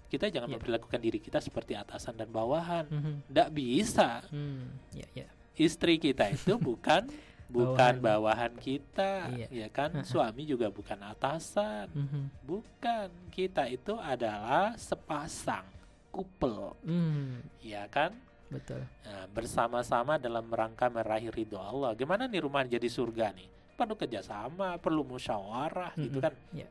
kita 0.06 0.26
jangan 0.26 0.50
Iya. 0.50 0.54
memperlakukan 0.58 1.00
diri 1.02 1.18
kita 1.18 1.38
seperti 1.38 1.74
atasan 1.74 2.14
dan 2.14 2.30
bawahan. 2.30 2.86
Mhm. 2.86 3.14
Tidak 3.30 3.48
bisa. 3.50 4.22
Hmm. 4.30 4.70
Ya 4.94 5.06
ya. 5.14 5.28
Istri 5.54 5.98
kita 5.98 6.30
itu 6.30 6.54
bukan 6.70 7.10
bukan 7.50 7.98
bawahan 7.98 8.54
kita, 8.56 9.26
Iya. 9.34 9.46
ya 9.50 9.68
kan? 9.68 9.90
Suami 10.06 10.46
juga 10.46 10.70
bukan 10.70 10.98
atasan, 11.02 11.90
Mhm. 11.90 12.46
bukan. 12.46 13.10
Kita 13.28 13.66
itu 13.66 13.98
adalah 13.98 14.78
sepasang 14.78 15.66
couple, 16.14 16.78
Hmm. 16.86 17.42
ya 17.58 17.90
kan? 17.90 18.14
Betul. 18.50 18.82
Nah, 19.06 19.30
bersama-sama 19.30 20.18
dalam 20.18 20.46
rangka 20.50 20.90
meraih 20.90 21.30
ridho 21.30 21.54
Allah. 21.54 21.94
Gimana 21.94 22.26
nih 22.26 22.42
rumah 22.42 22.66
jadi 22.66 22.86
surga 22.86 23.30
nih? 23.30 23.46
Perlu 23.80 23.96
kerjasama, 23.96 24.76
perlu 24.76 25.08
musyawarah, 25.08 25.96
gitu 25.96 26.20
Mhm. 26.20 26.24
kan? 26.28 26.34
Ya. 26.52 26.68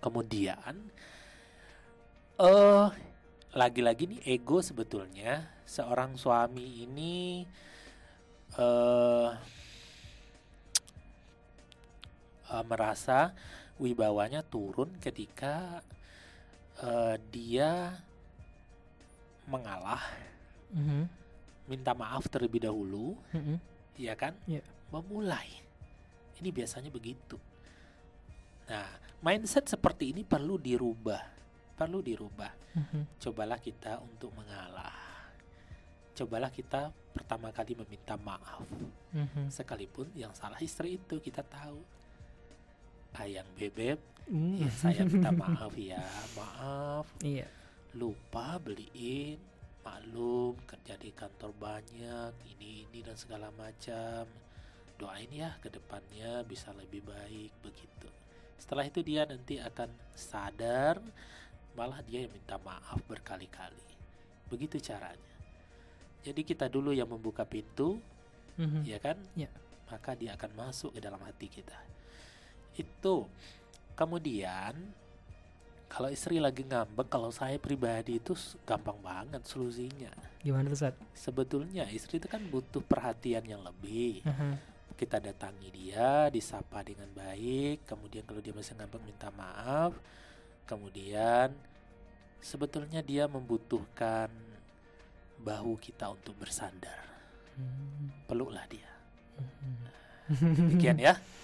Kemudian, 0.00 0.74
eh 2.40 2.88
lagi-lagi 3.52 4.08
nih 4.08 4.20
ego 4.32 4.64
sebetulnya 4.64 5.52
seorang 5.68 6.16
suami 6.16 6.88
ini 6.88 7.44
eh 8.56 9.30
eh, 12.48 12.64
merasa 12.64 13.36
wibawanya 13.76 14.40
turun 14.40 14.96
ketika 14.96 15.84
eh, 16.80 17.16
dia 17.28 18.00
mengalah, 19.44 20.00
Mhm. 20.72 21.04
minta 21.68 21.92
maaf 21.92 22.26
terlebih 22.32 22.64
dahulu, 22.64 23.12
Mhm. 23.30 23.56
ya 24.00 24.16
kan? 24.18 24.32
Iya. 24.48 24.64
Memulai, 24.90 25.63
Ini 26.40 26.50
biasanya 26.50 26.90
begitu. 26.90 27.38
Nah, 28.64 28.88
mindset 29.20 29.68
seperti 29.68 30.10
ini 30.16 30.24
perlu 30.24 30.56
dirubah, 30.56 31.20
perlu 31.76 32.00
dirubah. 32.00 32.52
Mhm. 32.74 33.20
Cobalah 33.20 33.60
kita 33.60 34.00
untuk 34.00 34.32
mengalah. 34.34 34.94
Cobalah 36.14 36.48
kita 36.48 36.94
pertama 37.12 37.50
kali 37.50 37.74
meminta 37.74 38.14
maaf, 38.16 38.66
Mhm. 39.12 39.50
sekalipun 39.50 40.10
yang 40.14 40.30
salah 40.34 40.58
istri 40.58 40.96
itu 40.96 41.18
kita 41.18 41.42
tahu. 41.42 41.82
Ayang 43.14 43.46
bebek, 43.54 43.98
Hmm. 44.26 44.58
ya 44.58 44.70
saya 44.70 45.06
minta 45.06 45.30
maaf 45.42 45.70
ya, 45.78 46.02
maaf 46.34 47.06
Iya. 47.22 47.46
lupa 47.94 48.58
beliin 48.58 49.38
maklum 49.84 50.56
kerja 50.66 50.98
di 50.98 51.12
kantor 51.14 51.54
banyak 51.54 52.32
ini 52.56 52.88
ini 52.88 52.98
dan 53.04 53.14
segala 53.14 53.54
macam 53.54 54.26
doain 54.94 55.28
ya 55.28 55.56
ke 55.58 55.68
depannya 55.68 56.42
bisa 56.42 56.70
lebih 56.72 57.02
baik 57.02 57.50
begitu 57.60 58.08
setelah 58.56 58.82
itu 58.82 59.00
dia 59.00 59.26
nanti 59.26 59.58
akan 59.58 59.90
sadar 60.12 61.02
malah 61.74 61.98
dia 62.00 62.22
yang 62.22 62.32
minta 62.32 62.54
maaf 62.58 63.02
berkali-kali 63.04 63.82
begitu 64.46 64.78
caranya 64.78 65.34
jadi 66.22 66.40
kita 66.40 66.66
dulu 66.66 66.90
yang 66.90 67.06
membuka 67.06 67.42
pintu 67.44 67.98
Mhm. 68.54 68.86
ya 68.86 68.98
kan 68.98 69.18
Ya. 69.34 69.50
maka 69.90 70.14
dia 70.14 70.32
akan 70.32 70.50
masuk 70.54 70.94
ke 70.94 71.02
dalam 71.02 71.18
hati 71.20 71.50
kita 71.50 71.74
itu 72.74 73.26
kemudian 73.94 74.74
kalau 75.86 76.06
istri 76.06 76.38
lagi 76.38 76.62
ngambek 76.62 77.06
kalau 77.06 77.30
saya 77.30 77.58
pribadi 77.58 78.18
itu 78.18 78.34
gampang 78.62 78.98
banget 78.98 79.42
solusinya 79.44 80.10
Gimana 80.38 80.68
tuh, 80.68 80.78
Sat? 80.80 80.94
sebetulnya 81.14 81.86
istri 81.88 82.18
itu 82.18 82.26
kan 82.26 82.42
butuh 82.46 82.78
perhatian 82.80 83.42
yang 83.42 83.58
lebih 83.60 84.22
Mhm. 84.22 84.54
Kita 84.94 85.18
datangi 85.18 85.68
dia 85.74 86.30
disapa 86.30 86.82
dengan 86.86 87.10
baik 87.12 87.84
kemudian 87.84 88.22
kalau 88.26 88.40
dia 88.40 88.54
masih 88.54 88.74
ngambek 88.78 89.02
minta 89.02 89.28
maaf 89.34 89.92
kemudian 90.64 91.50
sebetulnya 92.38 93.02
dia 93.02 93.26
membutuhkan 93.26 94.30
bahu 95.38 95.76
kita 95.78 96.08
untuk 96.12 96.34
bersandar 96.38 97.02
Hmm. 97.54 98.10
peluklah 98.26 98.66
dia 98.66 98.90
Mhm. 99.38 100.56
demikian 100.58 100.98
ya 100.98 101.14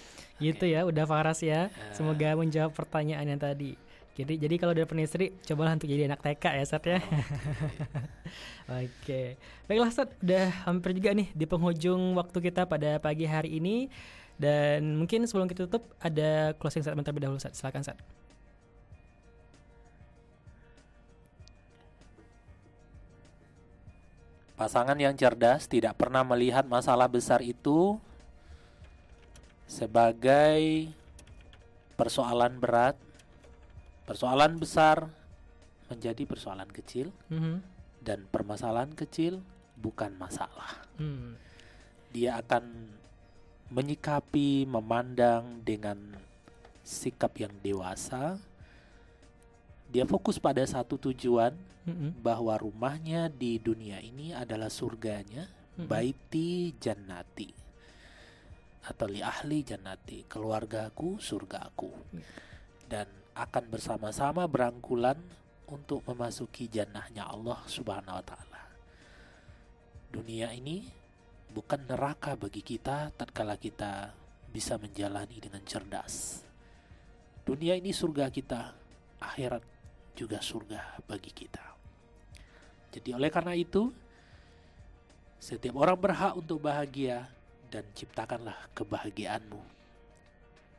Gitu 0.41 0.65
ya, 0.65 0.89
udah 0.89 1.05
Faras 1.05 1.45
ya. 1.45 1.69
Ya. 1.69 1.93
Semoga 1.93 2.33
menjawab 2.33 2.73
pertanyaan 2.73 3.29
yang 3.29 3.37
tadi. 3.37 3.77
Jadi 4.21 4.33
jadi 4.37 4.55
kalau 4.61 4.77
udah 4.77 4.85
punya 4.85 5.09
istri, 5.09 5.33
cobalah 5.43 5.73
untuk 5.73 5.89
jadi 5.89 6.05
anak 6.05 6.21
TK 6.21 6.45
ya, 6.61 6.65
Sat 6.69 6.83
ya. 6.85 7.01
Oke. 8.85 9.41
Baiklah, 9.65 9.89
Sat, 9.89 10.13
udah 10.21 10.69
hampir 10.69 10.93
juga 10.93 11.17
nih 11.17 11.33
di 11.33 11.45
penghujung 11.49 12.13
waktu 12.13 12.37
kita 12.37 12.69
pada 12.69 13.01
pagi 13.01 13.25
hari 13.25 13.57
ini. 13.57 13.89
Dan 14.37 15.01
mungkin 15.01 15.25
sebelum 15.25 15.49
kita 15.49 15.65
tutup 15.65 15.89
ada 15.97 16.53
closing 16.61 16.85
statement 16.85 17.01
terlebih 17.01 17.25
dahulu, 17.25 17.41
Sat. 17.41 17.57
Silakan, 17.57 17.81
Sat. 17.81 17.97
Pasangan 24.53 24.93
yang 25.01 25.17
cerdas 25.17 25.65
tidak 25.65 25.97
pernah 25.97 26.21
melihat 26.21 26.61
masalah 26.69 27.09
besar 27.09 27.41
itu 27.41 27.97
sebagai 29.65 30.93
persoalan 31.97 32.61
berat, 32.61 32.93
persoalan 34.11 34.59
besar 34.59 35.07
menjadi 35.87 36.27
persoalan 36.27 36.67
kecil, 36.67 37.15
Mhm. 37.31 37.63
dan 38.03 38.27
permasalahan 38.27 38.91
kecil 38.91 39.39
bukan 39.79 40.11
masalah. 40.19 40.83
Hmm. 40.99 41.39
Dia 42.11 42.43
akan 42.43 42.91
menyikapi, 43.71 44.67
memandang 44.67 45.63
dengan 45.63 45.95
sikap 46.83 47.39
yang 47.39 47.55
dewasa. 47.63 48.35
Dia 49.87 50.03
fokus 50.03 50.43
pada 50.43 50.59
satu 50.67 50.99
tujuan, 50.99 51.55
Mhm. 51.87 52.19
bahwa 52.19 52.59
rumahnya 52.59 53.31
di 53.31 53.63
dunia 53.63 54.03
ini 54.03 54.35
adalah 54.35 54.67
surganya 54.67 55.47
Mhm. 55.79 55.87
baiti 55.87 56.75
jannati 56.77 57.49
atau 58.81 59.07
li 59.07 59.21
ahli 59.21 59.61
jannati 59.61 60.25
keluargaku 60.25 61.21
surgaku 61.21 61.93
Ya. 62.17 62.25
dan 62.89 63.07
akan 63.35 63.63
bersama-sama 63.71 64.43
berangkulan 64.47 65.15
untuk 65.71 66.03
memasuki 66.03 66.67
jannahnya 66.67 67.27
Allah 67.31 67.63
subhanahu 67.63 68.19
wa 68.19 68.25
ta'ala. 68.25 68.61
Dunia 70.11 70.51
ini 70.51 70.83
bukan 71.51 71.87
neraka 71.87 72.35
bagi 72.35 72.59
kita 72.59 73.15
tatkala 73.15 73.55
kita 73.55 74.11
bisa 74.51 74.75
menjalani 74.75 75.39
dengan 75.39 75.63
cerdas. 75.63 76.43
Dunia 77.47 77.79
ini 77.79 77.95
surga 77.95 78.27
kita 78.27 78.61
akhirat 79.23 79.63
juga 80.11 80.43
surga 80.43 80.99
bagi 81.07 81.31
kita. 81.31 81.63
Jadi 82.91 83.09
oleh 83.15 83.31
karena 83.31 83.55
itu 83.55 83.87
setiap 85.39 85.79
orang 85.79 85.97
berhak 85.97 86.35
untuk 86.35 86.59
bahagia 86.59 87.31
dan 87.71 87.87
ciptakanlah 87.95 88.67
kebahagiaanmu. 88.75 89.80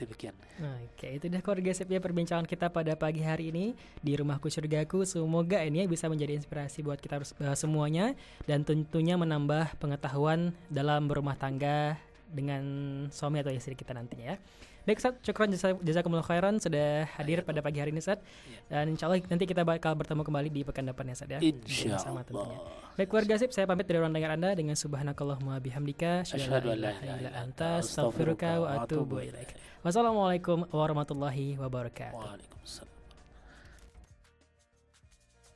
Demikian. 0.01 0.35
Oke, 0.59 1.21
itu 1.21 1.27
dah 1.29 1.39
keluarga 1.45 1.71
ya 1.71 2.01
perbincangan 2.01 2.49
kita 2.49 2.73
pada 2.73 2.97
pagi 2.99 3.23
hari 3.23 3.55
ini 3.55 3.77
di 4.01 4.17
Rumahku 4.17 4.49
Surgaku. 4.49 5.05
Semoga 5.07 5.63
ini 5.63 5.85
ya 5.85 5.87
bisa 5.87 6.09
menjadi 6.09 6.35
inspirasi 6.35 6.83
buat 6.83 6.99
kita 6.99 7.23
eh, 7.23 7.57
semuanya 7.57 8.17
dan 8.49 8.67
tentunya 8.67 9.15
menambah 9.15 9.79
pengetahuan 9.79 10.57
dalam 10.73 11.07
berumah 11.07 11.39
tangga 11.39 12.01
dengan 12.33 12.65
suami 13.13 13.45
atau 13.45 13.53
istri 13.53 13.77
kita 13.77 13.93
nantinya 13.93 14.35
ya. 14.35 14.37
Baik, 14.83 14.99
Sat, 14.99 15.15
syukron 15.23 15.55
jasa- 15.55 15.79
jazakumullah 15.79 16.27
khairan 16.27 16.59
sudah 16.59 17.07
hadir 17.15 17.47
pada 17.47 17.63
pagi 17.63 17.79
hari 17.79 17.95
ini, 17.95 18.03
Sat. 18.03 18.19
Ya. 18.51 18.83
Dan 18.83 18.99
insya 18.99 19.07
Allah 19.07 19.23
nanti 19.23 19.47
kita 19.47 19.63
bakal 19.63 19.95
bertemu 19.95 20.27
kembali 20.27 20.49
di 20.51 20.61
pekan 20.67 20.91
depan 20.91 21.07
ya, 21.07 21.15
Sat 21.15 21.31
ya. 21.31 21.39
Insya 21.39 22.03
Sama 22.03 22.27
tentunya. 22.27 22.59
Baik 22.93 23.09
keluarga 23.09 23.39
sip, 23.39 23.55
saya 23.55 23.65
pamit 23.65 23.87
dari 23.87 24.03
ruang 24.03 24.13
dengar 24.13 24.35
Anda 24.35 24.53
dengan 24.53 24.77
subhanakallahumma 24.77 25.57
bihamdika 25.63 26.29
Asyhadu 26.29 26.75
an 26.75 26.83
la 26.83 26.93
ilaha 26.93 27.01
ilaha 27.01 27.01
illa 27.01 27.15
illa 27.25 27.31
anta 27.41 27.81
astaghfiruka 27.81 28.51
wa 28.61 28.69
atubu 28.85 29.17
ilaik. 29.23 29.55
Wassalamualaikum 29.81 30.69
warahmatullahi 30.69 31.57
wabarakatuh. 31.57 32.21
Waalaikumsalam. 32.21 32.91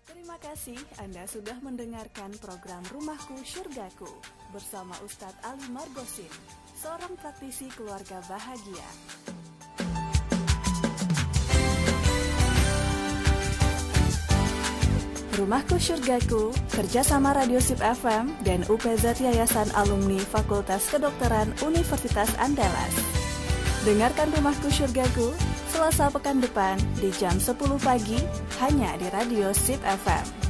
Terima 0.06 0.36
kasih 0.40 0.78
Anda 0.96 1.22
sudah 1.28 1.60
mendengarkan 1.60 2.30
program 2.40 2.82
Rumahku 2.88 3.42
Surgaku 3.44 4.08
bersama 4.50 4.96
Ustadz 5.04 5.38
Ali 5.44 5.66
Margosin, 5.70 6.30
seorang 6.76 7.16
praktisi 7.16 7.72
keluarga 7.72 8.20
bahagia. 8.28 8.84
Rumahku 15.36 15.76
Surgaku, 15.76 16.48
kerjasama 16.72 17.36
Radio 17.36 17.60
Sip 17.60 17.80
FM 17.80 18.32
dan 18.44 18.64
UPZ 18.68 19.20
Yayasan 19.20 19.68
Alumni 19.76 20.16
Fakultas 20.20 20.88
Kedokteran 20.88 21.52
Universitas 21.60 22.32
Andalas. 22.40 22.92
Dengarkan 23.84 24.32
Rumahku 24.32 24.72
Surgaku 24.72 25.36
Selasa 25.68 26.08
pekan 26.08 26.40
depan 26.40 26.80
di 27.00 27.12
jam 27.20 27.36
10 27.36 27.52
pagi 27.84 28.16
hanya 28.64 28.96
di 28.96 29.12
Radio 29.12 29.52
Sip 29.52 29.80
FM. 29.84 30.45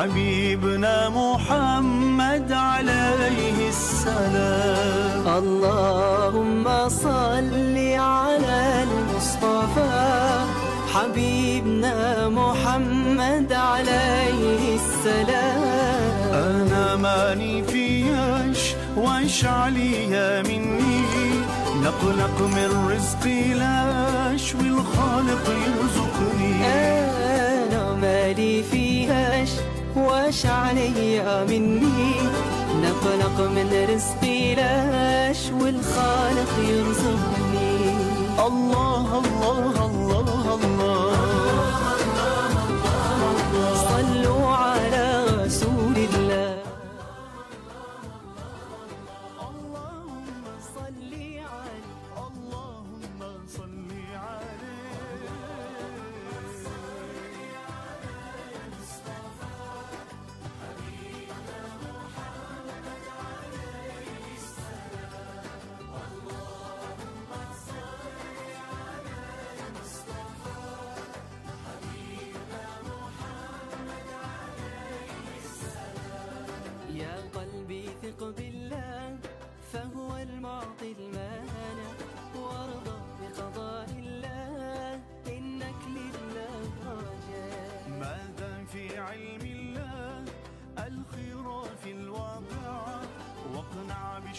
حبيبنا 0.00 1.08
محمد 1.08 2.52
عليه 2.52 3.68
السلام. 3.68 5.28
اللهم 5.28 6.88
صل 6.88 7.76
على 7.96 8.84
المصطفى. 8.88 10.44
حبيبنا 10.94 12.28
محمد 12.28 13.52
عليه 13.52 14.78
السلام. 14.80 16.32
أنا 16.32 16.96
ماني 16.96 17.62
فياش 17.62 18.74
واش 18.96 19.44
عليا 19.44 20.42
مني. 20.42 21.00
نقلق 21.84 22.36
من 22.56 22.70
رزقي 22.92 23.52
لاش 23.54 24.54
والخالق 24.54 25.44
يرزقني. 25.66 26.54
أنا 26.64 27.94
مالي 28.02 28.62
فيهاش 28.62 29.50
واش 29.96 30.46
عليا 30.46 31.44
مني. 31.44 32.14
نقلق 32.82 33.40
من 33.40 33.86
رزقي 33.94 34.54
لاش 34.54 35.50
والخالق 35.60 36.52
يرزقني. 36.68 37.94
الله 38.46 39.18
الله 39.18 39.68
الله. 39.68 39.89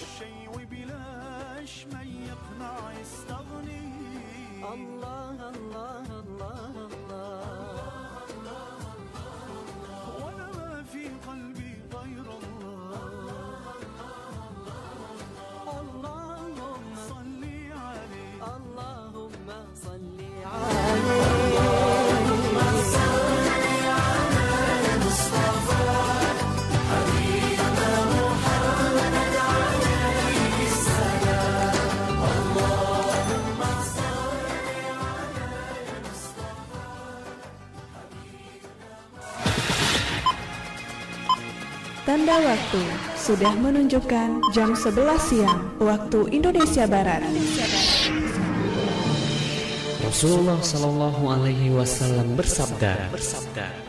shame. 0.05 0.50
Waktu 42.41 42.81
sudah 43.13 43.53
menunjukkan 43.53 44.41
jam 44.49 44.73
11 44.73 44.97
siang 45.21 45.61
waktu 45.77 46.19
Indonesia 46.33 46.89
Barat. 46.89 47.21
Rasulullah 50.01 50.59
Shallallahu 50.59 51.23
Alaihi 51.29 51.71
Wasallam 51.71 52.35
bersabda, 52.35 53.13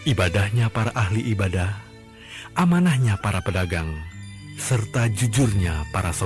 ibadahnya 0.04 0.68
para 0.68 0.92
ahli 0.92 1.24
ibadah, 1.32 1.72
amanahnya 2.60 3.16
para 3.16 3.40
pedagang, 3.40 3.96
serta 4.60 5.08
jujurnya 5.08 5.88
para 5.96 6.12
saudara. 6.12 6.20